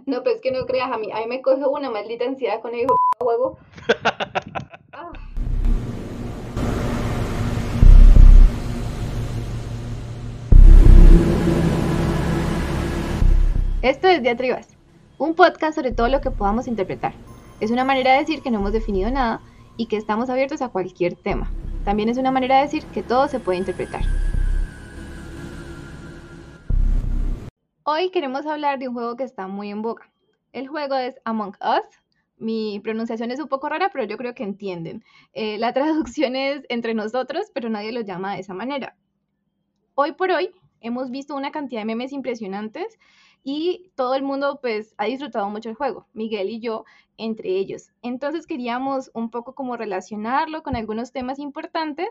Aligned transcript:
No, 0.06 0.22
pues 0.22 0.40
que 0.40 0.50
no 0.50 0.66
creas, 0.66 0.90
a 0.90 0.98
mí, 0.98 1.10
a 1.12 1.18
mí 1.18 1.26
me 1.26 1.42
coge 1.42 1.66
una 1.66 1.90
maldita 1.90 2.24
ansiedad 2.24 2.60
con 2.60 2.74
el 2.74 2.80
hijo 2.80 2.96
juego. 3.18 3.58
Ah. 4.92 5.12
Esto 13.82 14.08
es 14.08 14.20
Diatribas, 14.20 14.68
un 15.16 15.34
podcast 15.34 15.76
sobre 15.76 15.92
todo 15.92 16.08
lo 16.08 16.20
que 16.20 16.30
podamos 16.30 16.66
interpretar. 16.66 17.14
Es 17.60 17.70
una 17.70 17.84
manera 17.84 18.12
de 18.12 18.18
decir 18.18 18.42
que 18.42 18.50
no 18.50 18.58
hemos 18.58 18.72
definido 18.72 19.10
nada 19.10 19.40
y 19.76 19.86
que 19.86 19.96
estamos 19.96 20.28
abiertos 20.28 20.60
a 20.60 20.68
cualquier 20.68 21.14
tema. 21.14 21.50
También 21.84 22.08
es 22.08 22.18
una 22.18 22.30
manera 22.30 22.56
de 22.56 22.64
decir 22.64 22.84
que 22.86 23.02
todo 23.02 23.28
se 23.28 23.40
puede 23.40 23.58
interpretar. 23.58 24.02
Hoy 27.92 28.10
queremos 28.10 28.46
hablar 28.46 28.78
de 28.78 28.86
un 28.86 28.94
juego 28.94 29.16
que 29.16 29.24
está 29.24 29.48
muy 29.48 29.68
en 29.68 29.82
boga. 29.82 30.08
El 30.52 30.68
juego 30.68 30.94
es 30.94 31.16
Among 31.24 31.56
Us. 31.60 31.82
Mi 32.36 32.78
pronunciación 32.78 33.32
es 33.32 33.40
un 33.40 33.48
poco 33.48 33.68
rara, 33.68 33.90
pero 33.92 34.04
yo 34.04 34.16
creo 34.16 34.32
que 34.32 34.44
entienden. 34.44 35.02
Eh, 35.32 35.58
la 35.58 35.72
traducción 35.74 36.36
es 36.36 36.62
entre 36.68 36.94
nosotros, 36.94 37.50
pero 37.52 37.68
nadie 37.68 37.90
lo 37.90 38.02
llama 38.02 38.34
de 38.34 38.42
esa 38.42 38.54
manera. 38.54 38.96
Hoy 39.96 40.12
por 40.12 40.30
hoy 40.30 40.52
hemos 40.80 41.10
visto 41.10 41.34
una 41.34 41.50
cantidad 41.50 41.80
de 41.80 41.86
memes 41.86 42.12
impresionantes 42.12 42.96
y 43.42 43.90
todo 43.96 44.14
el 44.14 44.22
mundo 44.22 44.60
pues 44.62 44.94
ha 44.96 45.06
disfrutado 45.06 45.50
mucho 45.50 45.68
el 45.68 45.74
juego, 45.74 46.06
Miguel 46.12 46.48
y 46.48 46.60
yo 46.60 46.84
entre 47.16 47.56
ellos. 47.56 47.90
Entonces 48.02 48.46
queríamos 48.46 49.10
un 49.14 49.30
poco 49.30 49.56
como 49.56 49.76
relacionarlo 49.76 50.62
con 50.62 50.76
algunos 50.76 51.10
temas 51.10 51.40
importantes. 51.40 52.08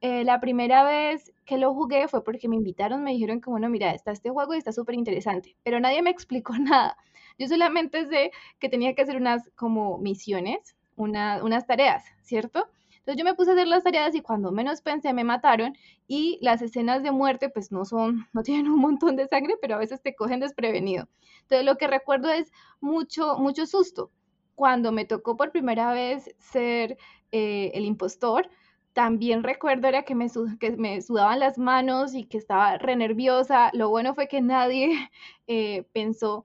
Eh, 0.00 0.24
la 0.24 0.40
primera 0.40 0.84
vez 0.84 1.32
que 1.44 1.58
lo 1.58 1.74
jugué 1.74 2.06
fue 2.08 2.22
porque 2.22 2.48
me 2.48 2.56
invitaron, 2.56 3.02
me 3.02 3.12
dijeron 3.12 3.40
que 3.40 3.50
bueno, 3.50 3.68
mira, 3.68 3.92
está 3.92 4.12
este 4.12 4.30
juego 4.30 4.54
y 4.54 4.58
está 4.58 4.72
súper 4.72 4.94
interesante, 4.94 5.56
pero 5.64 5.80
nadie 5.80 6.02
me 6.02 6.10
explicó 6.10 6.52
nada. 6.58 6.96
Yo 7.38 7.48
solamente 7.48 8.06
sé 8.06 8.30
que 8.58 8.68
tenía 8.68 8.94
que 8.94 9.02
hacer 9.02 9.16
unas 9.16 9.48
como 9.56 9.98
misiones, 9.98 10.76
unas 10.96 11.66
tareas, 11.66 12.04
¿cierto? 12.22 12.68
Entonces 13.08 13.16
yo 13.18 13.24
me 13.24 13.34
puse 13.34 13.50
a 13.50 13.54
hacer 13.54 13.68
las 13.68 13.84
tareas 13.84 14.14
y 14.14 14.20
cuando 14.20 14.52
menos 14.52 14.82
pensé 14.82 15.12
me 15.14 15.24
mataron 15.24 15.74
y 16.06 16.38
las 16.42 16.60
escenas 16.60 17.02
de 17.02 17.10
muerte 17.10 17.48
pues 17.48 17.72
no 17.72 17.84
son, 17.84 18.26
no 18.32 18.42
tienen 18.42 18.68
un 18.68 18.80
montón 18.80 19.16
de 19.16 19.26
sangre, 19.28 19.54
pero 19.60 19.76
a 19.76 19.78
veces 19.78 20.02
te 20.02 20.14
cogen 20.14 20.40
desprevenido. 20.40 21.08
Entonces 21.42 21.64
lo 21.64 21.76
que 21.76 21.86
recuerdo 21.86 22.30
es 22.30 22.52
mucho, 22.80 23.38
mucho 23.38 23.66
susto. 23.66 24.10
Cuando 24.54 24.92
me 24.92 25.04
tocó 25.04 25.36
por 25.36 25.52
primera 25.52 25.92
vez 25.92 26.34
ser 26.38 26.98
eh, 27.32 27.70
el 27.74 27.84
impostor, 27.84 28.50
también 28.98 29.44
recuerdo 29.44 29.86
era 29.86 30.02
que 30.02 30.16
me, 30.16 30.26
que 30.58 30.72
me 30.72 31.00
sudaban 31.02 31.38
las 31.38 31.56
manos 31.56 32.14
y 32.16 32.24
que 32.24 32.36
estaba 32.36 32.78
re 32.78 32.96
nerviosa. 32.96 33.70
Lo 33.72 33.90
bueno 33.90 34.12
fue 34.16 34.26
que 34.26 34.40
nadie 34.40 34.90
eh, 35.46 35.84
pensó 35.92 36.44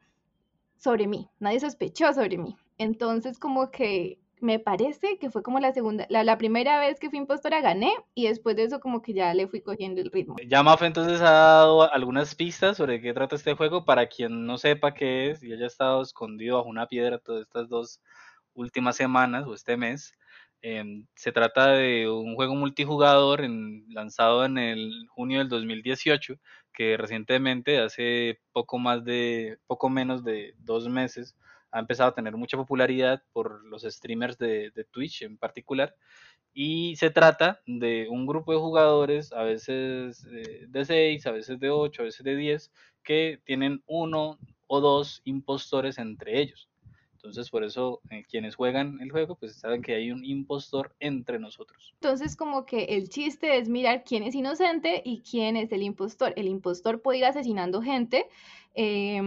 sobre 0.78 1.08
mí, 1.08 1.28
nadie 1.40 1.60
sospechó 1.60 2.14
sobre 2.14 2.38
mí. 2.38 2.56
Entonces 2.78 3.40
como 3.40 3.72
que 3.72 4.20
me 4.40 4.60
parece 4.60 5.18
que 5.18 5.32
fue 5.32 5.42
como 5.42 5.60
la 5.60 5.74
segunda, 5.74 6.06
la, 6.10 6.38
primera 6.38 6.80
vez 6.80 7.00
que 7.00 7.10
fui 7.10 7.18
impostora 7.18 7.60
gané 7.60 7.92
y 8.14 8.28
después 8.28 8.56
de 8.56 8.66
eso 8.66 8.80
como 8.80 9.02
que 9.02 9.14
ya 9.14 9.34
le 9.34 9.48
fui 9.48 9.62
cogiendo 9.62 10.00
el 10.00 10.12
ritmo. 10.12 10.36
Ya 10.48 10.64
entonces 10.82 11.22
ha 11.22 11.32
dado 11.32 11.92
algunas 11.92 12.36
pistas 12.36 12.78
sobre 12.78 13.02
qué 13.02 13.14
trata 13.14 13.36
este 13.36 13.56
juego 13.56 13.84
para 13.84 14.06
quien 14.06 14.46
no 14.46 14.60
sepa 14.60 14.94
qué 14.94 15.32
es 15.32 15.42
y 15.42 15.54
haya 15.54 15.66
estado 15.66 16.04
escondido 16.04 16.58
bajo 16.58 16.70
una 16.70 16.86
piedra 16.86 17.18
todas 17.18 17.42
estas 17.42 17.68
dos 17.68 18.00
últimas 18.54 18.96
semanas 18.96 19.48
o 19.48 19.56
este 19.56 19.76
mes. 19.76 20.14
Em, 20.66 21.06
se 21.16 21.34
trata 21.34 21.72
de 21.74 22.10
un 22.10 22.36
juego 22.36 22.56
multijugador 22.56 23.42
lanzado 23.90 24.46
en 24.46 24.58
el 24.58 25.08
junio 25.10 25.40
del 25.40 25.50
2018 25.50 26.40
que 26.74 26.96
recientemente, 26.96 27.80
hace 27.80 28.40
poco 28.54 28.80
más 28.80 29.04
de, 29.04 29.60
poco 29.68 29.90
menos 29.90 30.24
de 30.24 30.56
dos 30.60 30.88
meses, 30.88 31.36
ha 31.72 31.80
empezado 31.80 32.12
a 32.12 32.16
tener 32.16 32.38
mucha 32.38 32.56
popularidad 32.56 33.22
por 33.34 33.66
los 33.66 33.84
streamers 33.84 34.38
de, 34.38 34.72
Twitch 34.92 35.24
en 35.24 35.38
particular. 35.38 35.96
Y 36.54 36.96
se 36.96 37.10
trata 37.10 37.62
de 37.66 38.08
un 38.10 38.26
grupo 38.26 38.54
de 38.54 38.60
jugadores, 38.60 39.34
a 39.34 39.44
veces 39.44 40.24
de 40.24 40.86
6, 40.86 41.28
a 41.28 41.32
veces 41.32 41.60
de 41.60 41.72
8, 41.72 42.04
a 42.04 42.06
veces 42.06 42.24
de 42.24 42.36
10, 42.38 42.72
que 43.04 43.42
tienen 43.44 43.84
uno 43.86 44.40
o 44.68 44.80
dos 44.80 45.22
impostores 45.26 45.98
entre 45.98 46.40
ellos. 46.40 46.70
Entonces, 47.24 47.50
por 47.50 47.64
eso 47.64 48.02
eh, 48.10 48.26
quienes 48.30 48.56
juegan 48.56 49.00
el 49.00 49.10
juego, 49.10 49.36
pues 49.36 49.56
saben 49.56 49.82
que 49.82 49.96
hay 49.96 50.12
un 50.12 50.26
impostor 50.26 50.94
entre 51.00 51.40
nosotros. 51.40 51.94
Entonces, 51.94 52.36
como 52.36 52.66
que 52.66 52.84
el 52.84 53.08
chiste 53.08 53.58
es 53.58 53.70
mirar 53.70 54.04
quién 54.04 54.24
es 54.24 54.36
inocente 54.36 55.02
y 55.06 55.22
quién 55.22 55.56
es 55.56 55.72
el 55.72 55.84
impostor. 55.84 56.34
El 56.36 56.50
impostor 56.50 57.02
puede 57.02 57.20
ir 57.20 57.26
asesinando 57.26 57.82
gente. 57.82 58.28
Eh, 58.76 59.22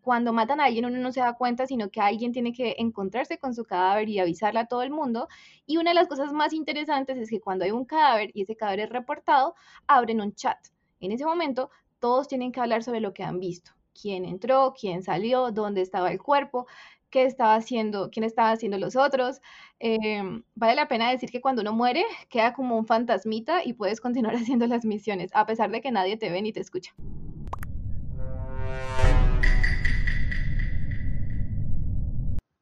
cuando 0.00 0.32
matan 0.32 0.60
a 0.60 0.64
alguien 0.64 0.86
uno 0.86 0.98
no 0.98 1.12
se 1.12 1.20
da 1.20 1.34
cuenta, 1.34 1.66
sino 1.66 1.90
que 1.90 2.00
alguien 2.00 2.32
tiene 2.32 2.54
que 2.54 2.74
encontrarse 2.78 3.38
con 3.38 3.54
su 3.54 3.64
cadáver 3.64 4.08
y 4.08 4.18
avisarle 4.18 4.60
a 4.60 4.66
todo 4.66 4.82
el 4.82 4.90
mundo. 4.90 5.28
Y 5.66 5.76
una 5.76 5.90
de 5.90 5.94
las 5.94 6.08
cosas 6.08 6.32
más 6.32 6.54
interesantes 6.54 7.18
es 7.18 7.28
que 7.28 7.40
cuando 7.40 7.66
hay 7.66 7.70
un 7.70 7.84
cadáver 7.84 8.30
y 8.32 8.42
ese 8.42 8.56
cadáver 8.56 8.80
es 8.80 8.88
reportado, 8.88 9.54
abren 9.86 10.22
un 10.22 10.34
chat. 10.34 10.58
En 11.00 11.12
ese 11.12 11.26
momento, 11.26 11.70
todos 12.00 12.28
tienen 12.28 12.50
que 12.50 12.60
hablar 12.60 12.82
sobre 12.82 13.00
lo 13.00 13.12
que 13.12 13.22
han 13.22 13.38
visto. 13.38 13.72
Quién 14.00 14.24
entró, 14.24 14.74
quién 14.78 15.02
salió, 15.02 15.52
dónde 15.52 15.82
estaba 15.82 16.10
el 16.10 16.18
cuerpo, 16.18 16.66
qué 17.12 17.24
estaba 17.24 17.54
haciendo, 17.54 18.10
quién 18.10 18.24
estaba 18.24 18.50
haciendo 18.50 18.78
los 18.78 18.96
otros. 18.96 19.40
Em, 19.78 20.42
vale 20.54 20.74
la 20.74 20.88
pena 20.88 21.10
decir 21.10 21.30
que 21.30 21.40
cuando 21.40 21.62
uno 21.62 21.72
muere, 21.72 22.04
queda 22.30 22.54
como 22.54 22.76
un 22.76 22.86
fantasmita 22.86 23.64
y 23.64 23.74
puedes 23.74 24.00
continuar 24.00 24.34
haciendo 24.36 24.66
las 24.66 24.84
misiones, 24.84 25.30
a 25.34 25.46
pesar 25.46 25.70
de 25.70 25.80
que 25.80 25.92
nadie 25.92 26.16
te 26.16 26.30
ve 26.30 26.42
ni 26.42 26.52
te 26.52 26.60
escucha. 26.60 26.92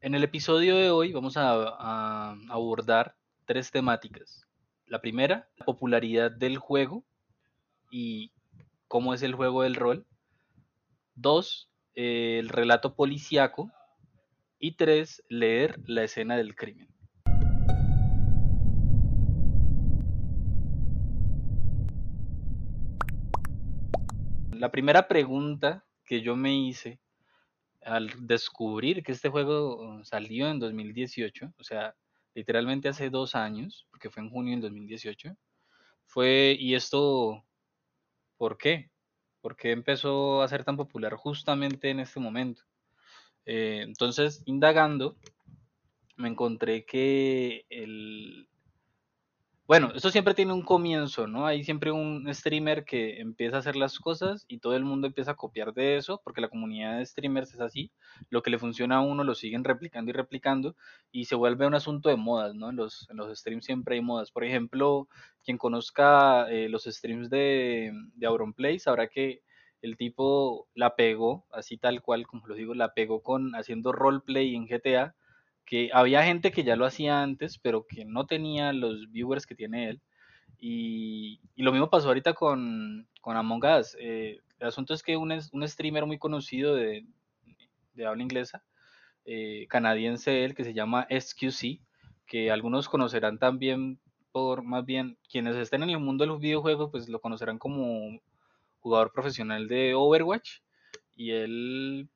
En 0.02 0.14
el 0.14 0.24
episodio 0.24 0.76
de 0.76 0.90
hoy 0.90 1.12
vamos 1.12 1.36
a, 1.36 2.32
abordar 2.48 3.14
tres 3.44 3.70
temáticas. 3.70 4.46
La 4.86 5.00
primera, 5.00 5.48
la 5.56 5.64
popularidad 5.64 6.32
del 6.32 6.58
juego 6.58 7.04
y 7.90 8.32
cómo 8.88 9.14
es 9.14 9.22
el 9.22 9.34
juego 9.34 9.62
del 9.62 9.76
rol. 9.76 10.06
Dos, 11.14 11.70
el 11.94 12.48
relato 12.48 12.96
policíaco. 12.96 13.70
Y 14.62 14.72
tres, 14.72 15.24
leer 15.30 15.80
la 15.86 16.04
escena 16.04 16.36
del 16.36 16.54
crimen. 16.54 16.86
La 24.50 24.70
primera 24.70 25.08
pregunta 25.08 25.86
que 26.04 26.20
yo 26.20 26.36
me 26.36 26.54
hice 26.54 27.00
al 27.80 28.10
descubrir 28.26 29.02
que 29.02 29.12
este 29.12 29.30
juego 29.30 30.04
salió 30.04 30.50
en 30.50 30.58
2018, 30.58 31.54
o 31.56 31.64
sea, 31.64 31.96
literalmente 32.34 32.90
hace 32.90 33.08
dos 33.08 33.34
años, 33.34 33.86
porque 33.90 34.10
fue 34.10 34.22
en 34.22 34.28
junio 34.28 34.52
del 34.52 34.60
2018, 34.60 35.38
fue, 36.04 36.54
¿y 36.58 36.74
esto 36.74 37.46
por 38.36 38.58
qué? 38.58 38.90
¿Por 39.40 39.56
qué 39.56 39.70
empezó 39.70 40.42
a 40.42 40.48
ser 40.48 40.64
tan 40.64 40.76
popular 40.76 41.14
justamente 41.14 41.88
en 41.88 42.00
este 42.00 42.20
momento? 42.20 42.62
Eh, 43.52 43.82
entonces, 43.82 44.44
indagando, 44.46 45.16
me 46.16 46.28
encontré 46.28 46.84
que 46.84 47.64
el, 47.68 48.46
bueno, 49.66 49.90
esto 49.92 50.10
siempre 50.10 50.34
tiene 50.34 50.52
un 50.52 50.62
comienzo, 50.62 51.26
¿no? 51.26 51.46
Hay 51.46 51.64
siempre 51.64 51.90
un 51.90 52.32
streamer 52.32 52.84
que 52.84 53.18
empieza 53.18 53.56
a 53.56 53.58
hacer 53.58 53.74
las 53.74 53.98
cosas 53.98 54.44
y 54.46 54.58
todo 54.58 54.76
el 54.76 54.84
mundo 54.84 55.08
empieza 55.08 55.32
a 55.32 55.36
copiar 55.36 55.74
de 55.74 55.96
eso, 55.96 56.20
porque 56.22 56.40
la 56.40 56.48
comunidad 56.48 56.98
de 56.98 57.06
streamers 57.06 57.52
es 57.52 57.60
así. 57.60 57.90
Lo 58.28 58.40
que 58.42 58.50
le 58.50 58.58
funciona 58.60 58.98
a 58.98 59.00
uno 59.00 59.24
lo 59.24 59.34
siguen 59.34 59.64
replicando 59.64 60.10
y 60.10 60.12
replicando 60.12 60.76
y 61.10 61.24
se 61.24 61.34
vuelve 61.34 61.66
un 61.66 61.74
asunto 61.74 62.08
de 62.08 62.16
modas, 62.16 62.54
¿no? 62.54 62.70
En 62.70 62.76
los, 62.76 63.08
en 63.10 63.16
los 63.16 63.36
streams 63.36 63.64
siempre 63.64 63.96
hay 63.96 64.00
modas. 64.00 64.30
Por 64.30 64.44
ejemplo, 64.44 65.08
quien 65.44 65.58
conozca 65.58 66.48
eh, 66.50 66.68
los 66.68 66.84
streams 66.84 67.30
de, 67.30 67.92
de 68.14 68.26
Auronplay 68.28 68.78
sabrá 68.78 69.08
que 69.08 69.42
el 69.82 69.96
tipo 69.96 70.68
la 70.74 70.96
pegó, 70.96 71.46
así 71.52 71.76
tal 71.76 72.02
cual, 72.02 72.26
como 72.26 72.46
lo 72.46 72.54
digo, 72.54 72.74
la 72.74 72.94
pegó 72.94 73.22
con 73.22 73.54
haciendo 73.54 73.92
roleplay 73.92 74.54
en 74.54 74.66
GTA 74.66 75.14
que 75.70 75.90
había 75.92 76.24
gente 76.24 76.50
que 76.50 76.64
ya 76.64 76.74
lo 76.74 76.84
hacía 76.84 77.22
antes, 77.22 77.58
pero 77.58 77.86
que 77.86 78.04
no 78.04 78.26
tenía 78.26 78.72
los 78.72 79.10
viewers 79.12 79.46
que 79.46 79.54
tiene 79.54 79.88
él. 79.88 80.00
Y, 80.58 81.40
lo 81.56 81.70
mismo 81.70 81.90
pasó 81.90 82.08
ahorita 82.08 82.34
con, 82.34 83.06
con 83.20 83.36
Among 83.36 83.64
Us. 83.64 83.96
Eh, 84.00 84.40
el 84.58 84.66
asunto 84.66 84.94
es 84.94 85.02
que 85.04 85.16
un, 85.16 85.32
un 85.52 85.68
streamer 85.68 86.06
muy 86.06 86.18
conocido 86.18 86.74
de, 86.74 87.06
habla 88.04 88.22
inglesa, 88.22 88.64
eh, 89.24 89.66
canadiense 89.68 90.44
él, 90.44 90.56
que 90.56 90.64
se 90.64 90.74
llama 90.74 91.06
SQC, 91.08 91.80
que 92.26 92.50
algunos 92.50 92.88
conocerán 92.88 93.38
también 93.38 94.00
por, 94.32 94.62
más 94.62 94.84
bien, 94.84 95.18
quienes 95.30 95.54
estén 95.56 95.84
en 95.84 95.90
el 95.90 95.98
mundo 96.00 96.24
de 96.24 96.28
los 96.28 96.40
videojuegos, 96.40 96.90
pues 96.90 97.08
lo 97.08 97.20
conocerán 97.20 97.58
como 97.58 98.20
jugador 98.80 99.12
profesional 99.12 99.68
de 99.68 99.94
Overwatch. 99.94 100.60
Y 101.14 101.32
él 101.32 102.10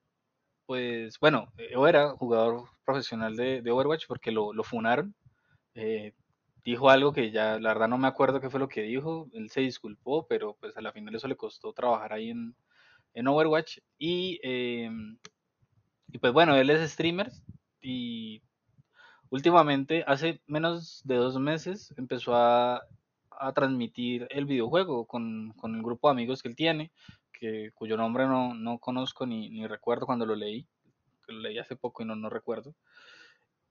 pues 0.67 1.19
bueno, 1.21 1.53
yo 1.71 1.87
era 1.87 2.11
jugador 2.17 2.65
profesional 2.85 3.37
de, 3.37 3.63
Overwatch 3.71 4.07
porque 4.07 4.33
lo, 4.33 4.53
funaron. 4.65 5.15
Eh, 5.75 6.15
dijo 6.65 6.91
algo 6.91 7.13
que 7.13 7.31
ya, 7.31 7.59
la 7.59 7.71
verdad 7.75 7.89
no 7.89 7.99
me 7.99 8.09
acuerdo 8.09 8.41
qué 8.41 8.51
fue 8.51 8.61
lo 8.61 8.69
que 8.69 8.83
dijo. 8.83 9.29
Él 9.35 9.51
se 9.51 9.61
disculpó, 9.61 10.27
pero 10.27 10.57
pues 10.61 10.77
a 10.77 10.81
la 10.81 10.93
final 10.93 11.15
eso 11.15 11.29
le 11.29 11.37
costó 11.37 11.73
trabajar 11.73 12.13
ahí 12.13 12.31
en, 12.31 13.29
Overwatch. 13.29 13.79
Y 13.99 14.41
em, 14.43 15.19
y 16.15 16.19
pues 16.19 16.33
bueno, 16.33 16.55
él 16.57 16.71
es 16.71 16.91
streamer 16.93 17.31
y 17.81 18.41
últimamente, 19.31 20.05
hace 20.07 20.41
menos 20.47 21.03
de 21.05 21.17
dos 21.17 21.39
meses, 21.41 21.93
empezó 21.97 22.37
a, 22.37 22.83
a 23.39 23.53
transmitir 23.53 24.27
el 24.31 24.47
videojuego 24.47 25.07
con, 25.07 25.53
con, 25.57 25.75
el 25.75 25.83
grupo 25.83 26.09
de 26.09 26.13
amigos 26.13 26.43
que 26.43 26.49
él 26.49 26.57
tiene, 26.57 26.93
que, 27.33 27.71
cuyo 27.75 27.97
nombre 27.97 28.27
no, 28.27 28.55
no 28.55 28.79
conozco 28.79 29.27
ni, 29.27 29.51
ni, 29.51 29.67
recuerdo 29.67 30.07
cuando 30.07 30.27
lo 30.27 30.35
leí, 30.35 30.67
lo 31.29 31.41
leí 31.41 31.59
hace 31.59 31.77
poco 31.77 32.03
y 32.03 32.07
no, 32.07 32.17
no 32.17 32.31
recuerdo. 32.31 32.75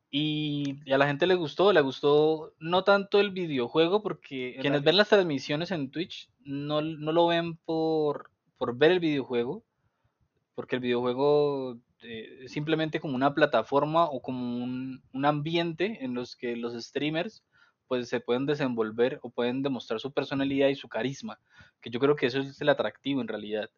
Y, 0.09 0.79
y, 0.85 0.91
a 0.91 0.97
la 0.97 1.07
gente 1.07 1.25
le 1.25 1.35
gustó, 1.35 1.73
le 1.73 1.81
gustó 1.81 2.53
no 2.59 2.83
tanto 2.83 3.19
el 3.19 3.31
videojuego, 3.31 4.03
porque 4.03 4.57
quienes 4.61 4.83
ven 4.83 4.97
las 4.97 5.09
transmisiones 5.09 5.71
en 5.71 5.89
Twitch 5.89 6.29
no, 6.43 6.81
no 6.81 7.11
lo 7.11 7.27
ven 7.27 7.57
por, 7.57 8.29
por 8.57 8.77
ver 8.77 8.91
el 8.91 8.99
videojuego, 8.99 9.63
porque 10.55 10.75
el 10.75 10.81
videojuego 10.81 11.79
eh, 12.03 12.47
simplemente 12.47 12.99
como 12.99 13.15
una 13.15 13.33
plataforma 13.33 14.05
o 14.05 14.21
como 14.21 14.63
un, 14.63 15.01
un, 15.13 15.25
ambiente 15.25 16.03
en 16.03 16.13
los 16.13 16.35
que 16.35 16.57
los 16.57 16.73
streamers 16.73 17.43
pues 17.93 18.09
se 18.09 18.19
pueden 18.19 18.47
desenvolver 18.47 19.19
o 19.21 19.29
pueden 19.29 19.61
demostrar 19.61 19.99
su 19.99 20.11
personalidad 20.11 20.67
y 20.69 20.73
su 20.75 20.89
carisma, 20.89 21.39
que 21.79 21.91
yo 21.91 21.99
creo 21.99 22.15
que 22.15 22.25
eso 22.25 22.39
es 22.39 22.59
el 22.59 22.69
atractivo 22.69 23.21
en 23.21 23.27
realidad, 23.27 23.69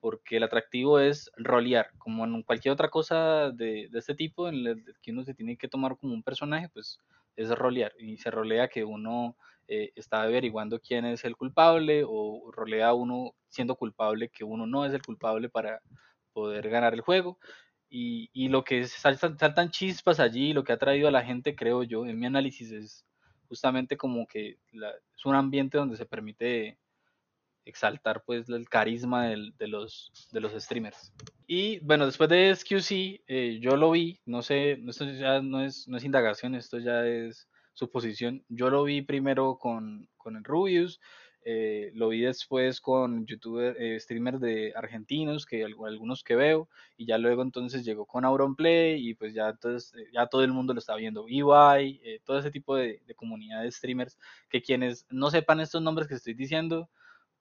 porque 0.00 0.38
el 0.38 0.42
atractivo 0.42 0.98
es 0.98 1.30
rolear, 1.36 1.92
como 1.96 2.24
en 2.24 2.42
cualquier 2.42 2.72
otra 2.72 2.88
cosa 2.88 3.52
de, 3.52 3.86
de 3.88 3.98
este 4.00 4.16
tipo, 4.16 4.48
en 4.48 4.66
el 4.66 4.84
que 5.00 5.12
uno 5.12 5.22
se 5.22 5.32
tiene 5.32 5.56
que 5.56 5.68
tomar 5.68 5.96
como 5.96 6.12
un 6.12 6.24
personaje, 6.24 6.68
pues 6.70 6.98
es 7.36 7.50
rolear, 7.50 7.92
y 8.00 8.16
se 8.16 8.32
rolea 8.32 8.66
que 8.66 8.82
uno 8.82 9.36
eh, 9.68 9.92
está 9.94 10.22
averiguando 10.22 10.80
quién 10.80 11.04
es 11.04 11.24
el 11.24 11.36
culpable 11.36 12.02
o 12.04 12.50
rolea 12.50 12.94
uno 12.94 13.36
siendo 13.48 13.76
culpable 13.76 14.28
que 14.28 14.42
uno 14.42 14.66
no 14.66 14.84
es 14.84 14.92
el 14.92 15.02
culpable 15.02 15.50
para 15.50 15.82
poder 16.32 16.68
ganar 16.68 16.94
el 16.94 17.00
juego. 17.00 17.38
Y, 17.88 18.28
y 18.32 18.48
lo 18.48 18.64
que 18.64 18.86
saltan, 18.88 19.38
saltan 19.38 19.70
chispas 19.70 20.18
allí, 20.18 20.52
lo 20.52 20.64
que 20.64 20.72
ha 20.72 20.78
traído 20.78 21.06
a 21.06 21.12
la 21.12 21.24
gente, 21.24 21.54
creo 21.54 21.84
yo, 21.84 22.06
en 22.06 22.18
mi 22.18 22.26
análisis 22.26 22.72
es 22.72 23.06
justamente 23.52 23.98
como 23.98 24.26
que 24.26 24.56
es 24.72 25.26
un 25.26 25.34
ambiente 25.34 25.76
donde 25.76 25.98
se 25.98 26.06
permite 26.06 26.78
exaltar 27.66 28.22
pues 28.24 28.48
el 28.48 28.66
carisma 28.66 29.26
de, 29.26 29.68
los, 29.68 30.10
de 30.32 30.40
los 30.40 30.54
streamers. 30.54 31.12
Y 31.46 31.78
bueno, 31.80 32.06
después 32.06 32.30
de 32.30 32.56
SQC, 32.56 33.22
eh, 33.26 33.58
yo 33.60 33.76
lo 33.76 33.90
vi, 33.90 34.18
no 34.24 34.40
sé, 34.40 34.80
esto 34.88 35.04
ya 35.04 35.42
no 35.42 35.62
es, 35.62 35.86
no 35.86 35.98
es 35.98 36.04
indagación, 36.04 36.54
esto 36.54 36.78
ya 36.78 37.06
es 37.06 37.46
suposición. 37.74 38.42
Yo 38.48 38.70
lo 38.70 38.84
vi 38.84 39.02
primero 39.02 39.58
con, 39.58 40.08
con 40.16 40.36
el 40.36 40.44
Rubius, 40.44 40.98
eh, 41.44 41.90
lo 41.94 42.08
vi 42.08 42.20
después 42.20 42.80
con 42.80 43.26
youtubers, 43.26 43.76
eh, 43.78 43.98
streamers 43.98 44.40
de 44.40 44.72
argentinos, 44.76 45.46
que 45.46 45.64
algunos 45.64 46.22
que 46.22 46.36
veo, 46.36 46.68
y 46.96 47.06
ya 47.06 47.18
luego 47.18 47.42
entonces 47.42 47.84
llegó 47.84 48.06
con 48.06 48.24
Auronplay 48.24 49.08
y 49.08 49.14
pues 49.14 49.34
ya 49.34 49.48
entonces 49.48 49.92
eh, 49.98 50.08
ya 50.12 50.26
todo 50.26 50.44
el 50.44 50.52
mundo 50.52 50.72
lo 50.72 50.78
está 50.78 50.94
viendo. 50.96 51.26
EY, 51.28 52.00
eh, 52.04 52.20
todo 52.24 52.38
ese 52.38 52.50
tipo 52.50 52.76
de, 52.76 53.02
de 53.06 53.14
comunidad 53.14 53.62
de 53.62 53.72
streamers, 53.72 54.18
que 54.48 54.62
quienes 54.62 55.06
no 55.10 55.30
sepan 55.30 55.60
estos 55.60 55.82
nombres 55.82 56.08
que 56.08 56.14
estoy 56.14 56.34
diciendo, 56.34 56.88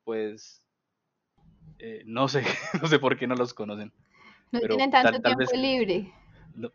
pues 0.03 0.61
eh, 1.83 2.03
no 2.05 2.27
sé, 2.27 2.43
no 2.81 2.87
sé 2.87 2.99
por 2.99 3.17
qué 3.17 3.25
no 3.27 3.35
los 3.35 3.53
conocen. 3.53 3.91
No 4.51 4.59
Pero 4.59 4.75
tienen 4.75 4.91
tanto 4.91 5.11
tal, 5.13 5.21
tal 5.21 5.35
tiempo 5.35 5.51
vez, 5.51 5.59
libre. 5.59 6.13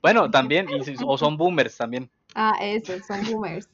Bueno, 0.02 0.30
también, 0.30 0.66
y, 0.70 0.94
o 1.04 1.18
son 1.18 1.36
boomers 1.36 1.76
también. 1.76 2.10
Ah, 2.34 2.56
eso, 2.60 2.94
son 3.06 3.24
boomers. 3.24 3.68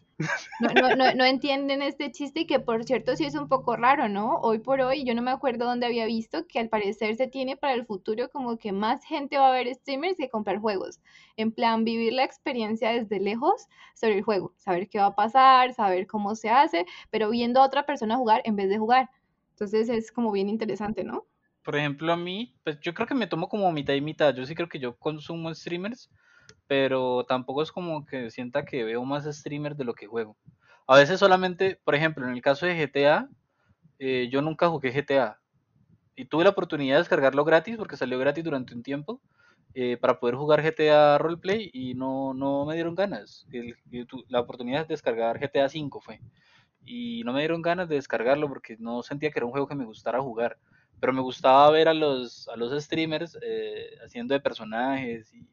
No, 1.17 1.25
entienden 1.25 1.83
este 1.83 2.13
chiste 2.13 2.41
y 2.41 2.47
que 2.47 2.61
por 2.61 2.85
cierto 2.85 3.17
sí 3.17 3.25
es 3.25 3.35
un 3.35 3.49
poco 3.49 3.77
raro, 3.77 4.09
¿no? 4.09 4.37
Hoy 4.37 4.59
por 4.59 4.81
hoy 4.81 5.05
yo 5.05 5.15
no 5.15 5.23
me 5.23 5.31
acuerdo 5.31 5.65
dónde 5.65 5.87
había 5.87 6.07
visto 6.07 6.47
que 6.47 6.59
al 6.59 6.69
parecer 6.69 7.17
se 7.17 7.27
tiene 7.27 7.57
para 7.57 7.75
el 7.75 7.85
futuro 7.85 8.29
como 8.31 8.57
que 8.59 8.73
más 8.73 9.05
gente 9.05 9.39
va 9.39 9.49
a 9.49 9.53
ver 9.53 9.73
streamers 9.75 10.17
que 10.17 10.29
comprar 10.29 10.59
juegos. 10.59 11.01
En 11.37 11.53
plan, 11.53 11.85
vivir 11.85 12.13
la 12.13 12.25
experiencia 12.25 12.91
desde 12.91 13.21
lejos 13.21 13.69
sobre 13.95 14.19
el 14.19 14.23
juego, 14.23 14.53
saber 14.57 14.89
qué 14.89 14.99
va 14.99 15.07
a 15.07 15.15
pasar, 15.15 15.75
saber 15.75 16.07
cómo 16.07 16.35
se 16.35 16.51
hace, 16.51 16.87
pero 17.11 17.31
viendo 17.31 17.61
a 17.61 17.67
otra 17.67 17.85
persona 17.85 18.17
jugar 18.17 18.43
en 18.45 18.57
vez 18.57 18.69
de 18.69 18.79
jugar. 18.79 19.11
Entonces 19.51 19.89
es 19.89 20.13
como 20.13 20.33
bien 20.33 20.49
interesante, 20.49 21.05
¿no? 21.05 21.27
Por 21.63 21.77
ejemplo, 21.77 22.13
a 22.13 22.17
mí, 22.17 22.57
pues 22.65 22.81
yo 22.81 22.93
creo 22.93 23.07
que 23.07 23.15
me 23.15 23.29
tomo 23.29 23.49
como 23.49 23.71
mitad 23.71 23.95
y 23.95 24.01
mitad. 24.01 24.35
Yo 24.35 24.45
sí 24.45 24.55
creo 24.55 24.69
que 24.69 24.81
yo 24.81 24.97
consumo 24.97 25.55
streamers, 25.55 26.11
pero 26.67 27.25
tampoco 27.25 27.63
es 27.63 27.73
como 27.73 28.07
que 28.07 28.31
sienta 28.31 28.65
que 28.65 28.85
veo 28.85 29.05
más 29.05 29.25
streamers 29.25 29.77
de 29.77 29.85
lo 29.85 29.95
que 29.95 30.07
juego. 30.07 30.37
A 30.87 30.97
veces 30.97 31.21
solamente, 31.21 31.81
por 31.85 31.95
ejemplo, 31.95 32.27
en 32.27 32.33
el 32.33 32.43
caso 32.43 32.67
de 32.67 32.77
GTA, 32.77 33.29
eh, 33.99 34.29
yo 34.31 34.43
nunca 34.43 34.69
jugué 34.69 34.93
GTA. 34.93 35.39
Y 36.17 36.27
tuve 36.27 36.45
la 36.45 36.51
oportunidad 36.51 36.97
de 36.97 37.01
descargarlo 37.01 37.45
gratis, 37.45 37.77
porque 37.77 37.97
salió 37.97 38.19
gratis 38.19 38.45
durante 38.45 38.75
un 38.75 38.83
tiempo, 38.83 39.21
eh, 39.75 39.97
para 39.97 40.21
poder 40.21 40.35
jugar 40.35 40.63
GTA 40.63 41.17
Roleplay 41.19 41.71
y 41.73 41.95
no, 41.95 42.35
no 42.35 42.67
me 42.67 42.75
dieron 42.75 42.95
ganas. 42.95 43.47
La 44.29 44.41
oportunidad 44.41 44.83
de 44.83 44.93
descargar 44.93 45.39
GTA 45.41 45.67
V 45.67 45.91
fue. 46.03 46.21
Y 46.85 47.23
no 47.25 47.33
me 47.33 47.41
dieron 47.41 47.63
ganas 47.63 47.89
de 47.89 47.95
descargarlo 47.95 48.49
porque 48.49 48.77
no 48.79 49.03
sentía 49.03 49.31
que 49.31 49.39
era 49.39 49.47
un 49.47 49.53
juego 49.53 49.69
que 49.69 49.75
me 49.75 49.85
gustara 49.85 50.21
jugar. 50.21 50.59
Pero 51.01 51.13
me 51.13 51.23
gustaba 51.23 51.71
ver 51.71 51.89
a 51.89 51.95
los, 51.95 52.49
a 52.49 52.57
los 52.57 52.83
streamers 52.83 53.39
eh, 53.43 53.97
haciendo 54.05 54.35
de 54.35 54.41
personajes 54.41 55.33
y, 55.33 55.49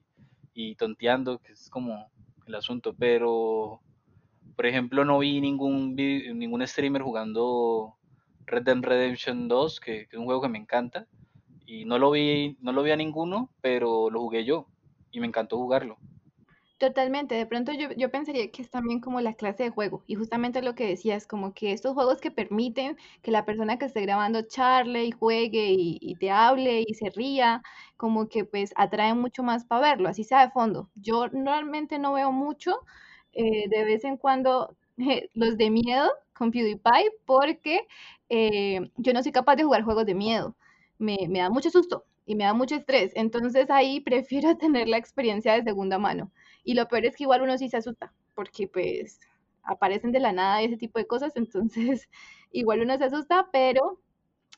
y 0.61 0.75
tonteando, 0.75 1.39
que 1.39 1.53
es 1.53 1.69
como 1.69 2.11
el 2.45 2.55
asunto, 2.55 2.93
pero 2.93 3.79
por 4.57 4.65
ejemplo 4.65 5.05
no 5.05 5.19
vi 5.19 5.39
ningún 5.39 5.95
ningún 5.95 6.67
streamer 6.67 7.01
jugando 7.01 7.95
Red 8.45 8.63
Dead 8.63 8.81
Redemption 8.81 9.47
2, 9.47 9.79
que, 9.79 10.07
que, 10.07 10.17
es 10.17 10.19
un 10.19 10.25
juego 10.25 10.41
que 10.41 10.49
me 10.49 10.57
encanta, 10.57 11.07
y 11.65 11.85
no 11.85 11.97
lo 11.97 12.11
vi, 12.11 12.57
no 12.59 12.73
lo 12.73 12.83
vi 12.83 12.91
a 12.91 12.97
ninguno, 12.97 13.49
pero 13.61 14.09
lo 14.09 14.19
jugué 14.19 14.43
yo 14.43 14.67
y 15.11 15.21
me 15.21 15.27
encantó 15.27 15.55
jugarlo. 15.55 15.97
Totalmente, 16.79 17.35
de 17.35 17.45
pronto 17.45 17.73
yo, 17.73 17.89
yo, 17.97 18.09
pensaría 18.09 18.49
que 18.51 18.61
es 18.61 18.69
también 18.69 19.01
como 19.01 19.19
la 19.19 19.33
clase 19.33 19.63
de 19.63 19.69
juego 19.69 20.01
y 20.07 20.15
justamente 20.15 20.61
lo 20.61 20.75
que 20.75 20.87
decías, 20.87 21.27
como 21.27 21.53
que 21.53 21.73
estos 21.73 21.93
juegos 21.93 22.21
que 22.21 22.31
permiten 22.31 22.95
que 23.21 23.31
la 23.31 23.43
persona 23.43 23.77
que 23.77 23.83
esté 23.85 23.99
grabando 24.01 24.43
charle 24.43 25.03
y 25.03 25.11
juegue 25.11 25.73
y, 25.77 26.15
te 26.15 26.31
hable 26.31 26.85
y 26.87 26.93
se 26.93 27.09
ría, 27.09 27.61
como 27.97 28.29
que 28.29 28.45
pues 28.45 28.71
atrae 28.77 29.13
mucho 29.13 29.43
más 29.43 29.65
para 29.65 29.81
verlo, 29.91 30.07
así 30.07 30.23
sea 30.23 30.45
de 30.45 30.51
fondo. 30.53 30.89
Yo 30.95 31.27
normalmente 31.27 31.99
no 31.99 32.13
veo 32.13 32.31
mucho, 32.31 32.71
eh, 33.33 33.67
de 33.69 33.83
vez 33.83 34.05
en 34.05 34.15
cuando 34.15 34.73
eh, 34.97 35.29
los 35.33 35.57
de 35.57 35.69
miedo 35.71 36.09
con 36.33 36.49
PewDiePie 36.51 37.11
porque 37.25 37.81
eh, 38.29 38.89
yo 38.95 39.11
no 39.13 39.21
soy 39.21 39.33
capaz 39.33 39.57
de 39.57 39.63
jugar 39.65 39.83
juegos 39.83 40.05
de 40.05 40.15
miedo, 40.15 40.55
me, 40.97 41.17
me 41.29 41.39
da 41.39 41.49
mucho 41.49 41.69
susto 41.71 42.05
y 42.25 42.35
me 42.35 42.45
da 42.45 42.53
mucho 42.53 42.75
estrés, 42.75 43.11
entonces 43.15 43.69
ahí 43.69 43.99
prefiero 43.99 44.55
tener 44.57 44.87
la 44.87 44.97
experiencia 44.97 45.53
de 45.53 45.63
segunda 45.63 45.97
mano. 45.99 46.31
Y 46.63 46.73
lo 46.75 46.87
peor 46.87 47.05
es 47.05 47.15
que 47.15 47.23
igual 47.23 47.41
uno 47.41 47.57
sí 47.57 47.69
se 47.69 47.77
asusta, 47.77 48.13
porque 48.35 48.67
pues 48.67 49.19
aparecen 49.63 50.11
de 50.11 50.19
la 50.19 50.31
nada 50.33 50.61
ese 50.61 50.77
tipo 50.77 50.99
de 50.99 51.07
cosas, 51.07 51.33
entonces 51.35 52.09
igual 52.51 52.81
uno 52.81 52.97
se 52.97 53.05
asusta, 53.05 53.49
pero 53.51 53.99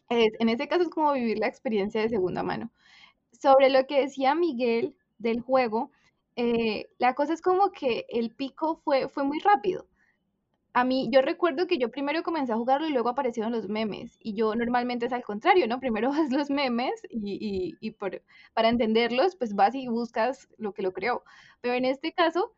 es, 0.10 0.34
en 0.40 0.50
ese 0.50 0.68
caso 0.68 0.84
es 0.84 0.90
como 0.90 1.14
vivir 1.14 1.40
la 1.40 1.48
experiencia 1.48 2.02
de 2.02 2.10
segunda 2.10 2.44
mano. 2.44 2.72
Sobre 3.34 3.70
lo 3.70 3.88
que 3.88 4.02
decía 4.02 4.36
Miguel 4.36 4.96
del 5.20 5.42
juego, 5.42 5.92
eh, 6.36 6.90
la 7.00 7.16
cosa 7.16 7.34
es 7.34 7.42
como 7.42 7.72
que 7.72 8.06
el 8.10 8.32
pico 8.36 8.78
fue, 8.84 9.10
fue 9.10 9.24
muy 9.24 9.40
rápido. 9.40 9.88
A 10.74 10.86
mí, 10.86 11.10
yo 11.12 11.22
recuerdo 11.22 11.68
que 11.68 11.78
yo 11.78 11.92
primero 11.92 12.24
comencé 12.24 12.54
a 12.54 12.56
jugarlo 12.56 12.88
y 12.88 12.94
luego 12.94 13.10
aparecieron 13.10 13.52
los 13.52 13.68
memes. 13.68 14.18
Y 14.22 14.34
yo 14.36 14.56
normalmente 14.56 15.06
es 15.06 15.14
al 15.14 15.24
contrario, 15.24 15.68
¿no? 15.68 15.80
Primero 15.82 16.10
vas 16.10 16.32
los 16.32 16.50
memes 16.50 16.94
y, 17.10 17.76
para 18.54 18.70
entenderlos, 18.70 19.36
pues 19.36 19.54
vas 19.56 19.76
y 19.76 19.88
buscas 19.88 20.48
lo 20.58 20.74
que 20.74 20.82
lo 20.82 20.94
creó. 20.94 21.24
Pero 21.62 21.76
en 21.76 21.86
este 21.86 22.14
caso, 22.14 22.54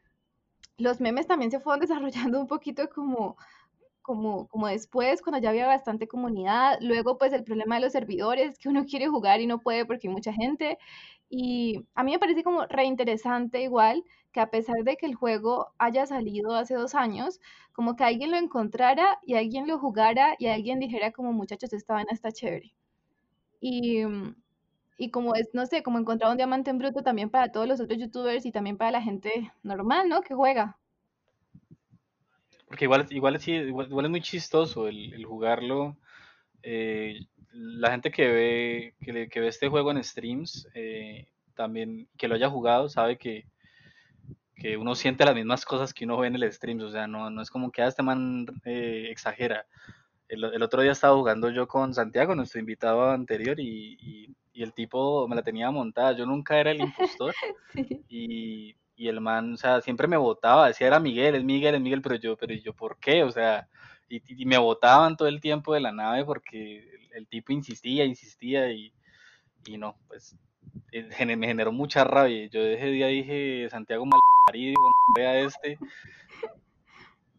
los 0.77 1.01
memes 1.01 1.27
también 1.27 1.51
se 1.51 1.59
fueron 1.61 1.81
desarrollando 1.87 2.39
un 2.41 2.47
poquito 2.47 2.89
como, 2.89 3.37
como, 4.01 4.47
como 4.49 4.67
después, 4.67 5.21
cuando 5.21 5.39
ya 5.41 5.49
había 5.51 5.67
bastante 5.67 6.07
comunidad. 6.07 6.77
Luego, 6.81 7.17
pues 7.17 7.33
el 7.33 7.43
problema 7.43 7.75
de 7.75 7.81
los 7.81 7.93
servidores, 7.93 8.59
que 8.59 8.69
uno 8.69 8.85
quiere 8.85 9.07
jugar 9.09 9.41
y 9.41 9.47
no 9.47 9.59
puede 9.61 9.85
porque 9.85 10.07
hay 10.07 10.13
mucha 10.13 10.33
gente. 10.33 10.77
Y 11.29 11.85
a 11.95 12.03
mí 12.03 12.11
me 12.13 12.19
parece 12.19 12.43
como 12.43 12.65
reinteresante 12.67 13.63
igual 13.63 14.03
que 14.33 14.41
a 14.41 14.49
pesar 14.49 14.83
de 14.83 14.97
que 14.97 15.05
el 15.05 15.15
juego 15.15 15.71
haya 15.77 16.05
salido 16.05 16.55
hace 16.55 16.73
dos 16.75 16.95
años, 16.95 17.39
como 17.71 17.95
que 17.95 18.03
alguien 18.03 18.31
lo 18.31 18.37
encontrara 18.37 19.19
y 19.25 19.35
alguien 19.35 19.67
lo 19.67 19.79
jugara 19.79 20.35
y 20.39 20.47
alguien 20.47 20.79
dijera 20.79 21.11
como 21.11 21.31
muchachos, 21.31 21.71
esta 21.71 21.93
vaina 21.93 22.11
está 22.11 22.31
chévere. 22.31 22.73
Y, 23.61 24.01
y 24.97 25.09
como 25.11 25.35
es, 25.35 25.49
no 25.53 25.65
sé, 25.65 25.83
como 25.83 25.99
encontrar 25.99 26.31
un 26.31 26.37
diamante 26.37 26.71
en 26.71 26.79
bruto 26.79 27.03
también 27.03 27.29
para 27.29 27.51
todos 27.51 27.67
los 27.67 27.79
otros 27.79 27.99
youtubers 27.99 28.45
y 28.45 28.51
también 28.51 28.77
para 28.77 28.91
la 28.91 29.01
gente 29.01 29.51
normal, 29.61 30.09
¿no? 30.09 30.21
Que 30.21 30.33
juega. 30.33 30.77
Porque 32.67 32.85
igual, 32.85 33.05
igual, 33.11 33.39
sí, 33.39 33.51
igual, 33.51 33.87
igual 33.87 34.05
es 34.05 34.11
muy 34.11 34.21
chistoso 34.21 34.87
el, 34.87 35.23
jugarlo. 35.25 35.95
Eh, 36.63 37.19
la 37.51 37.91
gente 37.91 38.09
que 38.09 38.27
ve, 38.27 38.95
que, 39.29 39.39
ve 39.39 39.47
este 39.47 39.69
juego 39.69 39.91
en 39.91 40.03
streams, 40.03 40.67
eh, 40.73 41.27
también 41.53 42.07
que 42.17 42.27
lo 42.27 42.33
haya 42.33 42.49
jugado, 42.49 42.89
sabe 42.89 43.17
que, 43.17 43.45
que, 44.55 44.77
uno 44.77 44.95
siente 44.95 45.25
las 45.25 45.35
mismas 45.35 45.65
cosas 45.65 45.93
que 45.93 46.05
uno 46.05 46.17
ve 46.17 46.27
en 46.27 46.35
el 46.35 46.51
stream. 46.51 46.79
O 46.81 46.91
sea, 46.91 47.07
no, 47.07 47.29
no 47.29 47.41
es 47.41 47.49
como 47.49 47.71
que 47.71 47.81
ah, 47.81 47.87
este 47.87 48.03
man 48.03 48.45
eh, 48.65 49.07
exagera. 49.09 49.65
El, 50.27 50.43
el, 50.45 50.63
otro 50.63 50.81
día 50.81 50.91
estaba 50.93 51.15
jugando 51.15 51.49
yo 51.49 51.67
con 51.67 51.93
Santiago, 51.93 52.33
nuestro 52.35 52.59
invitado 52.59 53.11
anterior, 53.11 53.59
y, 53.59 53.97
y, 53.99 54.35
y 54.53 54.63
el 54.63 54.73
tipo 54.73 55.27
me 55.27 55.35
la 55.35 55.43
tenía 55.43 55.69
montada. 55.71 56.13
Yo 56.13 56.25
nunca 56.25 56.59
era 56.59 56.71
el 56.71 56.81
impostor 56.81 57.33
y, 58.09 58.75
y, 58.95 59.07
el 59.07 59.21
man, 59.21 59.53
o 59.53 59.57
sea, 59.57 59.81
siempre 59.81 60.07
me 60.07 60.17
votaba, 60.17 60.67
decía 60.67 60.87
era 60.87 60.99
Miguel, 60.99 61.35
es 61.35 61.43
Miguel, 61.43 61.75
es 61.75 61.81
Miguel, 61.81 62.01
pero 62.01 62.15
yo, 62.15 62.37
pero 62.37 62.53
yo, 62.53 62.73
¿por 62.73 62.97
qué? 62.99 63.23
O 63.23 63.31
sea, 63.31 63.67
y, 64.09 64.45
me 64.45 64.57
votaban 64.57 65.17
todo 65.17 65.27
el 65.27 65.41
tiempo 65.41 65.73
de 65.73 65.81
la 65.81 65.91
nave 65.91 66.25
porque 66.25 66.89
el, 67.11 67.27
tipo 67.27 67.51
insistía, 67.51 68.05
insistía 68.05 68.71
y, 68.71 68.93
y 69.65 69.77
no, 69.77 69.97
pues 70.07 70.35
me 70.91 71.47
generó 71.47 71.71
mucha 71.71 72.03
rabia. 72.03 72.47
Yo 72.47 72.61
ese 72.61 72.85
día 72.87 73.07
dije, 73.07 73.67
Santiago 73.69 74.05
marido, 74.47 74.75
vea 75.15 75.39
este, 75.39 75.77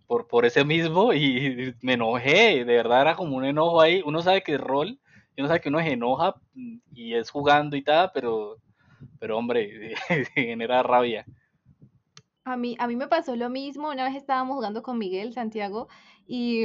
por, 0.07 0.26
por 0.26 0.45
ese 0.45 0.64
mismo 0.64 1.12
y 1.12 1.75
me 1.83 1.95
enojé, 1.95 2.64
de 2.64 2.76
verdad 2.76 3.02
era 3.02 3.16
como 3.16 3.37
un 3.37 3.45
enojo 3.45 3.81
ahí. 3.81 4.02
Uno 4.04 4.23
sabe 4.23 4.43
que 4.43 4.54
es 4.54 4.61
rol, 4.61 4.99
y 5.37 5.40
uno 5.40 5.49
sabe 5.49 5.61
que 5.61 5.69
uno 5.69 5.81
se 5.81 5.93
enoja 5.93 6.35
y 6.93 7.14
es 7.14 7.31
jugando 7.31 7.76
y 7.76 7.83
tal, 7.83 8.11
pero, 8.14 8.57
pero 9.19 9.38
hombre, 9.38 9.95
genera 10.35 10.83
rabia. 10.83 11.25
A 12.45 12.57
mí, 12.57 12.76
a 12.78 12.87
mí 12.87 12.97
me 12.97 13.09
pasó 13.09 13.37
lo 13.37 13.49
mismo, 13.49 13.90
una 13.90 14.04
vez 14.04 14.16
estábamos 14.16 14.57
jugando 14.57 14.83
con 14.83 14.99
Miguel, 14.99 15.33
Santiago, 15.33 15.88
y, 16.26 16.64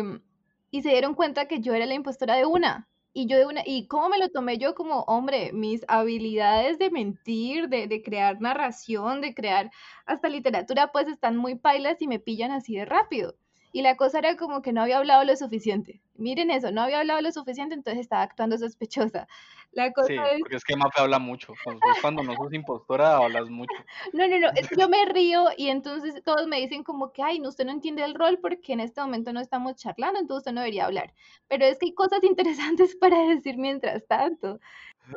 y 0.72 0.82
se 0.82 0.90
dieron 0.90 1.16
cuenta 1.16 1.48
que 1.48 1.62
yo 1.62 1.74
era 1.74 1.86
la 1.86 1.94
impostora 1.94 2.36
de 2.36 2.46
una. 2.46 2.90
Y 3.14 3.28
yo 3.28 3.38
de 3.38 3.46
una, 3.46 3.62
y 3.66 3.88
cómo 3.88 4.10
me 4.10 4.18
lo 4.20 4.30
tomé 4.30 4.58
yo 4.58 4.76
como, 4.76 5.02
hombre, 5.02 5.52
mis 5.54 5.84
habilidades 5.88 6.78
de 6.80 6.92
mentir, 6.92 7.70
de, 7.70 7.88
de, 7.88 8.02
crear 8.04 8.40
narración, 8.42 9.22
de 9.22 9.34
crear 9.34 9.72
hasta 10.06 10.30
literatura, 10.30 10.92
pues 10.92 11.08
están 11.08 11.38
muy 11.38 11.56
pailas 11.56 12.02
y 12.02 12.08
me 12.08 12.20
pillan 12.20 12.52
así 12.52 12.76
de 12.76 12.86
rápido. 12.86 13.36
Y 13.72 13.82
la 13.82 13.96
cosa 13.96 14.20
era 14.20 14.36
como 14.36 14.62
que 14.62 14.74
no 14.74 14.82
había 14.82 14.98
hablado 14.98 15.24
lo 15.24 15.36
suficiente. 15.36 16.02
Miren 16.16 16.52
eso, 16.52 16.72
no 16.72 16.82
había 16.82 17.00
hablado 17.00 17.22
lo 17.22 17.32
suficiente, 17.32 17.76
entonces 17.76 18.02
estaba 18.02 18.24
actuando 18.24 18.58
sospechosa. 18.58 19.28
La 19.72 19.94
cosa 19.94 20.08
sí, 20.08 20.16
porque 20.40 20.56
es 20.56 20.64
que 20.64 20.76
Mafe 20.76 21.00
habla 21.00 21.20
mucho. 21.20 21.54
Cuando, 21.64 21.82
cuando 22.02 22.24
no 22.24 22.36
sos 22.36 22.52
impostora, 22.54 23.18
hablas 23.18 23.50
mucho. 23.50 23.70
No, 24.14 24.28
no, 24.28 24.40
no, 24.40 24.50
es 24.56 24.68
que 24.68 24.76
yo 24.76 24.90
me 24.90 25.06
río 25.06 25.46
y 25.56 25.68
entonces 25.68 26.24
todos 26.24 26.48
me 26.48 26.60
dicen 26.60 26.84
como 26.84 27.12
que, 27.12 27.22
ay, 27.22 27.40
no, 27.40 27.50
usted 27.50 27.66
no 27.66 27.72
entiende 27.72 28.04
el 28.04 28.16
rol 28.16 28.40
porque 28.42 28.74
en 28.74 28.80
este 28.80 29.02
momento 29.02 29.32
no 29.32 29.40
estamos 29.40 29.76
charlando, 29.76 30.20
entonces 30.20 30.42
usted 30.42 30.54
no 30.54 30.62
debería 30.62 30.86
hablar. 30.86 31.14
Pero 31.48 31.66
es 31.66 31.78
que 31.78 31.88
hay 31.88 31.94
cosas 31.94 32.24
interesantes 32.24 32.96
para 33.00 33.20
decir 33.28 33.58
mientras 33.58 34.06
tanto. 34.08 34.60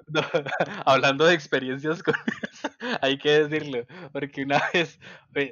hablando 0.87 1.25
de 1.27 1.35
experiencias 1.35 2.03
con 2.03 2.15
hay 3.01 3.19
que 3.19 3.45
decirlo, 3.45 3.85
porque 4.13 4.43
una 4.43 4.61
vez, 4.75 4.99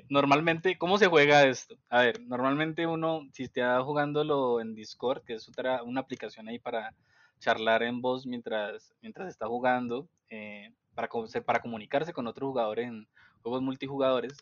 normalmente, 0.09 0.79
¿cómo 0.79 0.99
se 0.99 1.07
juega 1.07 1.45
esto? 1.45 1.77
A 1.89 2.03
ver, 2.03 2.21
normalmente 2.21 2.87
uno, 2.87 3.23
si 3.33 3.45
está 3.45 3.83
jugándolo 3.83 4.61
en 4.61 4.75
Discord, 4.75 5.25
que 5.25 5.35
es 5.35 5.49
otra, 5.49 5.83
una 5.83 6.01
aplicación 6.01 6.49
ahí 6.49 6.59
para 6.59 6.95
charlar 7.39 7.83
en 7.83 8.01
voz 8.01 8.27
mientras, 8.27 8.95
mientras 9.01 9.29
está 9.29 9.47
jugando, 9.47 10.09
eh, 10.29 10.73
para, 10.95 11.09
para 11.45 11.61
comunicarse 11.61 12.13
con 12.13 12.27
otros 12.27 12.49
jugadores 12.49 12.89
en 12.89 13.09
juegos 13.43 13.63
multijugadores, 13.63 14.37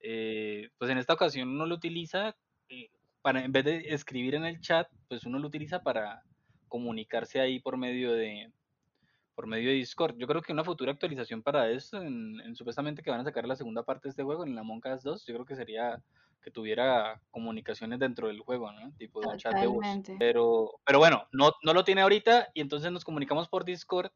eh, 0.00 0.70
pues 0.78 0.90
en 0.90 0.98
esta 0.98 1.14
ocasión 1.14 1.48
uno 1.48 1.66
lo 1.66 1.74
utiliza, 1.74 2.34
eh, 2.68 2.90
para, 3.22 3.44
en 3.44 3.52
vez 3.52 3.64
de 3.64 3.78
escribir 3.88 4.34
en 4.34 4.44
el 4.44 4.60
chat, 4.60 4.88
pues 5.08 5.24
uno 5.24 5.38
lo 5.38 5.48
utiliza 5.48 5.82
para 5.82 6.22
comunicarse 6.68 7.40
ahí 7.40 7.60
por 7.60 7.76
medio 7.76 8.12
de, 8.12 8.50
por 9.40 9.46
medio 9.46 9.70
de 9.70 9.76
Discord. 9.76 10.18
Yo 10.18 10.26
creo 10.26 10.42
que 10.42 10.52
una 10.52 10.64
futura 10.64 10.92
actualización 10.92 11.42
para 11.42 11.70
esto, 11.70 12.02
en, 12.02 12.54
supuestamente 12.54 13.02
que 13.02 13.10
van 13.10 13.20
a 13.20 13.24
sacar 13.24 13.46
la 13.48 13.56
segunda 13.56 13.82
parte 13.82 14.02
de 14.04 14.10
este 14.10 14.22
juego, 14.22 14.44
en 14.44 14.54
la 14.54 14.60
Among 14.60 14.82
Us 14.94 15.02
2, 15.02 15.24
yo 15.24 15.32
creo 15.32 15.46
que 15.46 15.56
sería 15.56 15.98
que 16.42 16.50
tuviera 16.50 17.18
comunicaciones 17.30 17.98
dentro 17.98 18.28
del 18.28 18.40
juego, 18.40 18.70
¿no? 18.70 18.92
Tipo 18.98 19.22
de 19.22 19.38
chat 19.38 19.54
de 19.54 19.66
voz. 19.66 19.82
Pero, 20.18 20.72
pero 20.84 20.98
bueno, 20.98 21.26
no, 21.32 21.52
no 21.62 21.72
lo 21.72 21.84
tiene 21.84 22.02
ahorita 22.02 22.48
y 22.52 22.60
entonces 22.60 22.92
nos 22.92 23.02
comunicamos 23.02 23.48
por 23.48 23.64
Discord. 23.64 24.10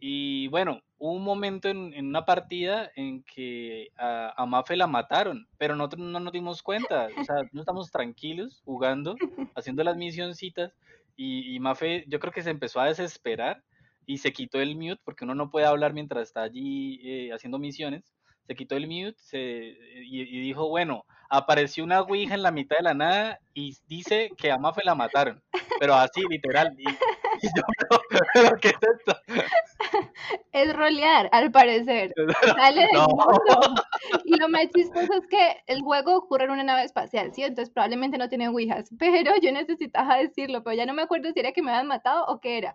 Y 0.00 0.48
bueno, 0.48 0.82
hubo 0.98 1.12
un 1.12 1.22
momento 1.22 1.68
en, 1.68 1.94
en 1.94 2.08
una 2.08 2.24
partida 2.24 2.90
en 2.96 3.22
que 3.22 3.92
a, 3.96 4.34
a, 4.36 4.46
Mafe 4.46 4.74
la 4.74 4.88
mataron, 4.88 5.46
pero 5.58 5.76
nosotros 5.76 6.08
no 6.08 6.18
nos 6.18 6.32
dimos 6.32 6.60
cuenta. 6.60 7.06
O 7.16 7.22
sea, 7.22 7.36
no 7.52 7.60
estamos 7.60 7.92
tranquilos 7.92 8.62
jugando, 8.64 9.14
haciendo 9.54 9.84
las 9.84 9.96
misioncitas. 9.96 10.72
Y, 11.14 11.54
y 11.54 11.60
Mafe, 11.60 12.04
yo 12.08 12.18
creo 12.18 12.32
que 12.32 12.42
se 12.42 12.50
empezó 12.50 12.80
a 12.80 12.86
desesperar 12.86 13.62
y 14.06 14.18
se 14.18 14.32
quitó 14.32 14.60
el 14.60 14.76
mute 14.76 15.00
porque 15.04 15.24
uno 15.24 15.34
no 15.34 15.50
puede 15.50 15.66
hablar 15.66 15.92
mientras 15.92 16.28
está 16.28 16.42
allí 16.42 17.00
eh, 17.02 17.32
haciendo 17.32 17.58
misiones. 17.58 18.12
Se 18.46 18.54
quitó 18.54 18.76
el 18.76 18.86
mute 18.86 19.16
y, 19.32 20.40
dijo, 20.40 20.68
bueno, 20.68 21.04
apareció 21.28 21.82
una 21.82 22.02
Ouija 22.02 22.34
en 22.34 22.42
la 22.42 22.52
mitad 22.52 22.76
de 22.76 22.84
la 22.84 22.94
nada 22.94 23.40
y 23.52 23.76
dice 23.88 24.30
que 24.36 24.52
a 24.52 24.58
Mafe 24.58 24.82
la 24.84 24.94
mataron. 24.94 25.42
Pero 25.80 25.94
así, 25.94 26.22
literal. 26.30 26.72
Y, 26.78 26.84
yo, 27.42 27.62
¿pero 28.32 28.56
qué 28.60 28.68
es 28.68 28.74
esto? 28.98 29.18
Es 30.52 30.74
rolear, 30.74 31.28
al 31.32 31.50
parecer. 31.52 32.12
Sale 32.56 32.88
Y 34.24 34.36
lo 34.36 34.48
más 34.48 34.68
chistoso 34.74 35.12
es 35.12 35.26
que 35.28 35.62
el 35.66 35.82
juego 35.82 36.16
ocurre 36.16 36.44
en 36.44 36.50
una 36.52 36.64
nave 36.64 36.84
espacial, 36.84 37.32
¿sí? 37.34 37.42
Entonces 37.42 37.72
probablemente 37.72 38.16
no 38.16 38.28
tiene 38.28 38.48
Ouijas. 38.48 38.88
Pero 38.98 39.32
yo 39.42 39.52
necesitaba 39.52 40.16
decirlo, 40.16 40.62
pero 40.64 40.76
ya 40.76 40.86
no 40.86 40.94
me 40.94 41.02
acuerdo 41.02 41.30
si 41.32 41.40
era 41.40 41.52
que 41.52 41.62
me 41.62 41.70
habían 41.70 41.88
matado 41.88 42.24
o 42.26 42.40
qué 42.40 42.58
era. 42.58 42.74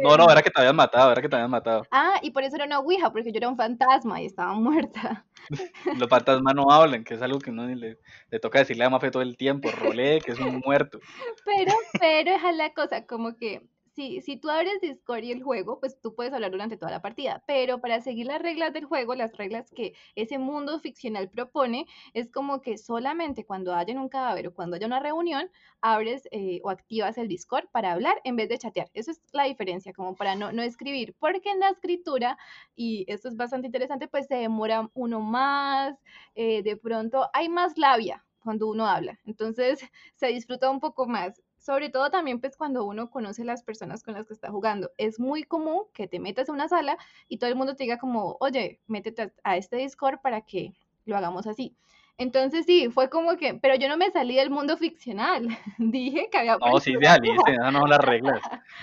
No, 0.00 0.16
no, 0.16 0.30
era 0.30 0.42
que 0.42 0.50
te 0.50 0.60
habían 0.60 0.76
matado, 0.76 1.12
era 1.12 1.22
que 1.22 1.28
te 1.28 1.36
habían 1.36 1.50
matado. 1.50 1.82
Ah, 1.90 2.18
y 2.22 2.30
por 2.30 2.42
eso 2.42 2.56
era 2.56 2.64
una 2.64 2.80
ouija, 2.80 3.10
porque 3.10 3.32
yo 3.32 3.38
era 3.38 3.48
un 3.48 3.56
fantasma 3.56 4.20
y 4.20 4.26
estaba 4.26 4.54
muerta. 4.54 5.24
Los 6.02 6.08
fantasmas 6.08 6.54
no 6.54 6.70
hablan, 6.70 7.04
que 7.04 7.14
es 7.14 7.22
algo 7.22 7.38
que 7.38 7.50
no 7.50 7.66
le, 7.66 7.98
le 8.30 8.40
toca 8.40 8.58
decirle 8.58 8.84
a 8.84 8.90
Mafe 8.90 9.10
todo 9.10 9.22
el 9.22 9.36
tiempo, 9.36 9.70
rolé, 9.70 10.20
que 10.20 10.32
es 10.32 10.40
un 10.40 10.60
muerto. 10.64 10.98
Pero, 11.44 11.72
pero 11.98 12.30
es 12.32 12.56
la 12.56 12.74
cosa, 12.74 13.06
como 13.06 13.36
que 13.36 13.62
si, 13.98 14.36
tú 14.36 14.48
abres 14.48 14.80
Discord 14.80 15.24
y 15.24 15.32
el 15.32 15.42
juego, 15.42 15.80
pues 15.80 16.00
tú 16.00 16.14
puedes 16.14 16.32
hablar 16.32 16.52
durante 16.52 16.76
toda 16.76 16.92
la 16.92 17.02
partida, 17.02 17.42
pero 17.46 17.80
para 17.80 18.00
seguir 18.00 18.26
las 18.26 18.40
reglas 18.40 18.72
del 18.72 18.84
juego, 18.84 19.14
las 19.14 19.36
reglas 19.36 19.70
que 19.70 19.94
ese 20.14 20.38
mundo 20.38 20.78
ficcional 20.78 21.28
propone, 21.28 21.86
es 22.14 22.30
como 22.30 22.60
que 22.60 22.78
solamente 22.78 23.44
cuando 23.44 23.74
haya 23.74 23.98
un 24.00 24.08
cadáver 24.08 24.48
o 24.48 24.54
cuando 24.54 24.76
haya 24.76 24.86
una 24.86 25.00
reunión, 25.00 25.50
abres 25.80 26.28
eh, 26.30 26.60
o 26.62 26.70
activas 26.70 27.18
el 27.18 27.28
Discord 27.28 27.68
para 27.72 27.92
hablar 27.92 28.20
en 28.24 28.36
vez 28.36 28.48
de 28.48 28.58
chatear. 28.58 28.88
Eso 28.94 29.10
es 29.10 29.20
la 29.32 29.44
diferencia, 29.44 29.92
como 29.92 30.14
para 30.14 30.36
no, 30.36 30.52
no 30.52 30.62
escribir, 30.62 31.16
porque 31.18 31.50
en 31.50 31.60
la 31.60 31.70
escritura, 31.70 32.38
y 32.76 33.04
esto 33.08 33.28
es 33.28 33.36
bastante 33.36 33.66
interesante, 33.66 34.06
pues 34.08 34.26
se 34.26 34.36
demora 34.36 34.88
uno 34.94 35.20
más, 35.20 35.96
eh, 36.34 36.62
de 36.62 36.76
pronto 36.76 37.28
hay 37.32 37.48
más 37.48 37.76
labia 37.76 38.24
cuando 38.42 38.68
uno 38.68 38.86
habla, 38.86 39.18
entonces 39.26 39.80
se 40.14 40.28
disfruta 40.28 40.70
un 40.70 40.80
poco 40.80 41.06
más 41.06 41.42
sobre 41.68 41.90
todo 41.90 42.08
también 42.08 42.40
pues 42.40 42.56
cuando 42.56 42.86
uno 42.86 43.10
conoce 43.10 43.44
las 43.44 43.62
personas 43.62 44.02
con 44.02 44.14
las 44.14 44.26
que 44.26 44.32
está 44.32 44.50
jugando. 44.50 44.90
Es 44.96 45.20
muy 45.20 45.42
común 45.42 45.82
que 45.92 46.08
te 46.08 46.18
metas 46.18 46.48
a 46.48 46.52
una 46.52 46.66
sala 46.66 46.96
y 47.28 47.36
todo 47.36 47.50
el 47.50 47.56
mundo 47.56 47.76
te 47.76 47.84
diga 47.84 47.98
como, 47.98 48.38
oye, 48.40 48.80
métete 48.86 49.34
a 49.44 49.58
este 49.58 49.76
Discord 49.76 50.18
para 50.22 50.40
que 50.40 50.72
lo 51.04 51.14
hagamos 51.14 51.46
así. 51.46 51.76
Entonces 52.16 52.64
sí, 52.64 52.88
fue 52.88 53.10
como 53.10 53.36
que, 53.36 53.52
pero 53.52 53.74
yo 53.74 53.86
no 53.86 53.98
me 53.98 54.10
salí 54.10 54.36
del 54.36 54.48
mundo 54.48 54.78
ficcional. 54.78 55.46
Dije 55.78 56.30
que 56.32 56.38
había... 56.38 56.56
No, 56.56 56.80
sí, 56.80 56.94
ya, 57.02 57.16
esas 57.16 57.70
no 57.70 57.80
son 57.80 57.90
las 57.90 58.00
reglas. 58.00 58.40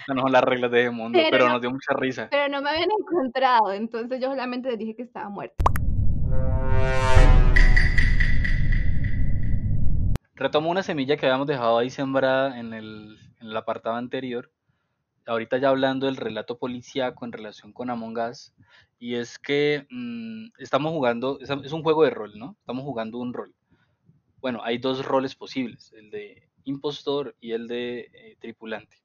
no 0.07 0.21
son 0.21 0.31
las 0.31 0.43
reglas 0.43 0.69
de 0.69 0.81
ese 0.81 0.91
mundo, 0.91 1.19
pero, 1.31 1.49
nos 1.49 1.61
dio 1.61 1.71
mucha 1.71 1.91
risa. 1.95 2.27
Pero 2.29 2.49
no 2.49 2.61
me 2.61 2.69
habían 2.69 2.89
encontrado, 2.99 3.73
entonces 3.73 4.21
yo 4.21 4.29
solamente 4.29 4.69
les 4.69 4.77
dije 4.77 4.95
que 4.95 5.01
estaba 5.01 5.27
muerta. 5.29 5.55
Retomo 10.45 10.69
una 10.69 10.83
semilla 10.83 11.17
que 11.17 11.25
habíamos 11.25 11.47
dejado 11.47 11.79
ahí 11.79 11.89
sembrada 11.89 12.59
en 12.59 12.71
el, 12.75 13.17
en 13.41 13.57
apartado 13.57 13.95
anterior. 13.95 14.51
Ahorita 15.25 15.57
ya 15.57 15.69
hablando 15.69 16.05
del 16.05 16.17
relato 16.17 16.59
policíaco 16.59 17.25
en 17.25 17.31
relación 17.31 17.73
con 17.73 17.89
Among 17.89 18.19
Us. 18.19 18.53
Y 18.99 19.15
es 19.15 19.39
que 19.39 19.87
mm, 19.89 20.49
estamos 20.59 20.91
jugando, 20.91 21.39
es, 21.41 21.49
un 21.49 21.81
juego 21.81 22.03
de 22.03 22.11
rol, 22.11 22.37
¿no? 22.37 22.55
Estamos 22.59 22.83
jugando 22.83 23.17
un 23.17 23.33
rol. 23.33 23.55
Bueno, 24.39 24.61
hay 24.63 24.77
dos 24.77 25.03
roles 25.03 25.33
posibles, 25.33 25.91
el 25.93 26.11
de 26.11 26.47
impostor 26.63 27.35
y 27.41 27.53
el 27.53 27.67
de 27.67 28.11
eh, 28.13 28.37
tripulante. 28.39 28.97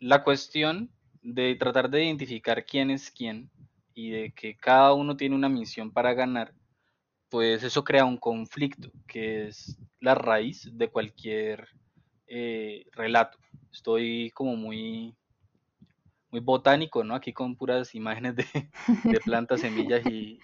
La 0.00 0.24
cuestión 0.24 0.90
de 1.22 1.54
tratar 1.54 1.88
de 1.88 2.04
identificar 2.04 2.64
quién 2.64 2.90
es 2.90 3.12
quién 3.12 3.48
y 3.94 4.10
de 4.10 4.32
que 4.32 4.56
cada 4.56 4.92
uno 4.92 5.16
tiene 5.16 5.36
una 5.36 5.48
misión 5.48 5.92
para 5.92 6.14
ganar 6.14 6.52
pues 7.34 7.64
eso 7.64 7.82
crea 7.82 8.04
un 8.04 8.16
conflicto, 8.16 8.92
que 9.08 9.48
es 9.48 9.76
la 9.98 10.14
raíz 10.14 10.70
de 10.72 10.88
cualquier 10.88 11.66
eh, 12.28 12.86
relato. 12.92 13.38
Estoy 13.72 14.30
como 14.30 14.54
muy, 14.54 15.16
muy 16.30 16.38
botánico, 16.38 17.02
¿no? 17.02 17.16
Aquí 17.16 17.32
con 17.32 17.56
puras 17.56 17.96
imágenes 17.96 18.36
de, 18.36 18.44
plantas, 19.24 19.62
semillas 19.62 20.06
y, 20.06 20.38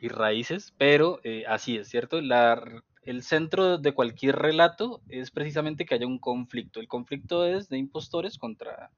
y, 0.00 0.08
raíces, 0.08 0.74
pero 0.76 1.20
eh, 1.22 1.44
así 1.46 1.76
es, 1.76 1.88
¿cierto? 1.88 2.18
el 2.18 3.22
centro 3.22 3.78
de 3.78 3.94
cualquier 3.94 4.34
relato 4.34 5.02
es 5.08 5.30
precisamente 5.30 5.86
que 5.86 5.94
haya 5.94 6.06
un 6.08 6.18
conflicto. 6.18 6.80
El 6.80 6.88
conflicto 6.88 7.46
es 7.46 7.68
de 7.68 7.78
impostores 7.78 8.38
contra, 8.38 8.90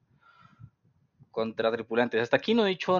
contra 1.29 1.71
tripulantes. 1.71 2.19
Hasta 2.19 2.37
aquí 2.37 2.55
no 2.55 2.65
he 2.65 2.69
dicho 2.69 2.99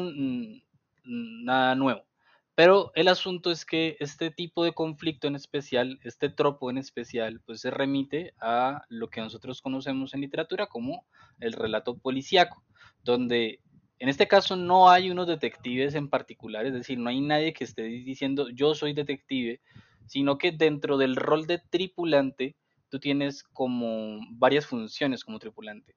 nada 1.03 1.73
nuevo. 1.73 2.05
Pero 2.55 2.91
el 2.93 3.07
asunto 3.07 3.49
es 3.51 3.65
que 3.65 3.97
este 3.99 4.29
tipo 4.29 4.63
de 4.63 4.73
conflicto 4.73 5.27
en 5.27 5.35
especial, 5.35 5.99
este 6.03 6.29
tropo 6.29 6.69
en 6.69 6.77
especial, 6.77 7.41
pues 7.45 7.61
se 7.61 7.71
remite 7.71 8.33
a 8.39 8.83
lo 8.89 9.09
que 9.09 9.21
nosotros 9.21 9.61
conocemos 9.61 10.13
en 10.13 10.21
literatura 10.21 10.67
como 10.67 11.05
el 11.39 11.53
relato 11.53 11.97
policíaco. 11.97 12.63
donde 13.03 13.59
en 13.99 14.09
este 14.09 14.27
caso 14.27 14.55
no 14.55 14.89
hay 14.89 15.09
unos 15.09 15.27
detectives 15.27 15.95
en 15.95 16.09
particular, 16.09 16.65
es 16.65 16.73
decir, 16.73 16.97
no 16.99 17.09
hay 17.09 17.21
nadie 17.21 17.53
que 17.53 17.63
esté 17.63 17.83
diciendo 17.83 18.49
yo 18.49 18.75
soy 18.75 18.93
detective, 18.93 19.61
sino 20.05 20.37
que 20.37 20.51
dentro 20.51 20.97
del 20.97 21.15
rol 21.15 21.47
de 21.47 21.59
tripulante 21.69 22.55
tú 22.89 22.99
tienes 22.99 23.43
como 23.43 24.19
varias 24.31 24.65
funciones 24.65 25.23
como 25.23 25.39
tripulante. 25.39 25.95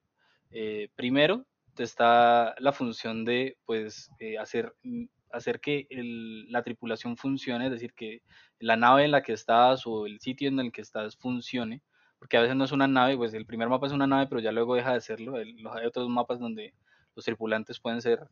Eh, 0.51 0.89
primero, 0.95 1.45
está 1.83 2.55
la 2.59 2.71
función 2.71 3.25
de 3.25 3.57
pues 3.65 4.09
eh, 4.19 4.37
hacer, 4.37 4.75
mm, 4.83 5.05
hacer 5.31 5.59
que 5.59 5.87
la 6.49 6.63
tripulación 6.63 7.17
funcione, 7.17 7.65
es 7.65 7.71
decir, 7.71 7.93
que 7.93 8.21
la 8.59 8.75
nave 8.75 9.05
en 9.05 9.11
la 9.11 9.23
que 9.23 9.33
estás 9.33 9.85
o 9.85 10.05
el 10.05 10.19
sitio 10.19 10.47
en 10.47 10.59
el 10.59 10.71
que 10.71 10.81
estás 10.81 11.17
funcione, 11.17 11.81
porque 12.19 12.37
a 12.37 12.41
veces 12.41 12.55
no 12.55 12.65
es 12.65 12.71
una 12.71 12.87
nave, 12.87 13.17
pues 13.17 13.33
el 13.33 13.45
primer 13.45 13.69
mapa 13.69 13.87
es 13.87 13.93
una 13.93 14.07
nave, 14.07 14.27
pero 14.27 14.41
ya 14.41 14.51
luego 14.51 14.75
deja 14.75 14.93
de 14.93 15.01
serlo. 15.01 15.35
hay 15.35 15.85
otros 15.85 16.09
mapas 16.09 16.39
donde 16.39 16.73
los 17.15 17.25
tripulantes 17.25 17.79
pueden 17.79 18.01
ser 18.01 18.27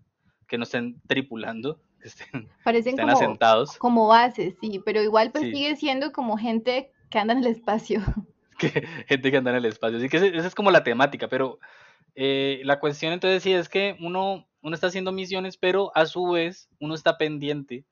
que 0.47 0.57
no 0.57 0.63
estén 0.63 1.01
tripulando, 1.07 1.79
que 2.01 2.07
estén, 2.07 2.49
Parecen 2.63 2.97
como, 2.97 3.11
asentados. 3.11 3.77
Como 3.77 4.07
bases, 4.07 4.55
sí, 4.61 4.81
pero 4.83 5.01
igual 5.01 5.31
pues 5.31 5.43
sigue 5.45 5.75
siendo 5.75 6.11
como 6.11 6.37
gente 6.37 6.91
que 7.09 7.19
anda 7.19 7.33
en 7.33 7.39
el 7.39 7.47
espacio. 7.47 8.01
gente 9.07 9.31
que 9.31 9.37
anda 9.37 9.51
en 9.51 9.57
el 9.57 9.65
espacio, 9.65 9.97
así 9.97 10.09
que 10.09 10.17
esa 10.17 10.47
es 10.47 10.55
como 10.55 10.71
la 10.71 10.83
temática, 10.83 11.27
pero 11.27 11.59
eh, 12.15 12.61
la 12.63 12.79
cuestión 12.79 13.11
entonces 13.11 13.43
sí 13.43 13.53
es 13.53 13.67
que 13.67 13.97
uno, 13.99 14.47
uno 14.65 14.73
está 14.73 14.87
haciendo 14.87 15.11
misiones, 15.11 15.57
pero 15.57 15.91
a 15.93 16.07
su 16.07 16.25
vez 16.25 16.69
uno 16.79 16.95
está 16.95 17.19
pendiente. 17.19 17.85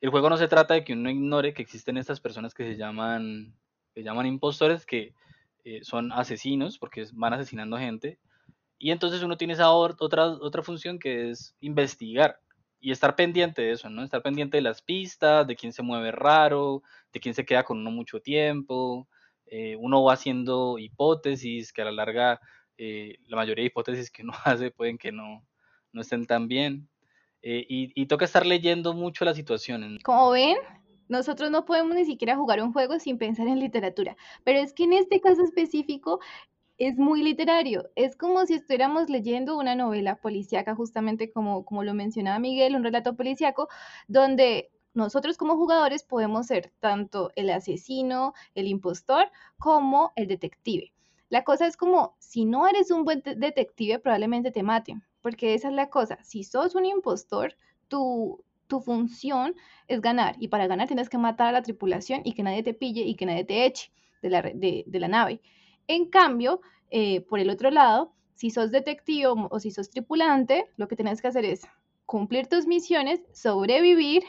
El 0.00 0.10
juego 0.10 0.28
no 0.28 0.36
se 0.36 0.48
trata 0.48 0.74
de 0.74 0.82
que 0.82 0.94
uno 0.94 1.08
ignore 1.08 1.54
que 1.54 1.62
existen 1.62 1.96
estas 1.96 2.18
personas 2.18 2.52
que 2.52 2.64
se 2.64 2.76
llaman, 2.76 3.54
que 3.94 4.02
llaman 4.02 4.26
impostores, 4.26 4.84
que 4.84 5.14
eh, 5.62 5.84
son 5.84 6.10
asesinos, 6.10 6.80
porque 6.80 7.06
van 7.12 7.34
asesinando 7.34 7.78
gente, 7.78 8.18
y 8.76 8.90
entonces 8.90 9.22
uno 9.22 9.36
tiene 9.36 9.52
esa 9.52 9.70
otra, 9.70 10.26
otra 10.26 10.62
función 10.64 10.98
que 10.98 11.30
es 11.30 11.54
investigar 11.60 12.40
y 12.80 12.90
estar 12.90 13.14
pendiente 13.14 13.62
de 13.62 13.70
eso, 13.70 13.88
¿no? 13.88 14.02
Estar 14.02 14.20
pendiente 14.20 14.56
de 14.56 14.62
las 14.62 14.82
pistas, 14.82 15.46
de 15.46 15.54
quién 15.54 15.72
se 15.72 15.82
mueve 15.84 16.10
raro, 16.10 16.82
de 17.12 17.20
quién 17.20 17.34
se 17.34 17.44
queda 17.44 17.62
con 17.62 17.78
uno 17.78 17.92
mucho 17.92 18.18
tiempo. 18.18 19.06
Eh, 19.46 19.76
uno 19.76 20.02
va 20.02 20.14
haciendo 20.14 20.76
hipótesis 20.76 21.72
que 21.72 21.82
a 21.82 21.84
la 21.84 21.92
larga 21.92 22.40
eh, 22.78 23.18
la 23.28 23.36
mayoría 23.36 23.62
de 23.62 23.66
hipótesis 23.66 24.10
que 24.10 24.22
uno 24.22 24.32
hace 24.44 24.72
pueden 24.72 24.98
que 24.98 25.12
no, 25.12 25.46
no 25.92 26.02
estén 26.02 26.26
tan 26.26 26.48
bien. 26.48 26.88
Eh, 27.42 27.64
y, 27.68 28.06
toca 28.06 28.26
estar 28.26 28.44
leyendo 28.44 28.92
mucho 28.92 29.24
las 29.24 29.36
situaciones. 29.36 30.02
Como 30.02 30.30
ven, 30.30 30.56
nosotros 31.08 31.50
no 31.50 31.64
podemos 31.64 31.94
ni 31.94 32.04
siquiera 32.04 32.36
jugar 32.36 32.62
un 32.62 32.72
juego 32.72 32.98
sin 32.98 33.16
pensar 33.16 33.48
en 33.48 33.58
literatura, 33.58 34.16
pero 34.44 34.58
es 34.58 34.74
que 34.74 34.84
en 34.84 34.92
este 34.92 35.20
caso 35.20 35.42
específico 35.42 36.20
es 36.76 36.98
muy 36.98 37.22
literario. 37.22 37.88
Es 37.94 38.16
como 38.16 38.44
si 38.46 38.54
estuviéramos 38.54 39.08
leyendo 39.08 39.56
una 39.56 39.74
novela 39.74 40.16
policíaca, 40.16 40.74
justamente 40.74 41.30
como, 41.30 41.64
como 41.64 41.82
lo 41.82 41.94
mencionaba 41.94 42.38
Miguel, 42.38 42.76
un 42.76 42.84
relato 42.84 43.16
policíaco, 43.16 43.68
donde 44.06 44.70
nosotros 44.92 45.36
como 45.36 45.56
jugadores 45.56 46.02
podemos 46.02 46.46
ser 46.46 46.72
tanto 46.80 47.30
el 47.36 47.50
asesino, 47.50 48.34
el 48.54 48.66
impostor, 48.66 49.30
como 49.58 50.12
el 50.16 50.26
detective. 50.26 50.92
La 51.28 51.44
cosa 51.44 51.66
es 51.66 51.76
como, 51.76 52.16
si 52.18 52.44
no 52.44 52.66
eres 52.66 52.90
un 52.90 53.04
buen 53.04 53.22
detective, 53.22 53.98
probablemente 53.98 54.50
te 54.50 54.62
maten, 54.62 55.04
porque 55.22 55.54
esa 55.54 55.68
es 55.68 55.74
la 55.74 55.90
cosa. 55.90 56.18
Si 56.22 56.44
sos 56.44 56.74
un 56.74 56.86
impostor, 56.86 57.56
tu, 57.88 58.44
tu 58.70 58.80
función 58.80 59.54
es 59.88 60.00
ganar, 60.00 60.36
y 60.38 60.48
para 60.48 60.66
ganar 60.66 60.86
tienes 60.86 61.10
que 61.10 61.18
matar 61.18 61.48
a 61.48 61.52
la 61.52 61.62
tripulación 61.62 62.22
y 62.24 62.32
que 62.32 62.42
nadie 62.42 62.62
te 62.62 62.72
pille 62.72 63.02
y 63.02 63.16
que 63.16 63.26
nadie 63.26 63.44
te 63.44 63.66
eche 63.66 63.92
de 64.22 64.30
la, 64.30 64.42
de, 64.42 64.84
la 64.92 65.08
nave. 65.08 65.42
En 65.88 66.06
cambio, 66.08 66.60
eh, 66.90 67.20
por 67.22 67.40
el 67.40 67.50
otro 67.50 67.70
lado, 67.70 68.14
si 68.34 68.50
sos 68.50 68.70
detective 68.70 69.26
o, 69.26 69.58
si 69.58 69.70
sos 69.70 69.90
tripulante, 69.90 70.70
lo 70.76 70.88
que 70.88 70.96
tienes 70.96 71.20
que 71.20 71.28
hacer 71.28 71.44
es 71.44 71.62
cumplir 72.06 72.46
tus 72.46 72.66
misiones, 72.66 73.20
sobrevivir 73.34 74.22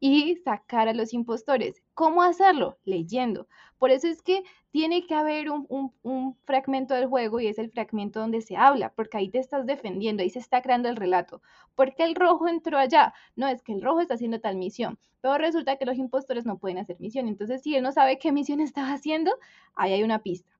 y 0.00 0.36
sacar 0.36 0.88
a 0.88 0.94
los 0.94 1.14
impostores. 1.14 1.82
¿Cómo 1.94 2.22
hacerlo? 2.22 2.78
Leyendo. 2.84 3.48
Por 3.78 3.90
eso 3.90 4.08
es 4.08 4.22
que 4.22 4.42
tiene 4.70 5.06
que 5.06 5.14
haber 5.14 5.50
un, 5.50 6.36
fragmento 6.44 6.94
del 6.94 7.06
juego 7.06 7.40
y 7.40 7.46
es 7.46 7.58
el 7.58 7.70
fragmento 7.70 8.20
donde 8.20 8.42
se 8.42 8.56
habla, 8.56 8.92
porque 8.94 9.16
ahí 9.16 9.30
te 9.30 9.38
estás 9.38 9.66
defendiendo, 9.66 10.22
ahí 10.22 10.30
se 10.30 10.38
está 10.38 10.62
creando 10.62 10.88
el 10.88 10.96
relato. 10.96 11.42
¿Por 11.74 11.94
qué 11.94 12.04
el 12.04 12.14
rojo 12.14 12.48
entró 12.48 12.78
allá? 12.78 13.14
No, 13.36 13.48
es 13.48 13.62
que 13.62 13.72
el 13.72 13.82
rojo 13.82 14.00
está 14.00 14.14
haciendo 14.14 14.40
tal 14.40 14.56
misión, 14.56 14.98
pero 15.20 15.38
resulta 15.38 15.76
que 15.76 15.86
los 15.86 15.98
impostores 15.98 16.44
no 16.46 16.58
pueden 16.58 16.78
hacer 16.78 17.00
misión. 17.00 17.28
Entonces, 17.28 17.62
si 17.62 17.74
él 17.74 17.82
no 17.82 17.92
sabe 17.92 18.18
qué 18.18 18.32
misión 18.32 18.60
estaba 18.60 18.92
haciendo, 18.92 19.32
ahí 19.74 19.92
hay 19.92 20.02
una 20.02 20.22
pista. 20.22 20.50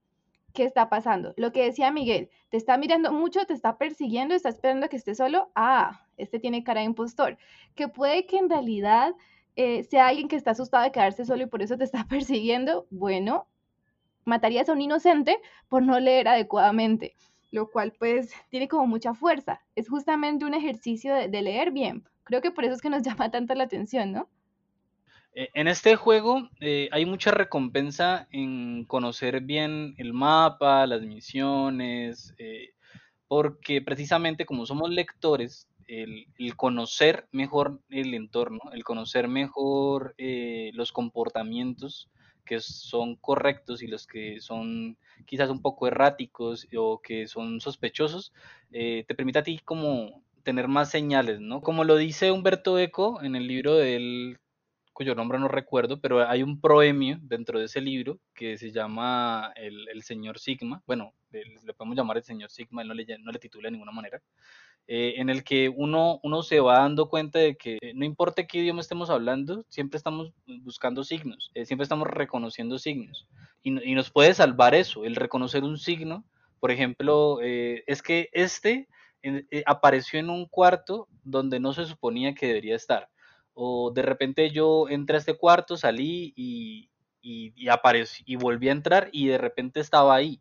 ¿qué 0.56 0.64
está 0.64 0.88
pasando? 0.88 1.34
Lo 1.36 1.52
que 1.52 1.64
decía 1.64 1.92
Miguel, 1.92 2.30
te 2.48 2.56
está 2.56 2.78
mirando 2.78 3.12
mucho, 3.12 3.44
te 3.44 3.52
está 3.52 3.76
persiguiendo, 3.76 4.34
está 4.34 4.48
esperando 4.48 4.88
que 4.88 4.96
esté 4.96 5.14
solo. 5.14 5.52
Ah, 5.54 6.05
este 6.16 6.38
tiene 6.38 6.64
cara 6.64 6.80
de 6.80 6.86
impostor. 6.86 7.38
Que 7.74 7.88
puede 7.88 8.26
que 8.26 8.38
en 8.38 8.48
realidad 8.50 9.14
eh, 9.56 9.84
sea 9.84 10.08
alguien 10.08 10.28
que 10.28 10.36
está 10.36 10.52
asustado 10.52 10.84
de 10.84 10.92
quedarse 10.92 11.24
solo 11.24 11.42
y 11.42 11.46
por 11.46 11.62
eso 11.62 11.76
te 11.76 11.84
está 11.84 12.04
persiguiendo. 12.08 12.86
Bueno, 12.90 13.46
matarías 14.24 14.68
a 14.68 14.72
un 14.72 14.80
inocente 14.80 15.38
por 15.68 15.82
no 15.82 15.98
leer 16.00 16.28
adecuadamente, 16.28 17.14
lo 17.50 17.70
cual 17.70 17.92
pues 17.98 18.32
tiene 18.50 18.68
como 18.68 18.86
mucha 18.86 19.14
fuerza. 19.14 19.60
Es 19.74 19.88
justamente 19.88 20.44
un 20.44 20.54
ejercicio 20.54 21.14
de 21.14 21.42
leer 21.42 21.70
bien. 21.70 22.04
Creo 22.24 22.40
que 22.40 22.50
por 22.50 22.64
eso 22.64 22.74
es 22.74 22.82
que 22.82 22.90
nos 22.90 23.02
llama 23.04 23.30
tanto 23.30 23.54
la 23.54 23.64
atención, 23.64 24.12
¿no? 24.12 24.28
Eh, 25.38 25.50
en 25.52 25.68
este 25.68 25.96
juego 25.96 26.48
eh, 26.60 26.88
hay 26.92 27.04
mucha 27.04 27.30
recompensa 27.30 28.26
en 28.32 28.86
conocer 28.86 29.42
bien 29.42 29.94
el 29.98 30.14
mapa, 30.14 30.86
las 30.86 31.02
misiones, 31.02 32.34
eh, 32.38 32.70
porque 33.28 33.82
precisamente 33.82 34.46
como 34.46 34.64
somos 34.64 34.88
lectores, 34.88 35.68
el, 35.86 36.26
conocer 36.56 37.28
mejor 37.32 37.80
el 37.90 38.14
entorno, 38.14 38.60
el 38.72 38.84
conocer 38.84 39.28
mejor 39.28 40.14
los 40.18 40.92
comportamientos 40.92 42.10
que 42.44 42.60
son 42.60 43.16
correctos 43.16 43.82
y 43.82 43.88
los 43.88 44.06
que 44.06 44.40
son 44.40 44.96
quizás 45.26 45.50
un 45.50 45.60
poco 45.62 45.88
erráticos 45.88 46.66
o 46.76 47.00
que 47.00 47.26
son 47.26 47.60
sospechosos, 47.60 48.32
te 48.70 49.14
permite 49.16 49.40
a 49.40 49.42
ti 49.42 49.58
como 49.64 50.22
tener 50.46 50.68
más 50.68 50.90
señales, 50.90 51.40
¿no? 51.40 51.60
Como 51.60 51.82
lo 51.82 51.96
dice 51.96 52.30
Humberto 52.30 52.78
Eco 52.78 53.20
en 53.20 53.34
el 53.34 53.48
libro 53.48 53.74
del 53.74 54.38
cuyo 54.92 55.14
nombre 55.14 55.38
no 55.38 55.48
recuerdo, 55.48 56.00
pero 56.00 56.26
hay 56.26 56.42
un 56.42 56.58
proemio 56.58 57.18
dentro 57.20 57.58
de 57.58 57.66
ese 57.66 57.80
libro 57.80 58.18
que 58.32 58.56
se 58.56 58.70
llama 58.70 59.52
El, 59.56 60.02
Señor 60.04 60.38
Sigma, 60.38 60.82
bueno, 60.86 61.12
le 61.32 61.74
podemos 61.74 61.98
llamar 61.98 62.16
el 62.16 62.22
Señor 62.22 62.50
Sigma, 62.50 62.80
él 62.80 62.88
no 62.88 62.94
le, 62.94 63.04
no 63.18 63.30
le 63.30 63.38
titula 63.38 63.66
de 63.66 63.72
ninguna 63.72 63.92
manera, 63.92 64.22
eh, 64.88 65.14
en 65.16 65.30
el 65.30 65.42
que 65.42 65.68
uno, 65.68 66.20
se 66.44 66.60
va 66.60 66.78
dando 66.78 67.08
cuenta 67.08 67.40
de 67.40 67.56
que 67.56 67.78
eh, 67.80 67.92
no 67.94 68.04
importa 68.04 68.46
qué 68.46 68.58
idioma 68.58 68.80
estemos 68.80 69.10
hablando, 69.10 69.64
siempre 69.68 69.96
estamos 69.96 70.32
buscando 70.62 71.02
signos, 71.02 71.50
eh, 71.54 71.66
siempre 71.66 71.82
estamos 71.82 72.06
reconociendo 72.06 72.78
signos, 72.78 73.26
y, 73.64 73.72
nos 73.72 74.10
puede 74.12 74.32
salvar 74.32 74.76
eso, 74.76 75.04
el 75.04 75.16
reconocer 75.16 75.64
un 75.64 75.76
signo, 75.76 76.24
por 76.60 76.70
ejemplo, 76.70 77.40
es 77.42 78.00
que 78.00 78.28
este 78.32 78.88
apareció 79.66 80.20
en 80.20 80.30
un 80.30 80.46
cuarto 80.46 81.08
donde 81.24 81.58
no 81.58 81.72
se 81.72 81.84
suponía 81.84 82.34
que 82.34 82.46
debería 82.46 82.76
estar. 82.76 83.08
O 83.54 83.90
de 83.90 84.02
repente 84.02 84.50
yo 84.50 84.88
entré 84.88 85.16
a 85.16 85.18
este 85.18 85.36
cuarto, 85.36 85.76
salí 85.76 86.32
y, 86.36 86.90
y, 87.20 87.52
y 87.56 87.68
y 88.24 88.36
volví 88.36 88.68
a 88.68 88.72
entrar 88.72 89.08
y 89.12 89.26
de 89.26 89.38
repente 89.38 89.80
estaba 89.80 90.14
ahí. 90.14 90.40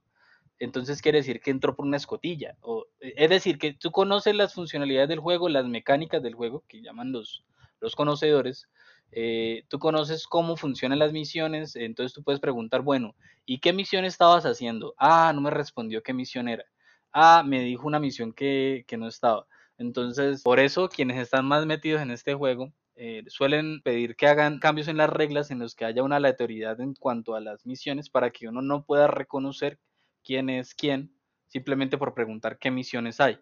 Entonces 0.59 1.01
quiere 1.01 1.19
decir 1.19 1.41
que 1.41 1.51
entró 1.51 1.75
por 1.75 1.85
una 1.85 1.97
escotilla. 1.97 2.55
O, 2.61 2.85
es 2.99 3.29
decir, 3.29 3.57
que 3.57 3.73
tú 3.73 3.91
conoces 3.91 4.35
las 4.35 4.53
funcionalidades 4.53 5.09
del 5.09 5.19
juego, 5.19 5.49
las 5.49 5.65
mecánicas 5.65 6.21
del 6.23 6.35
juego, 6.35 6.63
que 6.67 6.81
llaman 6.81 7.11
los, 7.11 7.43
los 7.81 7.95
conocedores. 7.95 8.67
Eh, 9.11 9.63
tú 9.67 9.79
conoces 9.79 10.27
cómo 10.27 10.57
funcionan 10.57 10.99
las 10.99 11.13
misiones, 11.13 11.75
entonces 11.75 12.13
tú 12.13 12.23
puedes 12.23 12.41
preguntar, 12.41 12.81
bueno, 12.81 13.15
¿y 13.45 13.59
qué 13.59 13.73
misión 13.73 14.05
estabas 14.05 14.45
haciendo? 14.45 14.93
Ah, 14.97 15.31
no 15.33 15.41
me 15.41 15.51
respondió 15.51 16.03
qué 16.03 16.13
misión 16.13 16.47
era. 16.49 16.65
Ah, 17.11 17.43
me 17.45 17.61
dijo 17.61 17.87
una 17.87 17.99
misión 17.99 18.33
que, 18.33 18.83
que 18.87 18.97
no 18.97 19.07
estaba. 19.07 19.47
Entonces, 19.77 20.41
por 20.43 20.59
eso 20.59 20.89
quienes 20.89 21.17
están 21.17 21.45
más 21.45 21.65
metidos 21.65 22.01
en 22.01 22.11
este 22.11 22.33
juego 22.33 22.71
eh, 22.97 23.23
suelen 23.27 23.81
pedir 23.81 24.15
que 24.15 24.27
hagan 24.27 24.59
cambios 24.59 24.87
en 24.87 24.97
las 24.97 25.09
reglas 25.09 25.51
en 25.51 25.59
los 25.59 25.75
que 25.75 25.83
haya 25.83 26.01
una 26.01 26.15
aleatoriedad 26.15 26.79
en 26.79 26.93
cuanto 26.93 27.35
a 27.35 27.41
las 27.41 27.65
misiones 27.65 28.09
para 28.09 28.31
que 28.31 28.47
uno 28.47 28.61
no 28.61 28.83
pueda 28.85 29.07
reconocer 29.07 29.79
quién 30.25 30.49
es 30.49 30.73
quién 30.73 31.15
simplemente 31.47 31.97
por 31.97 32.13
preguntar 32.13 32.57
qué 32.59 32.69
misiones 32.71 33.21
hay. 33.21 33.37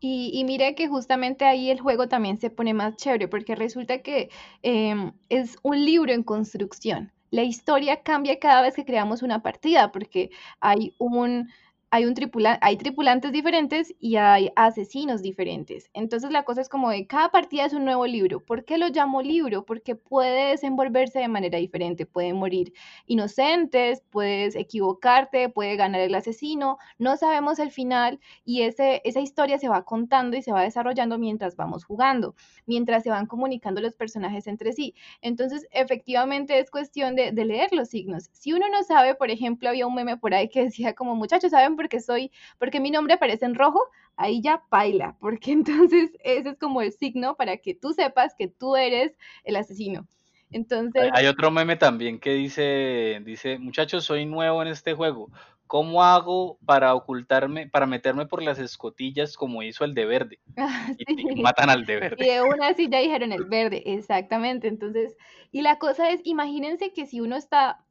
Y, 0.00 0.30
y 0.32 0.44
mire 0.44 0.74
que 0.74 0.88
justamente 0.88 1.44
ahí 1.44 1.70
el 1.70 1.80
juego 1.80 2.08
también 2.08 2.38
se 2.38 2.50
pone 2.50 2.72
más 2.72 2.96
chévere 2.96 3.28
porque 3.28 3.54
resulta 3.54 4.02
que 4.02 4.30
em, 4.62 5.12
es 5.28 5.58
un 5.62 5.84
libro 5.84 6.12
en 6.12 6.22
construcción. 6.22 7.12
La 7.30 7.42
historia 7.42 8.02
cambia 8.02 8.38
cada 8.38 8.62
vez 8.62 8.74
que 8.74 8.84
creamos 8.84 9.22
una 9.22 9.42
partida 9.42 9.90
porque 9.92 10.30
hay 10.60 10.94
un 10.98 11.50
hay, 11.96 12.04
un 12.04 12.14
tripula 12.14 12.58
hay 12.60 12.76
tripulantes 12.76 13.32
diferentes 13.32 13.94
y 13.98 14.16
hay 14.16 14.50
asesinos 14.54 15.22
diferentes. 15.22 15.90
Entonces 15.94 16.30
la 16.30 16.44
cosa 16.44 16.60
es 16.60 16.68
como 16.68 16.90
de 16.90 17.06
cada 17.06 17.30
partida 17.30 17.64
es 17.64 17.72
un 17.72 17.84
nuevo 17.86 18.06
libro. 18.06 18.44
¿Por 18.44 18.64
qué 18.66 18.76
lo 18.76 18.88
llamo 18.88 19.22
libro? 19.22 19.64
Porque 19.64 19.94
puede 19.94 20.50
desenvolverse 20.50 21.18
de 21.20 21.28
manera 21.28 21.58
diferente. 21.58 22.04
Pueden 22.04 22.36
morir 22.36 22.74
inocentes, 23.06 24.02
puedes 24.10 24.56
equivocarte, 24.56 25.48
puede 25.48 25.76
ganar 25.76 26.02
el 26.02 26.14
asesino. 26.14 26.76
No 26.98 27.16
sabemos 27.16 27.58
el 27.58 27.70
final 27.70 28.20
y 28.44 28.62
ese, 28.62 29.00
esa 29.04 29.20
historia 29.20 29.58
se 29.58 29.68
va 29.68 29.84
contando 29.84 30.36
y 30.36 30.42
se 30.42 30.52
va 30.52 30.62
desarrollando 30.62 31.18
mientras 31.18 31.56
vamos 31.56 31.84
jugando, 31.84 32.34
mientras 32.66 33.04
se 33.04 33.10
van 33.10 33.26
comunicando 33.26 33.80
los 33.80 33.96
personajes 33.96 34.46
entre 34.46 34.74
sí. 34.74 34.94
Entonces 35.22 35.66
efectivamente 35.70 36.58
es 36.58 36.70
cuestión 36.70 37.16
de, 37.16 37.32
de 37.32 37.44
leer 37.46 37.72
los 37.72 37.88
signos. 37.88 38.28
Si 38.32 38.52
uno 38.52 38.68
no 38.68 38.82
sabe, 38.82 39.14
por 39.14 39.30
ejemplo, 39.30 39.70
había 39.70 39.86
un 39.86 39.94
meme 39.94 40.18
por 40.18 40.34
ahí 40.34 40.50
que 40.50 40.64
decía 40.64 40.94
como 40.94 41.14
muchachos, 41.14 41.52
¿saben 41.52 41.76
porque 41.86 42.00
soy, 42.00 42.32
porque 42.58 42.80
mi 42.80 42.90
nombre 42.90 43.14
aparece 43.14 43.44
en 43.44 43.54
rojo, 43.54 43.80
ahí 44.16 44.42
ya 44.42 44.62
baila, 44.70 45.16
porque 45.20 45.52
entonces 45.52 46.10
ese 46.24 46.50
es 46.50 46.58
como 46.58 46.82
el 46.82 46.92
signo 46.92 47.36
para 47.36 47.56
que 47.58 47.74
tú 47.74 47.92
sepas 47.92 48.34
que 48.36 48.48
tú 48.48 48.76
eres 48.76 49.16
el 49.44 49.56
asesino. 49.56 50.06
Entonces... 50.50 51.10
Hay 51.12 51.26
otro 51.26 51.50
meme 51.50 51.76
también 51.76 52.18
que 52.18 52.34
dice, 52.34 53.20
dice, 53.24 53.58
muchachos, 53.58 54.04
soy 54.04 54.26
nuevo 54.26 54.62
en 54.62 54.68
este 54.68 54.94
juego. 54.94 55.30
¿Cómo 55.66 56.04
hago 56.04 56.58
para 56.64 56.94
ocultarme, 56.94 57.68
para 57.68 57.86
meterme 57.86 58.26
por 58.26 58.40
las 58.40 58.60
escotillas 58.60 59.36
como 59.36 59.64
hizo 59.64 59.84
el 59.84 59.94
de 59.94 60.06
verde? 60.06 60.40
Ah, 60.56 60.92
y, 60.98 61.42
matan 61.42 61.70
al 61.70 61.84
de 61.84 62.00
verde. 62.00 62.24
Y 62.24 62.28
de 62.28 62.42
una 62.42 62.74
sí 62.74 62.88
ya 62.90 63.00
dijeron 63.00 63.32
el 63.32 63.44
verde, 63.44 63.82
exactamente. 63.86 64.68
Entonces, 64.68 65.16
y 65.52 65.62
la 65.62 65.78
cosa 65.78 66.10
es, 66.10 66.20
imagínense 66.24 66.92
que 66.92 67.06
si 67.06 67.20
uno 67.20 67.36
está 67.36 67.84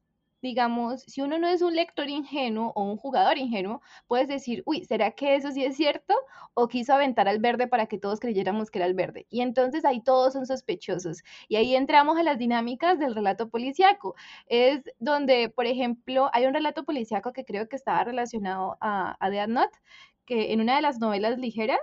digamos, 0.45 1.01
si 1.08 1.21
uno 1.21 1.39
no 1.39 1.47
es 1.47 1.62
un 1.63 1.75
lector 1.75 2.08
ingenuo 2.08 2.71
o 2.75 2.84
un 2.84 2.97
jugador 2.97 3.38
ingenuo, 3.39 3.81
puedes 4.08 4.27
decir, 4.27 4.62
uy, 4.65 4.86
¿será 4.86 5.12
que 5.12 5.36
eso 5.36 5.51
sí 5.51 5.65
es 5.65 5.75
cierto? 5.75 6.13
O 6.53 6.67
quiso 6.67 6.93
aventar 6.93 7.27
al 7.27 7.39
verde 7.39 7.67
para 7.67 7.88
que 7.88 7.97
todos 7.97 8.19
creyéramos 8.19 8.69
que 8.69 8.77
era 8.79 8.86
el 8.86 8.93
verde. 8.93 9.25
Y 9.31 9.41
entonces 9.41 9.84
ahí 9.86 10.01
todos 10.03 10.34
son 10.34 10.45
sospechosos. 10.45 11.23
Y 11.47 11.55
ahí 11.55 11.75
entramos 11.75 12.17
a 12.17 12.23
las 12.23 12.38
dinámicas 12.38 12.99
del 12.99 13.15
relato 13.15 13.49
policiaco. 13.49 14.15
Es 14.45 14.81
donde, 14.99 15.49
por 15.49 15.65
ejemplo, 15.65 16.29
hay 16.31 16.45
un 16.45 16.53
relato 16.53 16.86
policiaco 16.86 17.34
que 17.34 17.43
creo 17.43 17.67
que 17.67 17.75
estaba 17.75 18.03
relacionado 18.03 18.77
a, 18.81 19.17
a 19.19 19.29
Death 19.31 19.49
Note, 19.49 19.79
que 20.25 20.53
en 20.53 20.62
una 20.62 20.75
de 20.75 20.81
las 20.84 20.99
novelas 20.99 21.39
ligeras 21.39 21.79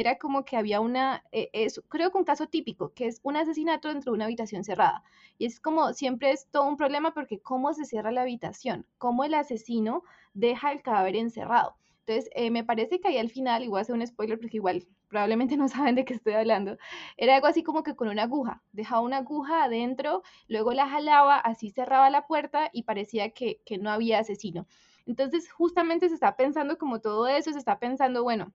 era 0.00 0.18
como 0.18 0.44
que 0.44 0.56
había 0.56 0.80
una, 0.80 1.24
eh, 1.32 1.50
es, 1.52 1.80
creo 1.88 2.10
que 2.10 2.18
un 2.18 2.24
caso 2.24 2.46
típico, 2.48 2.92
que 2.94 3.06
es 3.06 3.20
un 3.22 3.36
asesinato 3.36 3.88
dentro 3.88 4.12
de 4.12 4.16
una 4.16 4.24
habitación 4.26 4.64
cerrada. 4.64 5.02
Y 5.38 5.46
es 5.46 5.60
como, 5.60 5.92
siempre 5.92 6.30
es 6.30 6.48
todo 6.50 6.64
un 6.68 6.76
problema 6.76 7.12
porque 7.14 7.40
cómo 7.40 7.72
se 7.74 7.84
cierra 7.84 8.12
la 8.12 8.22
habitación, 8.22 8.86
cómo 8.98 9.24
el 9.24 9.34
asesino 9.34 10.02
deja 10.34 10.72
el 10.72 10.82
cadáver 10.82 11.16
encerrado. 11.16 11.76
Entonces, 12.06 12.30
eh, 12.34 12.50
me 12.50 12.64
parece 12.64 13.00
que 13.00 13.08
ahí 13.08 13.18
al 13.18 13.30
final, 13.30 13.64
igual 13.64 13.82
hace 13.82 13.92
un 13.92 14.06
spoiler 14.06 14.38
porque 14.38 14.58
igual 14.58 14.86
probablemente 15.08 15.56
no 15.56 15.68
saben 15.68 15.94
de 15.94 16.04
qué 16.04 16.14
estoy 16.14 16.34
hablando, 16.34 16.76
era 17.16 17.36
algo 17.36 17.46
así 17.46 17.62
como 17.62 17.82
que 17.82 17.96
con 17.96 18.08
una 18.08 18.24
aguja, 18.24 18.62
dejaba 18.72 19.00
una 19.00 19.18
aguja 19.18 19.64
adentro, 19.64 20.22
luego 20.48 20.72
la 20.72 20.88
jalaba, 20.88 21.36
así 21.38 21.70
cerraba 21.70 22.10
la 22.10 22.26
puerta 22.26 22.68
y 22.72 22.82
parecía 22.82 23.30
que, 23.30 23.60
que 23.64 23.78
no 23.78 23.90
había 23.90 24.18
asesino. 24.18 24.66
Entonces, 25.06 25.50
justamente 25.52 26.08
se 26.08 26.14
está 26.14 26.36
pensando 26.36 26.78
como 26.78 27.00
todo 27.00 27.26
eso, 27.28 27.52
se 27.52 27.58
está 27.58 27.78
pensando, 27.78 28.22
bueno, 28.22 28.52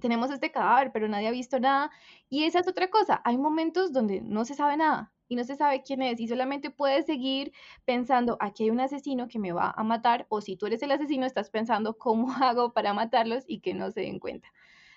tenemos 0.00 0.30
este 0.30 0.50
cadáver, 0.50 0.90
pero 0.92 1.08
nadie 1.08 1.28
ha 1.28 1.32
visto 1.32 1.58
nada. 1.60 1.90
Y 2.28 2.44
esa 2.44 2.60
es 2.60 2.68
otra 2.68 2.88
cosa, 2.88 3.20
hay 3.24 3.36
momentos 3.36 3.92
donde 3.92 4.20
no 4.20 4.44
se 4.44 4.54
sabe 4.54 4.76
nada 4.76 5.12
y 5.28 5.36
no 5.36 5.44
se 5.44 5.56
sabe 5.56 5.82
quién 5.82 6.00
es 6.02 6.20
y 6.20 6.28
solamente 6.28 6.70
puedes 6.70 7.04
seguir 7.06 7.52
pensando, 7.84 8.36
aquí 8.40 8.64
hay 8.64 8.70
un 8.70 8.80
asesino 8.80 9.28
que 9.28 9.38
me 9.38 9.52
va 9.52 9.74
a 9.76 9.82
matar, 9.84 10.26
o 10.30 10.40
si 10.40 10.56
tú 10.56 10.66
eres 10.66 10.82
el 10.82 10.92
asesino, 10.92 11.26
estás 11.26 11.50
pensando 11.50 11.98
cómo 11.98 12.28
hago 12.42 12.72
para 12.72 12.94
matarlos 12.94 13.44
y 13.46 13.60
que 13.60 13.74
no 13.74 13.90
se 13.90 14.00
den 14.02 14.18
cuenta. 14.18 14.48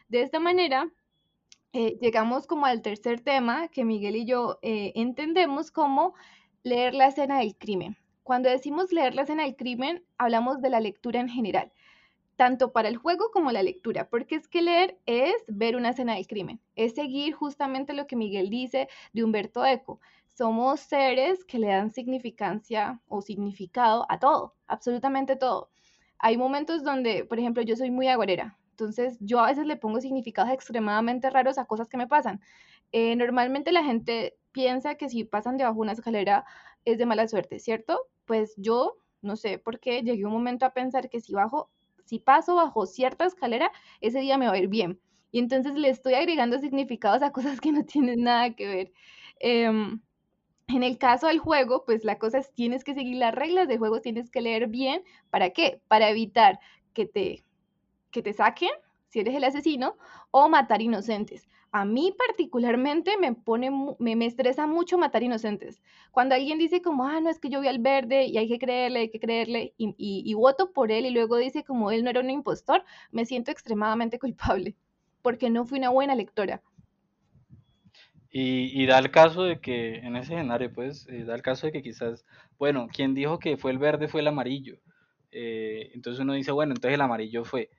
De 0.07 0.21
esta 0.21 0.39
manera, 0.39 0.89
eh, 1.73 1.97
llegamos 2.01 2.47
como 2.47 2.65
al 2.65 2.81
tercer 2.81 3.21
tema 3.21 3.69
que 3.69 3.85
Miguel 3.85 4.15
y 4.17 4.25
yo 4.25 4.59
eh, 4.61 4.91
entendemos 4.95 5.71
como 5.71 6.13
leer 6.63 6.93
la 6.93 7.07
escena 7.07 7.39
del 7.39 7.55
crimen. 7.57 7.97
Cuando 8.23 8.49
decimos 8.49 8.91
leer 8.91 9.15
la 9.15 9.23
escena 9.23 9.43
del 9.43 9.55
crimen, 9.55 10.05
hablamos 10.17 10.61
de 10.61 10.69
la 10.69 10.79
lectura 10.79 11.19
en 11.19 11.29
general 11.29 11.71
tanto 12.41 12.71
para 12.71 12.89
el 12.89 12.97
juego 12.97 13.29
como 13.29 13.51
la 13.51 13.61
lectura, 13.61 14.09
porque 14.09 14.33
es 14.33 14.47
que 14.47 14.63
leer 14.63 14.97
es 15.05 15.35
ver 15.47 15.75
una 15.75 15.89
escena 15.89 16.15
del 16.15 16.25
crimen, 16.25 16.59
es 16.75 16.95
seguir 16.95 17.35
justamente 17.35 17.93
lo 17.93 18.07
que 18.07 18.15
Miguel 18.15 18.49
dice 18.49 18.87
de 19.13 19.23
Humberto 19.23 19.63
Eco. 19.63 19.99
Somos 20.27 20.79
seres 20.79 21.45
que 21.45 21.59
le 21.59 21.67
dan 21.67 21.91
significancia 21.91 22.99
o 23.07 23.21
significado 23.21 24.07
a 24.09 24.17
todo, 24.17 24.55
absolutamente 24.65 25.35
todo. 25.35 25.69
Hay 26.17 26.35
momentos 26.35 26.83
donde, 26.83 27.25
por 27.25 27.37
ejemplo, 27.37 27.61
yo 27.61 27.75
soy 27.75 27.91
muy 27.91 28.07
agorera, 28.07 28.57
entonces 28.71 29.19
yo 29.19 29.39
a 29.39 29.49
veces 29.49 29.67
le 29.67 29.77
pongo 29.77 30.01
significados 30.01 30.51
extremadamente 30.51 31.29
raros 31.29 31.59
a 31.59 31.65
cosas 31.65 31.89
que 31.89 31.97
me 31.97 32.07
pasan. 32.07 32.41
Eh, 32.91 33.15
normalmente 33.17 33.71
la 33.71 33.83
gente 33.83 34.35
piensa 34.51 34.95
que 34.95 35.09
si 35.09 35.25
pasan 35.25 35.57
debajo 35.57 35.75
de 35.75 35.81
una 35.81 35.91
escalera 35.91 36.45
es 36.85 36.97
de 36.97 37.05
mala 37.05 37.27
suerte, 37.27 37.59
¿cierto? 37.59 37.99
Pues 38.25 38.55
yo 38.57 38.97
no 39.21 39.35
sé 39.35 39.59
por 39.59 39.79
qué 39.79 40.01
llegué 40.01 40.25
un 40.25 40.33
momento 40.33 40.65
a 40.65 40.73
pensar 40.73 41.07
que 41.07 41.21
si 41.21 41.33
bajo 41.35 41.69
si 42.11 42.19
paso 42.19 42.55
bajo 42.55 42.85
cierta 42.87 43.23
escalera, 43.25 43.71
ese 44.01 44.19
día 44.19 44.37
me 44.37 44.45
va 44.47 44.51
a 44.51 44.57
ir 44.57 44.67
bien. 44.67 44.99
Y 45.31 45.39
entonces 45.39 45.75
le 45.75 45.87
estoy 45.87 46.13
agregando 46.15 46.59
significados 46.59 47.21
a 47.21 47.31
cosas 47.31 47.61
que 47.61 47.71
no 47.71 47.85
tienen 47.85 48.23
nada 48.23 48.53
que 48.53 48.67
ver. 48.67 48.91
Em, 49.39 50.01
en 50.67 50.83
el 50.83 50.97
caso 50.97 51.27
del 51.27 51.39
juego, 51.39 51.85
pues 51.85 52.03
la 52.03 52.19
cosa 52.19 52.39
es, 52.39 52.53
tienes 52.53 52.83
que 52.83 52.95
seguir 52.95 53.15
las 53.15 53.33
reglas 53.33 53.69
del 53.69 53.77
juego, 53.77 54.01
tienes 54.01 54.29
que 54.29 54.41
leer 54.41 54.67
bien. 54.67 55.03
¿Para 55.29 55.51
qué? 55.51 55.81
Para 55.87 56.09
evitar 56.09 56.59
que 56.93 57.05
te, 57.05 57.45
que 58.11 58.21
te 58.21 58.33
saquen, 58.33 58.71
si 59.07 59.21
eres 59.21 59.33
el 59.33 59.45
asesino, 59.45 59.95
o 60.31 60.49
matar 60.49 60.81
inocentes. 60.81 61.47
A 61.73 61.85
mí 61.85 62.13
particularmente 62.17 63.17
me 63.17 63.33
pone, 63.33 63.71
me, 63.97 64.15
me, 64.17 64.25
estresa 64.25 64.67
mucho 64.67 64.97
matar 64.97 65.23
inocentes. 65.23 65.81
Cuando 66.11 66.35
alguien 66.35 66.57
dice 66.57 66.81
como, 66.81 67.05
ah, 67.05 67.21
no, 67.21 67.29
es 67.29 67.39
que 67.39 67.49
yo 67.49 67.61
vi 67.61 67.69
al 67.69 67.79
verde 67.79 68.25
y 68.25 68.37
hay 68.37 68.49
que 68.49 68.59
creerle, 68.59 68.99
hay 68.99 69.09
que 69.09 69.19
creerle, 69.21 69.73
y, 69.77 70.33
voto 70.33 70.73
por 70.73 70.91
él 70.91 71.05
y 71.05 71.11
luego 71.11 71.37
dice 71.37 71.63
como 71.63 71.91
él 71.91 72.03
no 72.03 72.09
era 72.09 72.19
un 72.19 72.29
impostor, 72.29 72.83
me 73.11 73.25
siento 73.25 73.51
extremadamente 73.51 74.19
culpable, 74.19 74.75
porque 75.21 75.49
no 75.49 75.65
fui 75.65 75.79
una 75.79 75.89
buena 75.89 76.13
lectora. 76.13 76.61
Y, 78.29 78.81
y, 78.81 78.85
da 78.85 78.99
el 78.99 79.11
caso 79.11 79.43
de 79.43 79.59
que, 79.59 79.95
en 79.95 80.15
ese 80.15 80.33
escenario, 80.35 80.73
pues, 80.73 81.07
eh, 81.09 81.23
da 81.23 81.35
el 81.35 81.41
caso 81.41 81.67
de 81.67 81.73
que 81.73 81.81
quizás, 81.81 82.25
bueno, 82.59 82.87
quien 82.87 83.13
dijo 83.13 83.39
que 83.39 83.57
fue 83.57 83.71
el 83.71 83.77
verde 83.77 84.07
fue 84.07 84.21
el 84.21 84.27
amarillo. 84.27 84.77
Eh, 85.31 85.91
entonces 85.93 86.21
uno 86.21 86.33
dice, 86.33 86.51
bueno, 86.51 86.73
entonces 86.73 86.95
el 86.95 87.01
amarillo 87.01 87.45
fue. 87.45 87.69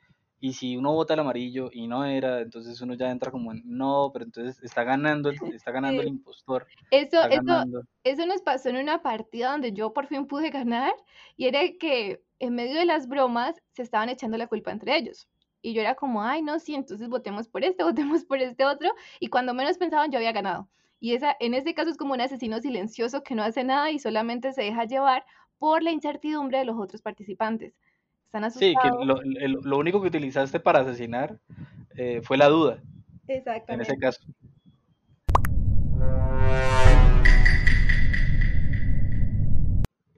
Y 0.45 0.55
si 0.55 0.77
uno 0.77 0.93
vota 0.93 1.15
el 1.15 1.21
amarillo 1.21 1.71
y 1.73 1.87
no 1.87 2.05
era, 2.05 2.41
entonces 2.41 2.81
uno 2.81 2.95
ya 2.95 3.13
entra 3.13 3.31
como 3.31 3.53
en, 3.53 3.63
no, 3.65 4.11
pero 4.13 4.25
entonces 4.25 4.61
está 4.65 4.83
ganando, 4.83 5.31
está 5.31 5.71
ganando 5.73 6.03
el 6.03 6.09
impostor. 6.09 6.67
Eso, 6.91 7.23
eso, 7.31 7.65
eso 8.03 8.27
nos 8.27 8.43
pasó 8.43 8.69
en 8.69 8.79
una 8.79 9.03
partida 9.03 9.53
donde 9.53 9.73
yo 9.73 9.93
por 9.93 10.09
fin 10.09 10.27
pude 10.27 10.51
ganar 10.51 10.93
y 11.37 11.47
era 11.47 11.61
que 11.79 12.25
en 12.41 12.57
medio 12.57 12.77
de 12.77 12.87
las 12.87 13.07
bromas 13.07 13.63
se 13.71 13.83
estaban 13.83 14.09
echando 14.09 14.37
la 14.37 14.49
culpa 14.49 14.73
entre 14.73 14.97
ellos. 14.97 15.29
Y 15.63 15.75
yo 15.75 15.81
era 15.81 15.95
como, 15.95 16.25
ay, 16.25 16.43
no, 16.43 16.59
sí, 16.59 16.75
entonces 16.75 17.09
votemos 17.09 17.47
por 17.47 17.63
este, 17.63 17.85
votemos 17.85 18.25
por 18.25 18.39
este 18.39 18.65
otro. 18.65 18.91
Y 19.21 19.29
cuando 19.29 19.55
menos 19.55 19.79
pensaban, 19.79 20.11
yo 20.11 20.19
había 20.19 20.33
ganado. 20.33 20.69
Y 20.99 21.15
esa, 21.15 21.37
en 21.39 21.55
este 21.55 21.73
caso 21.73 21.91
es 21.91 21.97
como 21.97 22.15
un 22.15 22.21
asesino 22.21 22.59
silencioso 22.59 23.23
que 23.23 23.37
no 23.37 23.45
hace 23.45 23.63
nada 23.63 23.93
y 23.93 24.01
solamente 24.01 24.53
se 24.53 24.63
deja 24.63 24.87
llevar 24.87 25.25
por 25.59 25.85
la 25.85 25.93
incertidumbre 25.93 26.59
de 26.59 26.65
los 26.65 26.81
otros 26.81 27.01
participantes. 27.01 27.77
Sí, 28.51 28.75
que 28.83 28.88
lo, 28.88 29.77
único 29.77 30.01
que 30.01 30.09
utilizaste 30.09 30.59
para 30.59 30.81
asesinar 30.81 31.38
eh, 31.97 32.23
fue 32.23 32.38
la 32.38 32.49
duda. 32.49 32.83
Exactamente. 33.29 33.75
En 33.75 33.81
ese 33.83 33.99
caso. 33.99 34.23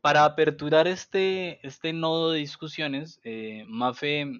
Para 0.00 0.24
aperturar 0.24 0.86
este, 0.86 1.66
este 1.66 1.92
nodo 1.92 2.30
de 2.30 2.38
discusiones, 2.38 3.20
eh, 3.24 3.64
Mafe, 3.66 4.30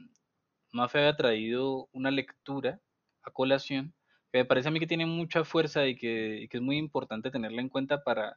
Mafe 0.71 0.99
había 0.99 1.17
traído 1.17 1.89
una 1.93 2.13
lectura 2.13 2.79
a 3.23 3.31
colación 3.33 3.93
que 4.31 4.39
me 4.39 4.45
parece 4.45 4.69
a 4.69 4.71
mí 4.71 4.79
que 4.79 4.87
tiene 4.87 5.07
mucha 5.07 5.43
fuerza 5.43 5.85
y 5.87 5.97
que, 5.97 6.49
es 6.49 6.61
muy 6.61 6.77
importante 6.77 7.31
tenerla 7.31 7.61
en 7.61 7.69
cuenta 7.69 8.05
para, 8.05 8.37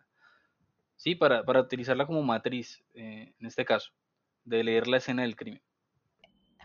sí, 0.95 1.13
para, 1.13 1.43
para 1.43 1.61
utilizarla 1.61 2.07
como 2.07 2.23
matriz 2.23 2.83
eh, 2.95 3.33
en 3.39 3.45
este 3.45 3.65
caso 3.65 3.91
de 4.47 4.63
leer 4.63 4.87
la 4.87 4.97
escena 4.97 5.21
del 5.23 5.35
crimen. 5.35 5.61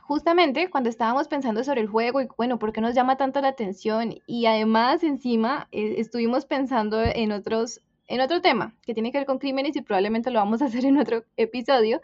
Justamente 0.01 0.69
cuando 0.69 0.91
estábamos 0.91 1.29
pensando 1.29 1.63
sobre 1.65 1.81
el 1.81 1.87
juego 1.87 2.21
y 2.21 2.29
bueno, 2.37 2.59
¿por 2.59 2.73
qué 2.73 2.81
nos 2.81 2.95
llama 2.95 3.17
tanto 3.17 3.41
la 3.41 3.49
atención? 3.49 4.15
Y 4.27 4.47
además 4.47 5.03
encima 5.05 5.69
eh, 5.73 5.95
estuvimos 5.99 6.45
pensando 6.45 7.03
en 7.03 7.33
otros, 7.33 7.81
en 8.09 8.21
otro 8.21 8.41
tema 8.41 8.75
que 8.83 8.95
tiene 8.95 9.13
que 9.13 9.19
ver 9.19 9.27
con 9.27 9.39
crímenes 9.39 9.77
y 9.77 9.83
probablemente 9.83 10.31
lo 10.31 10.41
vamos 10.41 10.61
a 10.61 10.67
hacer 10.67 10.85
en 10.85 10.99
otro 10.99 11.25
episodio, 11.37 12.03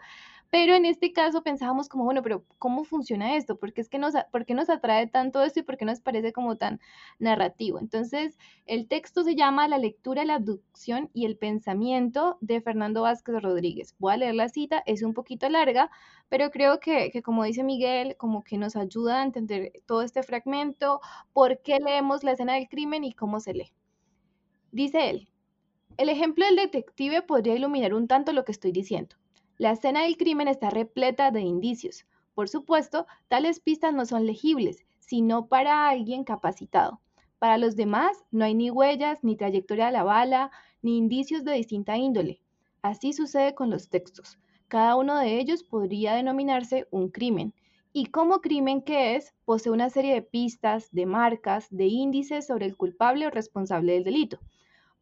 Pero 0.51 0.73
en 0.73 0.85
este 0.85 1.13
caso 1.13 1.43
pensábamos 1.43 1.89
como, 1.89 2.05
bueno, 2.05 2.23
pero 2.23 2.43
¿cómo 2.57 2.83
funciona 2.83 3.35
esto? 3.35 3.59
¿Por 3.59 3.71
qué, 3.71 3.81
es 3.81 3.89
que 3.89 3.99
nos, 3.99 4.15
¿Por 4.31 4.45
qué 4.45 4.55
nos 4.55 4.69
atrae 4.69 5.05
tanto 5.07 5.43
esto 5.43 5.59
y 5.59 5.63
por 5.63 5.77
qué 5.77 5.85
nos 5.85 6.01
parece 6.01 6.33
como 6.33 6.57
tan 6.57 6.79
narrativo? 7.19 7.79
Entonces, 7.79 8.37
el 8.65 8.87
texto 8.87 9.23
se 9.23 9.35
llama 9.35 9.67
La 9.67 9.77
lectura, 9.77 10.25
la 10.25 10.35
abducción 10.35 11.09
y 11.13 11.25
el 11.25 11.37
pensamiento 11.37 12.37
de 12.41 12.61
Fernando 12.61 13.03
Vázquez 13.03 13.41
Rodríguez. 13.41 13.95
Voy 13.99 14.13
a 14.13 14.17
leer 14.17 14.35
la 14.35 14.49
cita, 14.49 14.81
es 14.87 15.03
un 15.03 15.13
poquito 15.13 15.47
larga, 15.49 15.91
pero 16.29 16.49
creo 16.49 16.79
que, 16.79 17.11
que 17.11 17.21
como 17.21 17.43
dice 17.43 17.63
Miguel, 17.63 18.15
como 18.17 18.43
que 18.43 18.57
nos 18.57 18.75
ayuda 18.75 19.21
a 19.21 19.25
entender 19.25 19.71
todo 19.85 20.01
este 20.01 20.23
fragmento, 20.23 20.99
por 21.31 21.61
qué 21.61 21.79
leemos 21.79 22.23
la 22.23 22.31
escena 22.31 22.55
del 22.55 22.69
crimen 22.69 23.03
y 23.03 23.13
cómo 23.13 23.39
se 23.39 23.53
lee. 23.53 23.73
Dice 24.71 25.09
él, 25.09 25.29
el 25.97 26.09
ejemplo 26.09 26.45
del 26.45 26.55
detective 26.55 27.21
podría 27.21 27.55
iluminar 27.55 27.93
un 27.93 28.07
tanto 28.07 28.33
lo 28.33 28.45
que 28.45 28.51
estoy 28.51 28.71
diciendo. 28.71 29.15
La 29.59 29.71
escena 29.71 30.03
del 30.03 30.15
crimen 30.15 30.47
está 30.47 30.69
repleta 30.69 31.31
de 31.31 31.41
indicios. 31.41 32.05
Por 32.33 32.47
supuesto, 32.47 33.05
tales 33.27 33.59
pistas 33.59 33.93
no 33.93 34.05
son 34.05 34.25
legibles, 34.25 34.85
sino 34.99 35.47
para 35.47 35.89
alguien 35.89 36.23
capacitado. 36.23 37.01
Para 37.39 37.57
los 37.57 37.75
demás, 37.75 38.23
no 38.31 38.45
hay 38.45 38.55
ni 38.55 38.69
huellas, 38.69 39.19
ni 39.21 39.35
trayectoria 39.35 39.87
de 39.87 39.91
la 39.91 40.03
bala, 40.03 40.49
ni 40.81 40.97
indicios 40.97 41.43
de 41.43 41.55
distinta 41.55 41.97
índole. 41.97 42.39
Así 42.81 43.11
sucede 43.11 43.53
con 43.53 43.69
los 43.69 43.89
textos. 43.89 44.39
Cada 44.69 44.95
uno 44.95 45.19
de 45.19 45.37
ellos 45.41 45.63
podría 45.63 46.13
denominarse 46.13 46.87
un 46.89 47.09
crimen. 47.09 47.53
Y 47.91 48.05
como 48.05 48.39
crimen 48.39 48.81
que 48.81 49.17
es, 49.17 49.33
posee 49.43 49.73
una 49.73 49.89
serie 49.89 50.13
de 50.13 50.21
pistas, 50.21 50.89
de 50.93 51.05
marcas, 51.05 51.67
de 51.69 51.87
índices 51.87 52.47
sobre 52.47 52.65
el 52.65 52.77
culpable 52.77 53.27
o 53.27 53.29
responsable 53.29 53.91
del 53.91 54.05
delito. 54.05 54.39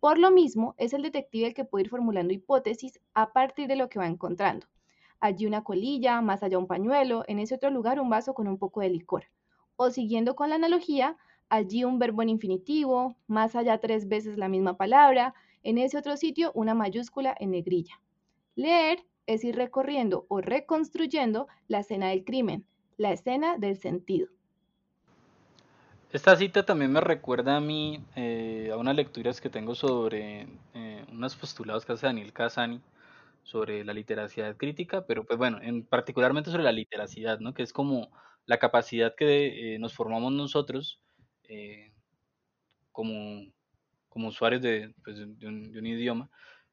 Por 0.07 0.19
lo 0.19 0.31
mismo, 0.31 0.73
es 0.77 0.93
el 0.93 1.01
detective 1.01 1.47
el 1.47 1.53
que 1.53 1.65
puede 1.65 1.83
ir 1.83 1.89
formulando 1.89 2.33
hipótesis 2.33 3.01
a 3.13 3.33
partir 3.33 3.67
de 3.67 3.75
lo 3.75 3.89
que 3.89 3.99
va 3.99 4.07
encontrando. 4.07 4.65
Allí 5.19 5.45
una 5.45 5.65
colilla, 5.65 6.21
más 6.21 6.43
allá 6.43 6.57
un 6.57 6.65
pañuelo, 6.65 7.25
en 7.27 7.39
ese 7.39 7.55
otro 7.55 7.71
lugar 7.71 7.99
un 7.99 8.09
vaso 8.09 8.33
con 8.33 8.47
un 8.47 8.57
poco 8.57 8.79
de 8.79 8.89
licor. 8.89 9.25
O 9.75 9.89
siguiendo 9.89 10.33
con 10.37 10.47
la 10.47 10.55
analogía, 10.55 11.17
allí 11.49 11.83
un 11.83 11.99
verbo 11.99 12.21
en 12.21 12.29
infinitivo, 12.29 13.17
más 13.27 13.53
allá 13.57 13.79
tres 13.79 14.07
veces 14.07 14.37
la 14.37 14.47
misma 14.47 14.77
palabra, 14.77 15.33
en 15.61 15.77
ese 15.77 15.97
otro 15.97 16.15
sitio 16.15 16.53
una 16.55 16.73
mayúscula 16.73 17.35
en 17.37 17.51
negrilla. 17.51 17.99
Leer 18.55 19.03
es 19.25 19.43
ir 19.43 19.57
recorriendo 19.57 20.25
o 20.29 20.39
reconstruyendo 20.39 21.47
la 21.67 21.79
escena 21.79 22.07
del 22.11 22.23
crimen, 22.23 22.65
la 22.95 23.11
escena 23.11 23.57
del 23.57 23.75
sentido. 23.75 24.29
Esta 26.13 26.37
cita 26.37 26.63
también 26.65 26.93
me 26.93 27.01
recuerda 27.01 27.57
a 27.57 27.59
mí 27.59 28.01
eh, 28.15 28.69
a 28.71 28.77
unas 28.77 28.95
lecturas 28.95 29.41
que 29.41 29.49
tengo 29.49 29.75
sobre 29.75 30.47
eh, 30.73 31.05
unos 31.11 31.35
postulados 31.35 31.85
que 31.85 31.91
hace 31.91 32.05
Daniel 32.05 32.31
Casani 32.31 32.81
sobre 33.43 33.83
la 33.83 33.91
literacidad 33.91 34.55
crítica, 34.55 35.05
pero 35.05 35.25
pues 35.25 35.37
bueno, 35.37 35.59
en 35.61 35.85
particularmente 35.85 36.49
sobre 36.49 36.63
la 36.63 36.71
literacidad, 36.71 37.39
¿no? 37.39 37.53
Que 37.53 37.63
es 37.63 37.73
como 37.73 38.09
la 38.45 38.57
capacidad 38.57 39.15
que 39.15 39.75
eh, 39.75 39.79
nos 39.79 39.93
formamos 39.93 40.31
nosotros 40.31 41.01
como, 42.91 43.45
como 44.09 44.29
usuarios 44.29 44.61
de, 44.61 44.93
pues, 45.03 45.19
un, 45.19 45.85
idioma 45.85 46.29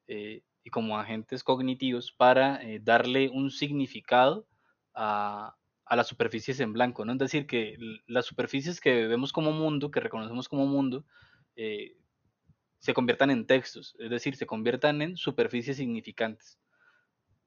y 0.06 0.70
como 0.70 0.98
agentes 0.98 1.44
cognitivos 1.44 2.12
para 2.12 2.60
darle 2.80 3.28
un 3.28 3.50
significado 3.50 4.46
a, 4.94 5.54
a 5.86 5.96
las 5.96 6.06
superficies 6.08 6.60
en 6.60 6.72
blanco, 6.72 7.04
¿no? 7.04 7.12
Es 7.12 7.18
decir, 7.18 7.46
que 7.46 7.76
las 8.06 8.26
superficies 8.26 8.80
que 8.80 9.06
vemos 9.06 9.32
como 9.32 9.52
mundo, 9.52 9.90
que 9.90 10.00
reconocemos 10.00 10.48
como 10.48 10.66
mundo, 10.66 11.04
eh, 11.56 11.96
se 12.78 12.94
conviertan 12.94 13.30
en 13.30 13.46
textos, 13.46 13.96
es 13.98 14.10
decir, 14.10 14.36
se 14.36 14.46
conviertan 14.46 15.00
en 15.02 15.16
superficies 15.16 15.76
significantes. 15.76 16.58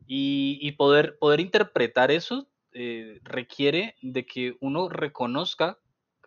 Y, 0.06 0.72
poder, 0.74 1.18
poder 1.20 1.40
interpretar 1.42 2.12
eso 2.12 2.50
eh, 2.72 3.20
requiere 3.24 3.96
de 4.02 4.26
que 4.26 4.56
uno 4.62 4.88
reconozca 4.88 5.80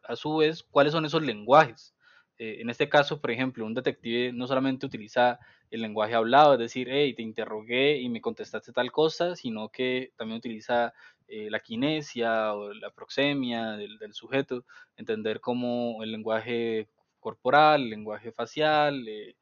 a 0.04 0.16
su 0.16 0.36
vez 0.36 0.62
cuáles 0.62 0.92
son 0.92 1.06
esos 1.06 1.22
lenguajes. 1.22 1.94
Eh, 2.38 2.60
en 2.60 2.70
este 2.70 2.88
caso, 2.88 3.20
por 3.20 3.30
ejemplo, 3.30 3.66
un 3.66 3.74
detective 3.74 4.32
no 4.32 4.46
solamente 4.46 4.86
utiliza 4.86 5.38
el 5.70 5.82
lenguaje 5.82 6.14
hablado, 6.14 6.54
es 6.54 6.58
decir, 6.58 6.88
hey, 6.90 7.14
te 7.14 7.22
interrogué 7.22 7.98
y 7.98 8.08
me 8.08 8.20
contestaste 8.20 8.72
tal 8.72 8.90
cosa, 8.90 9.36
sino 9.36 9.68
que 9.68 10.12
también 10.16 10.38
utiliza 10.38 10.92
eh, 11.32 11.48
la 11.48 11.60
kinesia 11.60 12.54
o 12.54 12.74
la 12.74 12.90
proxemia 12.90 13.76
del, 13.76 14.12
sujeto, 14.14 14.64
entender 14.96 15.40
cómo 15.40 16.02
el 16.02 16.10
lenguaje 16.10 16.88
corporal, 17.20 17.82
el 17.84 17.90
lenguaje 17.90 18.32
facial, 18.32 19.06
eh, 19.06 19.36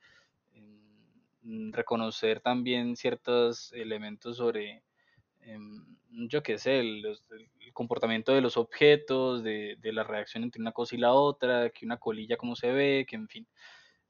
reconocer 1.73 2.41
también 2.41 2.95
ciertos 2.95 3.73
elementos 3.73 4.37
sobre, 4.37 4.83
em, 5.41 5.97
yo 6.29 6.43
qué 6.43 6.59
sé, 6.59 6.81
el, 6.81 7.19
comportamiento 7.73 8.35
de 8.35 8.43
los 8.43 8.57
objetos, 8.59 9.43
de, 9.43 9.77
de, 9.81 9.93
la 9.93 10.03
reacción 10.05 10.43
entre 10.43 10.61
una 10.61 10.73
cosa 10.73 10.95
y 10.95 10.99
la 10.99 11.13
otra, 11.15 11.71
que 11.71 11.87
una 11.87 11.97
colilla 11.99 12.37
cómo 12.37 12.55
se 12.57 12.73
ve, 12.73 13.07
que 13.09 13.17
en 13.17 13.29
fin 13.29 13.47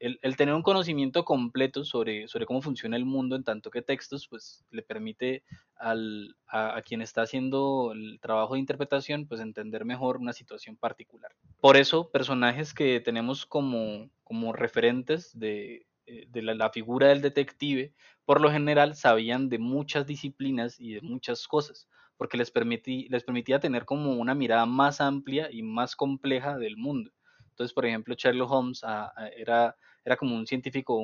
el, 0.01 0.37
tener 0.37 0.55
un 0.55 0.63
conocimiento 0.63 1.25
completo 1.25 1.85
sobre, 1.85 2.29
sobre 2.29 2.47
cómo 2.47 2.63
funciona 2.63 2.97
el 2.97 3.05
mundo 3.05 3.37
en 3.37 3.45
tanto 3.45 3.71
que 3.71 3.83
textos, 3.83 4.29
pues 4.29 4.65
le 4.71 4.83
permite 4.83 5.43
al, 5.77 6.37
a, 6.47 6.81
quien 6.83 7.03
está 7.03 7.23
haciendo 7.23 7.93
el 7.93 8.19
trabajo 8.21 8.55
de 8.55 8.61
interpretación, 8.61 9.27
pues 9.27 9.41
entender 9.41 9.85
mejor 9.85 10.19
una 10.19 10.33
situación 10.33 10.77
particular. 10.77 11.33
Por 11.61 11.77
eso, 11.77 12.11
personajes 12.11 12.75
que 12.75 13.01
tenemos 13.01 13.45
como, 13.47 14.09
como 14.23 14.53
referentes 14.53 15.37
de, 15.39 15.87
eh, 16.07 16.27
de 16.29 16.43
la, 16.43 16.71
figura 16.71 17.09
del 17.09 17.21
detective, 17.21 17.93
por 18.25 18.41
lo 18.41 18.51
general 18.51 18.95
sabían 18.95 19.49
de 19.49 19.59
muchas 19.59 20.07
disciplinas 20.07 20.81
y 20.81 20.95
de 20.95 21.03
muchas 21.03 21.47
cosas, 21.49 21.89
porque 22.17 22.39
les, 22.39 22.51
permití, 22.51 23.09
les 23.11 23.25
permitía 23.25 23.61
tener 23.61 23.85
como 23.85 24.13
una 24.13 24.35
mirada 24.35 24.65
más 24.65 25.01
amplia 25.01 25.49
y 25.51 25.63
más 25.63 25.97
compleja 25.97 26.57
del 26.57 26.77
mundo. 26.77 27.11
Entonces, 27.59 27.75
por 27.75 27.87
ejemplo, 27.87 28.15
Sherlock 28.17 28.51
Holmes 28.51 28.85
ah, 28.85 29.13
ah, 29.17 29.29
era 29.37 29.77
era 30.09 30.17
como 30.17 30.35
un 30.35 30.47
científico, 30.47 31.03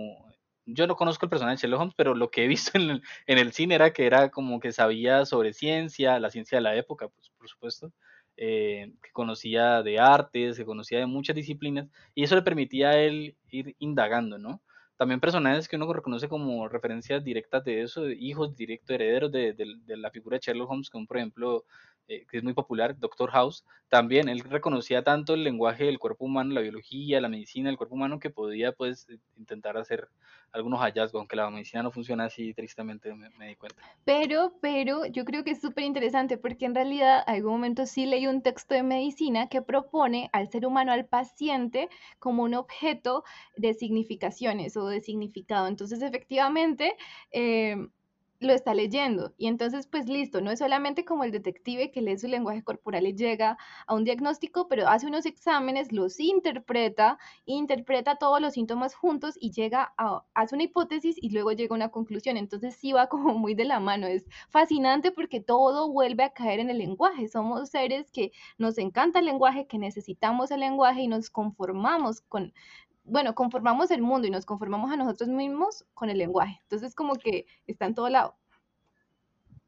yo 0.67 0.87
no 0.87 0.97
conozco 0.97 1.27
el 1.27 1.31
personaje 1.31 1.57
de 1.57 1.61
Sherlock 1.63 1.81
Holmes, 1.81 1.95
pero 1.97 2.15
lo 2.15 2.31
que 2.31 2.45
he 2.45 2.49
visto 2.49 2.73
en 2.75 2.91
el, 2.91 3.03
en 3.27 3.39
el 3.39 3.53
cine 3.53 3.75
era 3.75 3.93
que 3.93 4.07
era 4.07 4.31
como 4.31 4.61
que 4.61 4.73
sabía 4.73 5.27
sobre 5.27 5.53
ciencia, 5.53 6.19
la 6.19 6.31
ciencia 6.31 6.59
de 6.59 6.63
la 6.63 6.75
época, 6.77 7.09
pues 7.09 7.31
por 7.37 7.49
supuesto, 7.49 7.93
eh, 8.37 8.93
que 9.03 9.11
conocía 9.13 9.83
de 9.83 9.99
artes, 9.99 10.57
que 10.57 10.65
conocía 10.65 10.99
de 10.99 11.07
muchas 11.07 11.37
disciplinas, 11.37 11.89
y 12.15 12.25
eso 12.25 12.35
le 12.35 12.43
permitía 12.43 12.91
a 12.91 12.99
él 12.99 13.37
ir 13.51 13.77
indagando, 13.79 14.39
¿no? 14.39 14.63
También 14.97 15.21
personajes 15.21 15.69
que 15.69 15.77
uno 15.77 15.93
reconoce 15.93 16.29
como 16.29 16.69
referencias 16.69 17.23
directas 17.23 17.65
de 17.65 17.83
eso, 17.83 18.09
hijos 18.09 18.57
directos, 18.57 18.95
herederos 18.95 19.33
de, 19.33 19.53
de, 19.53 19.97
la 19.97 20.11
figura 20.11 20.37
de 20.37 20.41
Sherlock 20.41 20.71
Holmes, 20.71 20.89
como 20.89 21.07
por 21.07 21.17
ejemplo 21.19 21.65
eh, 22.07 22.27
que 22.31 22.37
es 22.37 22.45
muy 22.45 22.53
popular, 22.53 22.99
Doctor 22.99 23.31
House, 23.31 23.65
también 23.89 24.29
él 24.29 24.41
reconocía 24.41 25.03
tanto 25.05 25.33
el 25.33 25.43
lenguaje 25.43 25.85
del 25.85 25.99
cuerpo 25.99 26.27
humano, 26.27 26.53
la 26.53 26.61
biología, 26.61 27.21
la 27.21 27.29
medicina 27.29 27.71
del 27.71 27.79
cuerpo 27.79 27.95
humano, 27.95 28.19
que 28.19 28.29
podía 28.29 28.73
pues 28.73 29.09
eh, 29.09 29.19
intentar 29.37 29.79
hacer 29.79 30.09
algunos 30.53 30.81
hallazgos, 30.81 31.19
aunque 31.19 31.37
la 31.37 31.49
medicina 31.49 31.83
no 31.83 31.91
funciona 31.91 32.27
así, 32.27 32.53
tristemente 32.53 33.13
me, 33.15 33.49
di 33.49 33.57
cuenta. 33.57 33.83
Pero, 34.05 34.53
pero 34.61 35.07
yo 35.07 35.25
creo 35.25 35.45
que 35.45 35.53
es 35.53 35.61
súper 35.61 35.85
interesante 35.85 36.37
porque 36.37 36.67
en 36.67 36.75
realidad 36.75 37.25
algún 37.27 37.53
momento 37.53 37.87
sí 37.87 38.05
leí 38.05 38.27
un 38.27 38.43
texto 38.43 38.75
de 38.75 38.83
medicina 38.83 39.49
que 39.49 39.63
propone 39.63 40.29
al 40.33 40.49
ser 40.51 40.67
humano, 40.67 40.93
al 40.93 41.07
paciente, 41.07 41.89
como 42.19 42.43
un 42.43 42.55
objeto 42.55 43.25
de 43.57 43.75
significaciones 43.75 44.77
o 44.77 44.87
de 44.89 45.01
significado. 45.01 45.67
Entonces, 45.69 46.03
efectivamente, 46.03 46.97
eh, 47.33 47.77
lo 48.41 48.53
está 48.53 48.75
leyendo. 48.75 49.33
Y 49.39 49.47
entonces, 49.47 49.87
pues 49.87 50.09
listo, 50.09 50.41
no 50.41 50.51
es 50.51 50.59
solamente 50.59 51.05
como 51.05 51.25
el 51.25 51.33
detective 51.33 51.91
que 51.91 52.03
lee 52.03 52.19
su 52.19 52.29
lenguaje 52.29 52.63
corporal 52.63 53.07
y 53.07 53.15
llega 53.15 53.59
a 53.87 53.95
un 53.95 54.05
diagnóstico, 54.05 54.69
pero 54.69 54.89
hace 54.89 55.07
unos 55.07 55.27
exámenes, 55.27 55.93
los 55.93 56.21
interpreta, 56.21 57.19
interpreta 57.47 58.17
todos 58.17 58.41
los 58.41 58.55
síntomas 58.55 58.95
juntos 58.95 59.37
y 59.41 59.53
llega 59.53 59.95
a, 59.97 60.25
hace 60.35 60.55
una 60.55 60.65
hipótesis 60.65 61.17
y 61.21 61.31
luego 61.31 61.53
llega 61.53 61.75
a 61.75 61.77
una 61.77 61.91
conclusión. 61.91 62.37
Entonces 62.37 62.77
sí 62.77 62.93
va 62.93 63.09
como 63.09 63.35
muy 63.35 63.55
de 63.55 63.65
la 63.65 63.81
mano. 63.81 64.07
Es 64.07 64.27
fascinante 64.49 65.11
porque 65.13 65.41
todo 65.41 65.91
vuelve 65.91 66.25
a 66.25 66.33
caer 66.33 66.61
en 66.61 66.71
el 66.71 66.79
lenguaje. 66.79 67.29
Somos 67.29 67.71
seres 67.71 68.11
que 68.11 68.33
nos 68.59 68.79
encanta 68.79 69.21
el 69.21 69.27
lenguaje, 69.27 69.67
que 69.67 69.79
necesitamos 69.79 70.51
el 70.51 70.61
lenguaje 70.61 71.03
y 71.03 71.09
nos 71.09 71.31
conformamos 71.31 72.21
con 72.21 72.53
bueno, 73.05 73.35
conformamos 73.35 73.91
el 73.91 74.03
mundo 74.03 74.27
y 74.27 74.31
nos 74.31 74.47
conformamos 74.47 74.91
a 74.91 74.97
nosotros 74.97 75.29
mismos 75.29 75.85
con 75.95 76.11
el 76.11 76.19
lenguaje. 76.19 76.59
Entonces, 76.63 76.95
como 76.95 77.15
que 77.15 77.47
está 77.67 77.87
en 77.87 77.95
todo 77.95 78.09
lado. 78.09 78.37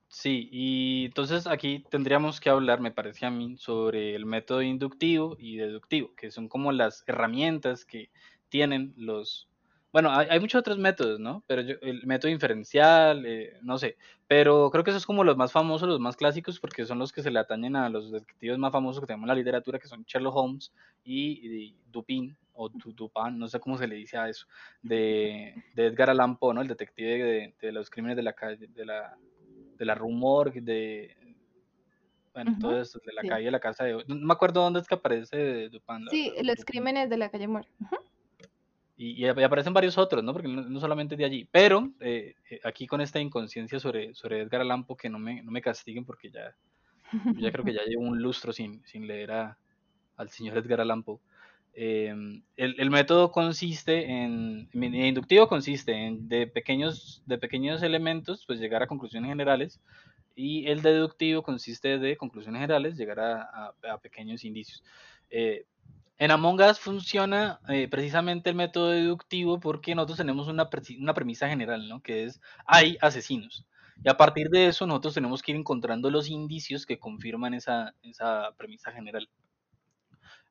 Sí, 0.09 0.49
y 0.51 1.07
entonces 1.07 1.47
aquí 1.47 1.85
tendríamos 1.91 2.41
que 2.41 2.49
hablar, 2.49 2.81
me 2.81 2.93
parece 2.93 3.27
a 3.27 3.31
mí, 3.31 3.57
sobre 3.59 4.15
el 4.15 4.25
método 4.25 4.63
inductivo 4.63 5.37
y 5.39 5.57
deductivo, 5.57 6.15
que 6.15 6.31
son 6.31 6.49
como 6.49 6.73
las 6.73 7.05
herramientas 7.07 7.85
que 7.85 8.11
tienen 8.49 8.95
los, 8.97 9.49
bueno, 9.93 10.11
hay, 10.13 10.39
muchos 10.41 10.61
otros 10.61 10.79
métodos, 10.79 11.19
¿no? 11.19 11.43
Pero 11.47 11.63
el 11.63 12.07
método 12.07 12.31
inferencial, 12.31 13.25
eh, 13.27 13.59
no 13.63 13.79
sé. 13.79 13.97
Pero 14.27 14.71
creo 14.71 14.85
que 14.85 14.91
esos 14.91 15.03
es 15.03 15.07
como 15.07 15.25
los 15.25 15.37
más 15.37 15.53
famosos, 15.53 15.89
los 15.89 16.01
más 16.01 16.17
clásicos, 16.17 16.61
porque 16.61 16.85
son 16.85 16.99
los 16.99 17.13
que 17.13 17.23
se 17.23 17.31
le 17.31 17.39
atañen 17.39 17.77
a 17.77 17.89
los 17.89 18.13
detectives 18.13 18.59
más 18.59 18.73
famosos 18.73 19.01
que 19.01 19.07
tenemos 19.07 19.25
en 19.25 19.29
la 19.29 19.35
literatura, 19.35 19.79
que 19.79 19.89
son 19.89 20.05
Sherlock 20.05 20.37
Holmes 20.37 20.73
y, 21.05 21.75
Dupin, 21.91 22.37
o 22.57 22.69
Dupin, 22.69 23.39
no 23.39 23.49
sé 23.49 23.61
cómo 23.61 23.79
se 23.79 23.87
le 23.87 23.97
dice 23.97 24.17
a 24.19 24.29
eso, 24.29 24.47
de, 24.83 25.55
Edgar 25.77 26.11
Allan 26.11 26.37
Poe, 26.39 26.55
¿no? 26.55 26.63
El 26.63 26.69
detective 26.69 27.55
de, 27.61 27.73
los 27.73 27.91
crímenes 27.91 28.17
de 28.17 28.23
la 28.23 28.33
calle, 28.33 28.67
de 28.67 28.85
la 28.85 29.17
de 29.77 29.85
la 29.85 29.95
rumor, 29.95 30.53
de, 30.53 31.15
bueno, 32.37 32.55
todo 32.61 32.81
eso, 32.81 33.01
de 33.05 33.13
la 33.15 33.23
calle 33.23 33.47
de 33.47 33.51
la 33.51 33.61
casa 33.61 33.85
de... 33.85 34.05
No 34.07 34.15
me 34.15 34.33
acuerdo 34.35 34.61
dónde 34.63 34.81
es 34.81 34.87
que 34.87 34.95
aparece 34.95 35.71
Dupin. 35.71 36.07
Sí, 36.11 36.33
los 36.43 36.65
crímenes 36.67 37.09
de 37.09 37.17
la 37.17 37.31
calle 37.31 37.49
Moore. 37.49 37.67
y, 38.97 39.25
aparecen 39.27 39.73
varios 39.73 39.97
otros, 39.97 40.23
¿no? 40.23 40.33
Porque 40.33 40.49
no, 40.49 40.79
solamente 40.79 41.17
de 41.17 41.25
allí. 41.25 41.49
Pero 41.51 41.91
eh, 42.01 42.35
eh, 42.51 42.61
aquí 42.65 42.87
con 42.87 43.01
esta 43.01 43.21
inconsciencia 43.21 43.81
sobre, 43.81 44.15
sobre 44.15 44.41
Edgar 44.41 44.61
Allan 44.61 44.85
Poe, 44.85 44.97
que 44.97 45.09
no 45.09 45.19
me, 45.19 45.43
no 45.43 45.51
me 45.51 45.63
castiguen 45.63 46.05
porque 46.05 46.31
ya, 46.31 46.55
ya 47.37 47.53
creo 47.53 47.65
que 47.65 47.73
ya 47.73 47.83
llevo 47.87 48.03
un 48.03 48.21
lustro 48.21 48.53
sin, 48.53 48.85
sin 48.87 49.07
leer 49.07 49.33
a, 49.33 49.59
al 50.17 50.29
señor 50.29 50.59
Edgar 50.59 50.83
Allan 50.83 51.03
Poe. 51.03 51.19
Em, 51.79 52.43
el, 52.57 52.91
método 52.91 53.31
consiste 53.31 54.11
en, 54.11 54.67
el 54.73 54.95
inductivo 54.95 55.47
consiste 55.47 55.93
en 55.93 56.27
de 56.27 56.47
pequeños, 56.47 57.23
de 57.27 57.37
pequeños 57.37 57.83
elementos, 57.83 58.45
pues 58.47 58.59
llegar 58.59 58.83
a 58.83 58.87
conclusiones 58.87 59.29
generales, 59.29 59.79
y 60.35 60.69
el 60.69 60.81
deductivo 60.81 61.43
consiste 61.43 61.99
de 61.99 62.17
conclusiones 62.17 62.63
generales, 62.63 62.97
llegar 62.97 63.21
a, 63.21 63.75
pequeños 64.01 64.45
indicios. 64.45 64.83
Eh, 65.29 65.67
en 66.17 66.31
Among 66.31 66.63
Us 66.63 66.81
funciona 66.81 67.61
eh, 67.69 67.89
precisamente 67.89 68.49
el 68.49 68.57
método 68.57 68.93
deductivo 68.93 69.61
porque 69.61 69.95
nosotros 69.95 70.17
tenemos 70.17 70.49
una, 70.49 70.71
una 70.99 71.15
premisa 71.15 71.47
general, 71.47 71.89
¿no? 71.91 72.01
Que 72.01 72.25
es, 72.25 72.41
hay 72.65 72.97
asesinos. 73.03 73.67
Y 74.03 74.09
a 74.09 74.17
partir 74.17 74.49
de 74.49 74.69
eso 74.69 74.87
nosotros 74.87 75.13
tenemos 75.13 75.43
que 75.43 75.53
ir 75.53 75.59
encontrando 75.59 76.11
los 76.11 76.31
indicios 76.31 76.87
que 76.87 76.99
confirman 76.99 77.53
esa, 77.53 77.95
esa 78.03 78.55
premisa 78.57 78.93
general. 78.93 79.29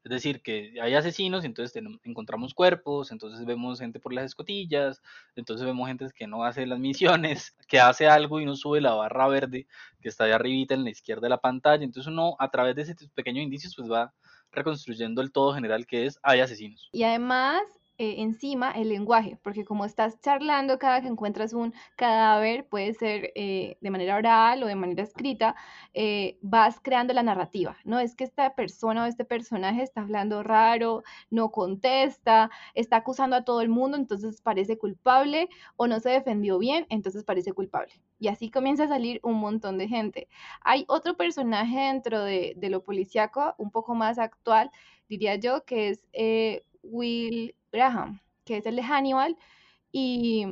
Es 0.05 0.11
decir, 0.11 0.43
que 0.43 0.79
hay 0.79 0.93
asesinos, 0.93 1.43
y 1.43 1.47
entonces 1.47 1.83
encontramos 2.03 2.53
cuerpos, 2.53 3.11
entonces 3.11 3.43
vemos 3.43 3.79
gente 3.79 3.99
por 3.99 4.13
las 4.13 4.25
escotillas, 4.25 5.01
entonces 5.35 5.65
vemos 5.65 5.87
gente 5.87 6.07
que 6.15 6.27
no 6.27 6.43
hace 6.43 6.67
las 6.67 6.77
misiones, 6.77 7.55
que 7.67 7.79
hace 7.79 8.07
algo 8.07 8.39
y 8.39 8.45
no 8.45 8.55
sube 8.55 8.81
la 8.81 8.93
barra 8.93 9.27
verde 9.27 9.65
que 9.99 10.09
está 10.09 10.25
ahí 10.25 10.31
arribita 10.31 10.75
en 10.75 10.83
la 10.83 10.91
izquierda 10.91 11.21
de 11.21 11.29
la 11.29 11.41
pantalla. 11.41 11.83
Entonces 11.83 12.11
uno 12.11 12.35
a 12.37 12.51
través 12.51 12.75
de 12.75 12.83
ese 12.83 12.95
pequeño 13.15 13.41
indicios 13.41 13.75
pues 13.75 13.91
va 13.91 14.13
reconstruyendo 14.51 15.23
el 15.23 15.31
todo 15.31 15.55
general 15.55 15.87
que 15.87 16.05
es 16.05 16.19
hay 16.21 16.39
asesinos. 16.39 16.87
Y 16.91 17.01
además 17.01 17.63
eh, 17.97 18.15
encima 18.17 18.71
el 18.71 18.89
lenguaje, 18.89 19.39
porque 19.41 19.63
como 19.63 19.85
estás 19.85 20.19
charlando 20.19 20.77
cada 20.79 21.01
que 21.01 21.07
encuentras 21.07 21.53
un 21.53 21.73
cadáver, 21.95 22.67
puede 22.67 22.93
ser 22.93 23.31
eh, 23.35 23.77
de 23.79 23.89
manera 23.89 24.17
oral 24.17 24.61
o 24.63 24.67
de 24.67 24.75
manera 24.75 25.03
escrita, 25.03 25.55
eh, 25.93 26.37
vas 26.41 26.81
creando 26.81 27.13
la 27.13 27.23
narrativa, 27.23 27.77
¿no? 27.85 27.99
Es 27.99 28.13
que 28.15 28.25
esta 28.25 28.53
persona 28.53 29.03
o 29.03 29.07
este 29.07 29.23
personaje 29.23 29.81
está 29.81 30.01
hablando 30.01 30.43
raro, 30.43 31.03
no 31.29 31.51
contesta, 31.51 32.51
está 32.73 32.97
acusando 32.97 33.37
a 33.37 33.45
todo 33.45 33.61
el 33.61 33.69
mundo, 33.69 33.95
entonces 33.95 34.41
parece 34.41 34.77
culpable, 34.77 35.47
o 35.77 35.87
no 35.87 36.01
se 36.01 36.09
defendió 36.09 36.57
bien, 36.59 36.85
entonces 36.89 37.23
parece 37.23 37.53
culpable. 37.53 37.93
Y 38.19 38.27
así 38.27 38.51
comienza 38.51 38.83
a 38.85 38.87
salir 38.89 39.21
un 39.23 39.35
montón 39.35 39.77
de 39.77 39.87
gente. 39.87 40.27
Hay 40.61 40.83
otro 40.89 41.15
personaje 41.15 41.77
dentro 41.79 42.23
de, 42.25 42.55
de 42.57 42.69
lo 42.69 42.83
policíaco, 42.83 43.55
un 43.57 43.71
poco 43.71 43.95
más 43.95 44.19
actual, 44.19 44.69
diría 45.07 45.35
yo, 45.35 45.63
que 45.63 45.89
es 45.89 46.01
Will 46.83 47.55
Graham, 47.75 48.21
que 48.45 48.57
es 48.57 48.65
el 48.65 48.75
de 48.75 48.83
Hannibal, 48.83 49.37
y 49.91 50.45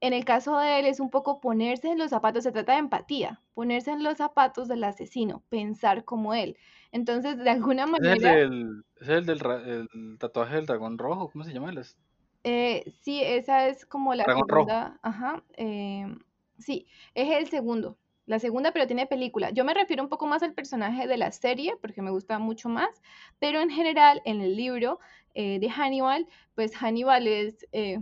en 0.00 0.12
el 0.14 0.24
caso 0.24 0.58
de 0.58 0.80
él 0.80 0.86
es 0.86 0.98
un 0.98 1.10
poco 1.10 1.40
ponerse 1.40 1.88
en 1.88 1.98
los 1.98 2.10
zapatos, 2.10 2.44
se 2.44 2.52
trata 2.52 2.72
de 2.72 2.78
empatía, 2.78 3.42
ponerse 3.54 3.90
en 3.90 4.02
los 4.02 4.16
zapatos 4.16 4.66
del 4.68 4.82
asesino, 4.84 5.42
pensar 5.50 6.04
como 6.04 6.32
él. 6.34 6.56
Entonces, 6.90 7.36
de 7.36 7.50
alguna 7.50 7.86
manera... 7.86 8.14
¿Es 8.16 9.08
el 9.08 9.26
del, 9.26 10.18
tatuaje 10.18 10.56
del 10.56 10.66
dragón 10.66 10.98
rojo? 10.98 11.30
¿Cómo 11.30 11.44
se 11.44 11.52
llama? 11.52 11.72
Eh, 12.44 12.92
sí, 13.02 13.22
esa 13.22 13.68
es 13.68 13.84
como 13.84 14.14
la 14.14 14.24
segunda. 14.24 14.98
Ajá. 15.02 15.42
Em, 15.56 16.18
sí, 16.58 16.86
es 17.14 17.30
el 17.36 17.48
segundo. 17.48 17.98
La 18.26 18.38
segunda, 18.38 18.72
pero 18.72 18.86
tiene 18.86 19.06
película. 19.06 19.50
Yo 19.50 19.64
me 19.64 19.74
refiero 19.74 20.02
un 20.02 20.08
poco 20.08 20.26
más 20.26 20.42
al 20.42 20.54
personaje 20.54 21.06
de 21.06 21.16
la 21.16 21.32
serie, 21.32 21.76
porque 21.80 22.00
me 22.00 22.10
gusta 22.10 22.38
mucho 22.38 22.68
más, 22.68 23.02
pero 23.38 23.60
en 23.60 23.70
general, 23.70 24.22
en 24.24 24.40
el 24.40 24.56
libro 24.56 25.00
eh, 25.34 25.58
de 25.58 25.70
Hannibal, 25.70 26.26
pues 26.54 26.74
Hannibal 26.74 27.26
es 27.26 27.66
eh, 27.72 27.98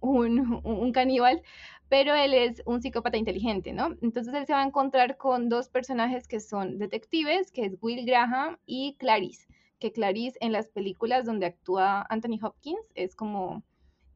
un, 0.00 0.60
un 0.64 0.92
caníbal, 0.92 1.42
pero 1.88 2.14
él 2.14 2.32
es 2.32 2.62
un 2.64 2.80
psicópata 2.80 3.18
inteligente, 3.18 3.72
¿no? 3.72 3.96
Entonces 4.00 4.32
él 4.34 4.46
se 4.46 4.54
va 4.54 4.62
a 4.62 4.66
encontrar 4.66 5.18
con 5.18 5.48
dos 5.48 5.68
personajes 5.68 6.26
que 6.26 6.40
son 6.40 6.78
detectives, 6.78 7.50
que 7.52 7.66
es 7.66 7.76
Will 7.82 8.06
Graham 8.06 8.56
y 8.64 8.94
Clarice, 8.98 9.46
que 9.78 9.92
Clarice 9.92 10.38
en 10.40 10.52
las 10.52 10.68
películas 10.68 11.26
donde 11.26 11.46
actúa 11.46 12.06
Anthony 12.08 12.38
Hopkins 12.40 12.90
es 12.94 13.14
como, 13.14 13.62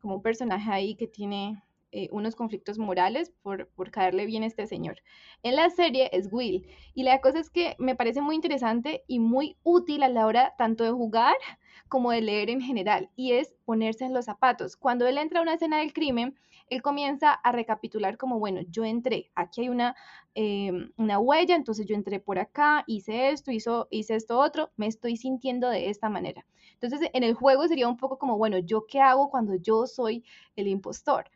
como 0.01 0.17
un 0.17 0.23
personaje 0.23 0.71
ahí 0.71 0.95
que 0.95 1.07
tiene 1.07 1.63
eh, 1.93 2.09
unos 2.13 2.35
conflictos 2.35 2.79
morales 2.79 3.33
por, 3.43 3.69
por 3.69 3.91
caerle 3.91 4.27
bien 4.27 4.43
a 4.43 4.47
este 4.47 4.67
señor. 4.67 4.99
En 5.43 5.57
la 5.57 5.71
serie 5.71 6.11
es 6.13 6.29
Will. 6.33 6.67
Y 6.95 7.05
la 7.05 7.21
cosa 7.21 7.39
es 7.39 7.51
que 7.51 7.77
me 7.79 7.95
parece 7.95 8.21
muy 8.21 8.35
interesante 8.35 9.05
y 9.07 9.19
muy 9.19 9.57
útil 9.63 10.03
a 10.03 10.09
la 10.09 10.27
hora 10.27 10.55
tanto 10.59 10.85
de 10.85 10.91
jugar 10.91 11.35
como 11.89 12.11
de 12.11 12.21
leer 12.23 12.51
en 12.51 12.61
general. 12.61 13.11
Y 13.17 13.33
es 13.33 13.55
ponerse 13.65 14.05
en 14.05 14.15
los 14.15 14.25
zapatos. 14.25 14.77
Cuando 14.77 15.07
él 15.07 15.19
entra 15.19 15.41
a 15.41 15.43
una 15.43 15.55
escena 15.55 15.79
del 15.79 15.93
crimen, 15.93 16.37
él 16.69 16.83
comienza 16.83 17.33
a 17.33 17.53
recapitular 17.53 18.17
como, 18.17 18.39
bueno, 18.39 18.61
yo 18.69 18.85
entré, 18.85 19.31
aquí 19.35 19.63
hay 19.63 19.69
una, 19.69 19.95
em, 20.35 20.91
una 20.97 21.19
huella, 21.19 21.55
entonces 21.55 21.87
yo 21.87 21.95
entré 21.95 22.19
por 22.19 22.39
acá, 22.39 22.83
hice 22.87 23.31
esto, 23.31 23.53
hizo, 23.53 23.87
hice 23.91 24.17
esto 24.17 24.39
otro, 24.39 24.71
me 24.77 24.87
estoy 24.87 25.17
sintiendo 25.17 25.69
de 25.69 25.91
esta 25.91 26.09
manera. 26.09 26.45
Entonces, 26.73 27.09
en 27.13 27.23
el 27.23 27.35
juego 27.35 27.69
sería 27.69 27.89
un 27.89 27.97
poco 27.97 28.19
como, 28.19 28.37
bueno, 28.37 28.59
¿yo 28.59 28.87
qué 28.87 29.01
hago 29.01 29.31
cuando 29.31 29.55
yo 29.57 29.87
soy 29.87 30.25
el 30.57 30.69
impostor? 30.69 31.31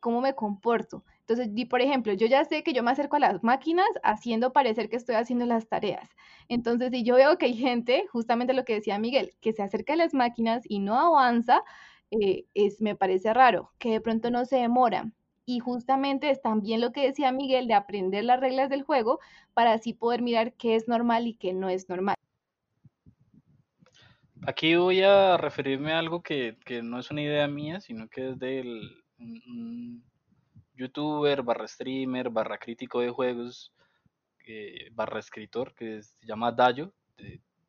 Cómo 0.00 0.20
me 0.20 0.34
comporto. 0.34 1.04
Entonces, 1.20 1.50
por 1.68 1.82
ejemplo, 1.82 2.12
yo 2.14 2.26
ya 2.26 2.44
sé 2.44 2.62
que 2.62 2.72
yo 2.72 2.82
me 2.82 2.90
acerco 2.90 3.16
a 3.16 3.20
las 3.20 3.44
máquinas 3.44 3.86
haciendo 4.02 4.52
parecer 4.52 4.88
que 4.88 4.96
estoy 4.96 5.16
haciendo 5.16 5.44
las 5.44 5.68
tareas. 5.68 6.08
Entonces, 6.48 6.90
si 6.90 7.02
yo 7.02 7.16
veo 7.16 7.36
que 7.36 7.46
hay 7.46 7.54
gente, 7.54 8.06
justamente 8.10 8.54
lo 8.54 8.64
que 8.64 8.74
decía 8.74 8.98
Miguel, 8.98 9.32
que 9.40 9.52
se 9.52 9.62
acerca 9.62 9.92
a 9.92 9.96
las 9.96 10.14
máquinas 10.14 10.62
y 10.66 10.78
no 10.78 10.98
avanza, 10.98 11.62
eh, 12.10 12.46
es, 12.54 12.80
me 12.80 12.96
parece 12.96 13.34
raro, 13.34 13.70
que 13.78 13.90
de 13.90 14.00
pronto 14.00 14.30
no 14.30 14.46
se 14.46 14.56
demora. 14.56 15.12
Y 15.44 15.60
justamente 15.60 16.30
es 16.30 16.40
también 16.42 16.80
lo 16.80 16.92
que 16.92 17.06
decía 17.06 17.32
Miguel 17.32 17.68
de 17.68 17.74
aprender 17.74 18.24
las 18.24 18.40
reglas 18.40 18.70
del 18.70 18.82
juego 18.82 19.18
para 19.54 19.72
así 19.72 19.92
poder 19.92 20.22
mirar 20.22 20.54
qué 20.54 20.76
es 20.76 20.88
normal 20.88 21.26
y 21.26 21.34
qué 21.34 21.52
no 21.52 21.68
es 21.68 21.88
normal. 21.88 22.16
Aquí 24.46 24.76
voy 24.76 25.02
a 25.02 25.36
referirme 25.36 25.92
a 25.92 25.98
algo 25.98 26.22
que, 26.22 26.56
que 26.64 26.82
no 26.82 26.98
es 26.98 27.10
una 27.10 27.22
idea 27.22 27.46
mía, 27.48 27.80
sino 27.80 28.08
que 28.08 28.30
es 28.30 28.38
del 28.38 29.02
youtuber, 30.78 31.42
barra 31.42 31.66
streamer, 31.66 32.30
barra 32.30 32.58
crítico 32.58 33.00
de 33.00 33.10
juegos, 33.10 33.72
eh, 34.46 34.88
barra 34.92 35.18
escritor, 35.18 35.74
que 35.74 36.02
se 36.02 36.26
llama 36.26 36.52
Dayo. 36.52 36.92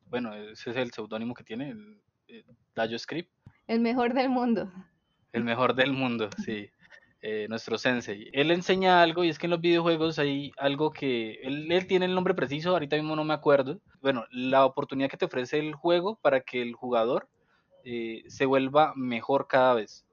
bueno, 0.06 0.34
ese 0.34 0.70
es 0.70 0.76
el 0.76 0.92
seudónimo 0.92 1.34
que 1.34 1.44
tiene, 1.44 1.70
el, 1.70 2.00
eh, 2.28 2.44
Dayo 2.74 2.98
Script. 2.98 3.30
El 3.66 3.80
mejor 3.80 4.14
del 4.14 4.28
mundo. 4.28 4.72
El 5.32 5.44
mejor 5.44 5.74
del 5.74 5.92
mundo, 5.92 6.30
sí. 6.44 6.70
Eh, 7.22 7.46
nuestro 7.50 7.76
sensei. 7.76 8.30
Él 8.32 8.50
enseña 8.50 9.02
algo 9.02 9.24
y 9.24 9.28
es 9.28 9.38
que 9.38 9.46
en 9.46 9.50
los 9.50 9.60
videojuegos 9.60 10.18
hay 10.18 10.52
algo 10.56 10.90
que 10.90 11.34
él, 11.42 11.70
él, 11.70 11.86
tiene 11.86 12.06
el 12.06 12.14
nombre 12.14 12.32
preciso, 12.32 12.70
ahorita 12.70 12.96
mismo 12.96 13.14
no 13.14 13.24
me 13.24 13.34
acuerdo. 13.34 13.78
Bueno, 14.00 14.24
la 14.30 14.64
oportunidad 14.64 15.10
que 15.10 15.18
te 15.18 15.26
ofrece 15.26 15.58
el 15.58 15.74
juego 15.74 16.18
para 16.22 16.40
que 16.40 16.62
el 16.62 16.72
jugador 16.72 17.28
se 17.84 18.46
vuelva 18.46 18.94
mejor 18.96 19.48
cada 19.48 19.74
vez. 19.74 20.06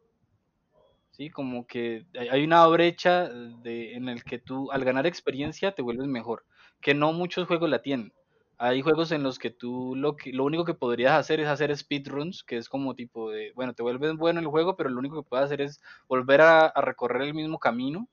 ¿Sí? 1.18 1.32
Como 1.32 1.66
que 1.66 2.06
hay 2.32 2.44
una 2.44 2.66
brecha 2.68 3.28
de, 3.28 3.96
en 3.96 4.08
el 4.08 4.24
que 4.24 4.38
tú 4.38 4.72
al 4.72 4.86
ganar 4.86 5.08
experiencia 5.08 5.74
te 5.74 5.82
vuelves 5.82 6.08
mejor, 6.08 6.46
que 6.80 6.94
no 6.94 7.12
muchos 7.12 7.48
juegos 7.48 7.70
la 7.70 7.82
tienen. 7.82 8.14
Hay 8.60 8.82
juegos 8.82 9.12
en 9.12 9.24
los 9.24 9.40
que 9.40 9.50
tú 9.52 9.96
lo, 9.96 10.16
que, 10.16 10.32
lo 10.32 10.44
único 10.44 10.66
que 10.66 10.74
podrías 10.74 11.14
hacer 11.14 11.40
es 11.40 11.48
hacer 11.48 11.76
speedruns, 11.76 12.44
que 12.44 12.58
es 12.58 12.70
como 12.70 12.96
tipo 12.96 13.32
de, 13.32 13.52
bueno, 13.56 13.74
te 13.74 13.84
vuelves 13.84 14.16
bueno 14.16 14.40
en 14.40 14.46
el 14.46 14.52
juego, 14.52 14.76
pero 14.76 14.90
lo 14.90 15.00
único 15.00 15.22
que 15.22 15.30
puedes 15.30 15.46
hacer 15.46 15.62
es 15.62 15.82
volver 16.08 16.42
a, 16.42 16.72
recorrer 16.82 17.24
el 17.24 17.34
mismo 17.34 17.60
camino 17.60 18.08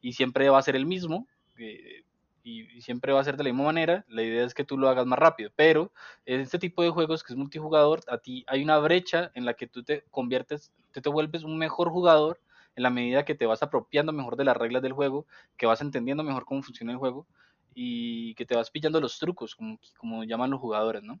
y 0.00 0.12
siempre 0.12 0.48
va 0.50 0.58
a 0.58 0.62
ser 0.62 0.76
el 0.76 0.86
mismo. 0.86 1.26
Eh, 1.58 2.02
y, 2.44 2.80
siempre 2.80 3.12
va 3.12 3.20
a 3.20 3.24
ser 3.24 3.36
de 3.36 3.44
la 3.44 3.50
misma 3.50 3.64
manera, 3.64 4.04
la 4.08 4.22
idea 4.22 4.44
es 4.44 4.54
que 4.54 4.64
tú 4.64 4.78
lo 4.78 4.88
hagas 4.88 5.04
más 5.06 5.18
rápido, 5.18 5.50
pero 5.56 5.92
en 6.24 6.40
este 6.40 6.58
tipo 6.58 6.82
de 6.82 6.90
juegos 6.90 7.22
que 7.22 7.32
es 7.32 7.36
multijugador, 7.36 8.00
a 8.08 8.18
ti 8.18 8.44
hay 8.46 8.62
una 8.62 8.78
brecha 8.78 9.30
en 9.34 9.44
la 9.44 9.54
que 9.54 9.66
tú 9.66 9.82
te 9.82 10.04
conviertes, 10.10 10.72
te, 10.92 11.02
te 11.02 11.08
vuelves 11.10 11.42
un 11.42 11.58
mejor 11.58 11.90
jugador 11.90 12.40
en 12.76 12.82
la 12.82 12.90
medida 12.90 13.24
que 13.24 13.34
te 13.34 13.46
vas 13.46 13.62
apropiando 13.62 14.12
mejor 14.12 14.36
de 14.36 14.44
las 14.44 14.56
reglas 14.56 14.82
del 14.82 14.92
juego, 14.92 15.26
que 15.56 15.66
vas 15.66 15.80
entendiendo 15.80 16.24
mejor 16.24 16.44
cómo 16.44 16.62
funciona 16.62 16.92
el 16.92 16.98
juego 16.98 17.26
y 17.74 18.34
que 18.34 18.46
te 18.46 18.56
vas 18.56 18.70
pillando 18.70 19.00
los 19.00 19.18
trucos, 19.18 19.54
como, 19.54 19.78
como 19.98 20.24
llaman 20.24 20.50
los 20.50 20.60
jugadores, 20.60 21.02
¿no? 21.02 21.20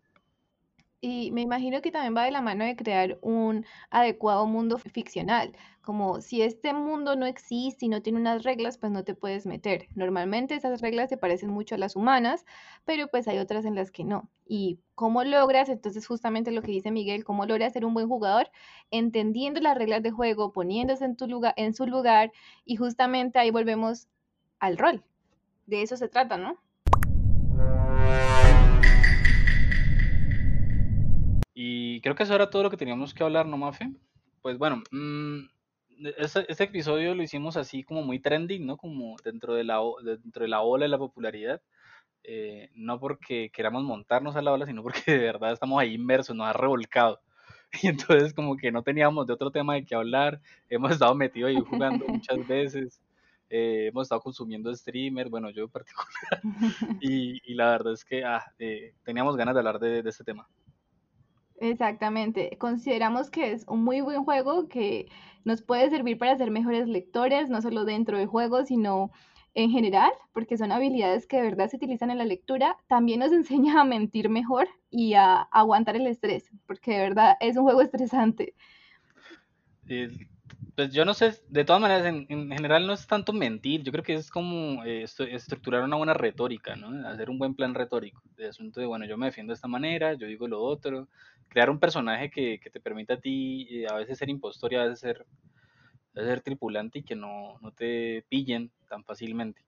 Y 1.00 1.30
me 1.30 1.42
imagino 1.42 1.80
que 1.80 1.92
también 1.92 2.16
va 2.16 2.24
de 2.24 2.32
la 2.32 2.40
mano 2.40 2.64
de 2.64 2.74
crear 2.74 3.18
un 3.22 3.64
adecuado 3.90 4.46
mundo 4.46 4.78
ficcional, 4.78 5.56
como 5.80 6.20
si 6.20 6.42
este 6.42 6.72
mundo 6.74 7.14
no 7.14 7.24
existe 7.24 7.86
y 7.86 7.88
no 7.88 8.02
tiene 8.02 8.18
unas 8.18 8.42
reglas, 8.42 8.78
pues 8.78 8.90
no 8.90 9.04
te 9.04 9.14
puedes 9.14 9.46
meter. 9.46 9.86
Normalmente 9.94 10.56
esas 10.56 10.80
reglas 10.80 11.08
se 11.08 11.16
parecen 11.16 11.50
mucho 11.50 11.76
a 11.76 11.78
las 11.78 11.94
humanas, 11.94 12.44
pero 12.84 13.06
pues 13.08 13.28
hay 13.28 13.38
otras 13.38 13.64
en 13.64 13.76
las 13.76 13.92
que 13.92 14.02
no. 14.04 14.28
¿Y 14.44 14.80
cómo 14.96 15.22
logras? 15.22 15.68
Entonces 15.68 16.06
justamente 16.06 16.50
lo 16.50 16.62
que 16.62 16.72
dice 16.72 16.90
Miguel, 16.90 17.24
¿cómo 17.24 17.46
logras 17.46 17.72
ser 17.74 17.84
un 17.84 17.94
buen 17.94 18.08
jugador? 18.08 18.50
Entendiendo 18.90 19.60
las 19.60 19.78
reglas 19.78 20.02
de 20.02 20.10
juego, 20.10 20.52
poniéndose 20.52 21.04
en, 21.04 21.16
tu 21.16 21.28
lugar, 21.28 21.54
en 21.56 21.74
su 21.74 21.86
lugar 21.86 22.32
y 22.64 22.74
justamente 22.76 23.38
ahí 23.38 23.50
volvemos 23.52 24.08
al 24.58 24.76
rol, 24.76 25.04
de 25.66 25.82
eso 25.82 25.96
se 25.96 26.08
trata, 26.08 26.36
¿no? 26.38 26.58
Creo 32.08 32.16
que 32.16 32.22
eso 32.22 32.34
era 32.34 32.48
todo 32.48 32.62
lo 32.62 32.70
que 32.70 32.78
teníamos 32.78 33.12
que 33.12 33.22
hablar, 33.22 33.44
¿no, 33.44 33.58
Mafe? 33.58 33.92
Pues 34.40 34.56
bueno, 34.56 34.82
mm, 34.90 35.40
este, 36.16 36.64
episodio 36.64 37.14
lo 37.14 37.22
hicimos 37.22 37.58
así 37.58 37.84
como 37.84 38.02
muy 38.02 38.18
trending, 38.18 38.64
¿no? 38.64 38.78
Como 38.78 39.16
dentro 39.22 39.52
de 39.52 39.64
la, 39.64 39.80
dentro 40.02 40.42
de 40.42 40.48
la 40.48 40.62
ola 40.62 40.86
de 40.86 40.88
la 40.88 40.96
popularidad. 40.96 41.60
Eh, 42.24 42.70
no 42.74 42.98
porque 42.98 43.50
queramos 43.52 43.84
montarnos 43.84 44.36
a 44.36 44.42
la 44.42 44.52
ola, 44.52 44.64
sino 44.64 44.82
porque 44.82 45.02
de 45.12 45.18
verdad 45.18 45.52
estamos 45.52 45.78
ahí 45.78 45.94
inmersos, 45.94 46.34
nos 46.34 46.46
ha 46.46 46.52
revolcado. 46.54 47.20
Y 47.82 47.88
entonces 47.88 48.32
como 48.32 48.56
que 48.56 48.72
no 48.72 48.82
teníamos 48.82 49.26
de 49.26 49.34
otro 49.34 49.50
tema 49.50 49.74
de 49.74 49.84
qué 49.84 49.94
hablar, 49.94 50.40
hemos 50.70 50.92
estado 50.92 51.14
metidos 51.14 51.50
ahí 51.50 51.60
jugando 51.60 52.06
muchas 52.08 52.48
veces, 52.48 53.02
eh, 53.50 53.88
hemos 53.88 54.06
estado 54.06 54.22
consumiendo 54.22 54.74
streamers, 54.74 55.28
bueno, 55.28 55.50
yo 55.50 55.64
en 55.64 55.70
particular, 55.70 56.08
y, 57.02 57.52
la 57.52 57.72
verdad 57.72 57.92
es 57.92 58.06
que 58.06 58.24
ah, 58.24 58.42
eh, 58.58 58.94
teníamos 59.04 59.36
ganas 59.36 59.54
de 59.54 59.60
hablar 59.60 59.78
de, 59.78 60.02
de 60.02 60.08
este 60.08 60.24
tema. 60.24 60.48
Exactamente. 61.60 62.56
Consideramos 62.58 63.30
que 63.30 63.52
es 63.52 63.64
un 63.66 63.82
muy 63.84 64.00
buen 64.00 64.24
juego 64.24 64.68
que 64.68 65.06
nos 65.44 65.62
puede 65.62 65.90
servir 65.90 66.18
para 66.18 66.36
ser 66.36 66.50
mejores 66.50 66.88
lectores, 66.88 67.48
no 67.50 67.60
solo 67.62 67.84
dentro 67.84 68.18
del 68.18 68.26
juego, 68.26 68.64
sino 68.64 69.10
en 69.54 69.70
general, 69.70 70.10
porque 70.32 70.56
son 70.56 70.70
habilidades 70.70 71.26
que 71.26 71.38
de 71.38 71.42
verdad 71.42 71.68
se 71.68 71.76
utilizan 71.76 72.10
en 72.10 72.18
la 72.18 72.24
lectura. 72.24 72.76
También 72.86 73.20
nos 73.20 73.32
enseña 73.32 73.80
a 73.80 73.84
mentir 73.84 74.28
mejor 74.28 74.68
y 74.90 75.14
a 75.14 75.42
aguantar 75.50 75.96
el 75.96 76.06
estrés, 76.06 76.50
porque 76.66 76.92
de 76.92 77.00
verdad 77.00 77.36
es 77.40 77.56
un 77.56 77.64
juego 77.64 77.82
estresante. 77.82 78.54
Pues 80.78 80.92
yo 80.92 81.04
no 81.04 81.12
sé, 81.12 81.34
de 81.48 81.64
todas 81.64 81.82
maneras, 81.82 82.06
en, 82.06 82.50
general 82.52 82.86
no 82.86 82.92
es 82.92 83.04
tanto 83.08 83.32
mentir, 83.32 83.82
yo 83.82 83.90
creo 83.90 84.04
que 84.04 84.14
es 84.14 84.30
como 84.30 84.84
eh, 84.84 85.02
estructurar 85.02 85.82
una 85.82 85.96
buena 85.96 86.14
retórica, 86.14 86.76
¿no? 86.76 87.04
Hacer 87.08 87.30
un 87.30 87.38
buen 87.40 87.56
plan 87.56 87.74
retórico, 87.74 88.22
de 88.36 88.46
asunto 88.46 88.78
de, 88.78 88.86
bueno, 88.86 89.04
yo 89.04 89.16
me 89.16 89.26
defiendo 89.26 89.50
de 89.50 89.56
esta 89.56 89.66
manera, 89.66 90.14
yo 90.14 90.28
digo 90.28 90.46
lo 90.46 90.62
otro, 90.62 91.08
crear 91.48 91.68
un 91.68 91.80
personaje 91.80 92.30
que, 92.30 92.60
te 92.72 92.78
permita 92.78 93.14
a 93.14 93.20
ti 93.20 93.66
eh, 93.72 93.86
a 93.90 93.94
veces 93.94 94.18
ser 94.18 94.28
impostor 94.28 94.72
y 94.72 94.76
a 94.76 94.84
veces 94.84 95.00
ser, 95.00 95.26
ser 96.14 96.42
tripulante 96.42 97.00
y 97.00 97.02
que 97.02 97.16
no, 97.16 97.58
te 97.76 98.24
pillen 98.28 98.70
tan 98.88 99.02
fácilmente. 99.02 99.60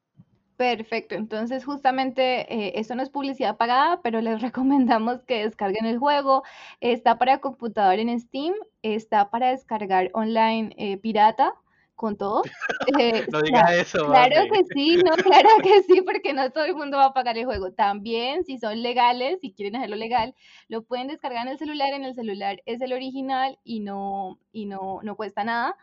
Perfecto, 0.61 1.15
entonces 1.15 1.65
justamente 1.65 2.45
eh, 2.55 2.73
esto 2.79 2.95
no 2.95 3.03
es 3.03 3.09
publicidad 3.09 3.57
pagada, 3.57 4.03
pero 4.03 4.21
les 4.21 4.43
recomendamos 4.43 5.23
que 5.23 5.45
descarguen 5.45 5.87
el 5.87 5.97
juego. 5.97 6.43
Está 6.83 7.17
para 7.17 7.41
computador 7.41 7.99
en 7.99 8.21
Steam, 8.21 8.53
está 8.83 9.31
para 9.31 9.53
descargar 9.53 10.11
online 10.13 10.75
eh, 10.77 10.99
pirata 10.99 11.55
con 11.95 12.19
todo. 12.19 12.43
Eh, 13.01 13.27
no 13.33 13.41
digas 13.41 13.73
eso. 13.73 14.05
Claro 14.05 14.43
que 14.53 14.65
sí, 14.75 14.97
no, 14.97 15.13
claro 15.17 15.49
que 15.63 15.83
sí, 15.85 16.03
porque 16.03 16.35
no 16.35 16.51
todo 16.51 16.65
el 16.67 16.75
mundo 16.75 16.99
va 16.99 17.07
a 17.07 17.15
pagar 17.15 17.39
el 17.39 17.47
juego. 17.47 17.73
También, 17.73 18.45
si 18.45 18.59
son 18.59 18.83
legales, 18.83 19.41
si 19.41 19.55
quieren 19.55 19.77
hacerlo 19.77 19.97
legal, 19.97 20.35
lo 20.69 20.83
pueden 20.83 21.07
descargar 21.07 21.47
en 21.47 21.53
el 21.53 21.59
celular. 21.59 21.95
En 21.95 22.05
el 22.05 22.15
celular 22.15 22.61
es 22.67 22.83
el 22.83 22.93
original 22.93 23.59
y 23.65 23.81
no, 23.81 24.39
y 24.53 24.67
no, 24.67 25.01
no 25.03 25.17
cuesta 25.17 25.43
nada, 25.43 25.75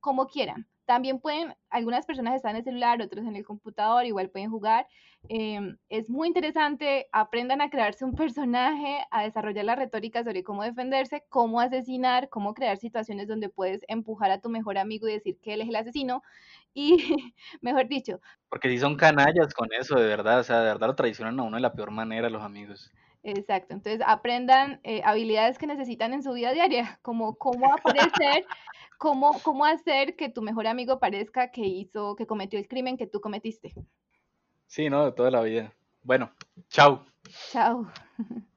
como 0.00 0.28
quieran. 0.28 0.66
También 0.86 1.18
pueden, 1.18 1.54
algunas 1.70 2.04
personas 2.06 2.34
están 2.34 2.52
en 2.52 2.56
el 2.58 2.64
celular, 2.64 3.00
otros 3.00 3.26
en 3.26 3.36
el 3.36 3.44
computador, 3.44 4.04
igual 4.04 4.30
pueden 4.30 4.50
jugar. 4.50 4.86
Em, 5.28 5.78
es 5.88 6.10
muy 6.10 6.28
interesante, 6.28 7.08
aprendan 7.12 7.62
a 7.62 7.70
crearse 7.70 8.04
un 8.04 8.14
personaje, 8.14 8.98
a 9.10 9.22
desarrollar 9.22 9.64
la 9.64 9.74
retórica 9.76 10.22
sobre 10.22 10.44
cómo 10.44 10.62
defenderse, 10.62 11.24
cómo 11.30 11.60
asesinar, 11.60 12.28
cómo 12.28 12.52
crear 12.52 12.76
situaciones 12.76 13.28
donde 13.28 13.48
puedes 13.48 13.82
empujar 13.88 14.30
a 14.30 14.40
tu 14.40 14.50
mejor 14.50 14.76
amigo 14.76 15.08
y 15.08 15.12
decir 15.12 15.38
que 15.40 15.54
él 15.54 15.62
es 15.62 15.68
el 15.68 15.76
asesino. 15.76 16.22
Y, 16.74 16.96
mejor 17.62 17.88
dicho. 17.88 18.20
Porque 18.50 18.68
si 18.68 18.78
son 18.78 18.96
canallas 18.96 19.54
con 19.54 19.68
eso, 19.72 19.94
de 19.96 20.06
verdad, 20.06 20.40
o 20.40 20.44
sea, 20.44 20.60
de 20.60 20.66
verdad 20.66 20.88
lo 20.88 20.94
traicionan 20.96 21.40
a 21.40 21.42
uno 21.44 21.56
de 21.56 21.62
la 21.62 21.72
peor 21.72 21.90
manera 21.90 22.28
los 22.28 22.42
amigos. 22.42 22.92
Exacto, 23.26 23.72
entonces 23.72 24.02
aprendan 24.06 24.80
eh, 24.84 25.00
habilidades 25.02 25.56
que 25.56 25.66
necesitan 25.66 26.12
en 26.12 26.22
su 26.22 26.34
vida 26.34 26.52
diaria, 26.52 26.98
como 27.00 27.36
cómo 27.36 27.72
aparecer, 27.72 28.46
cómo, 28.98 29.40
cómo 29.42 29.64
hacer 29.64 30.14
que 30.14 30.28
tu 30.28 30.42
mejor 30.42 30.66
amigo 30.66 31.00
parezca 31.00 31.50
que 31.50 31.62
hizo, 31.62 32.16
que 32.16 32.26
cometió 32.26 32.58
el 32.58 32.68
crimen 32.68 32.98
que 32.98 33.06
tú 33.06 33.22
cometiste. 33.22 33.74
Sí, 34.66 34.90
no, 34.90 35.06
de 35.06 35.12
toda 35.12 35.30
la 35.30 35.40
vida. 35.40 35.72
Bueno, 36.02 36.32
chao. 36.68 37.06
Chao. 37.50 37.90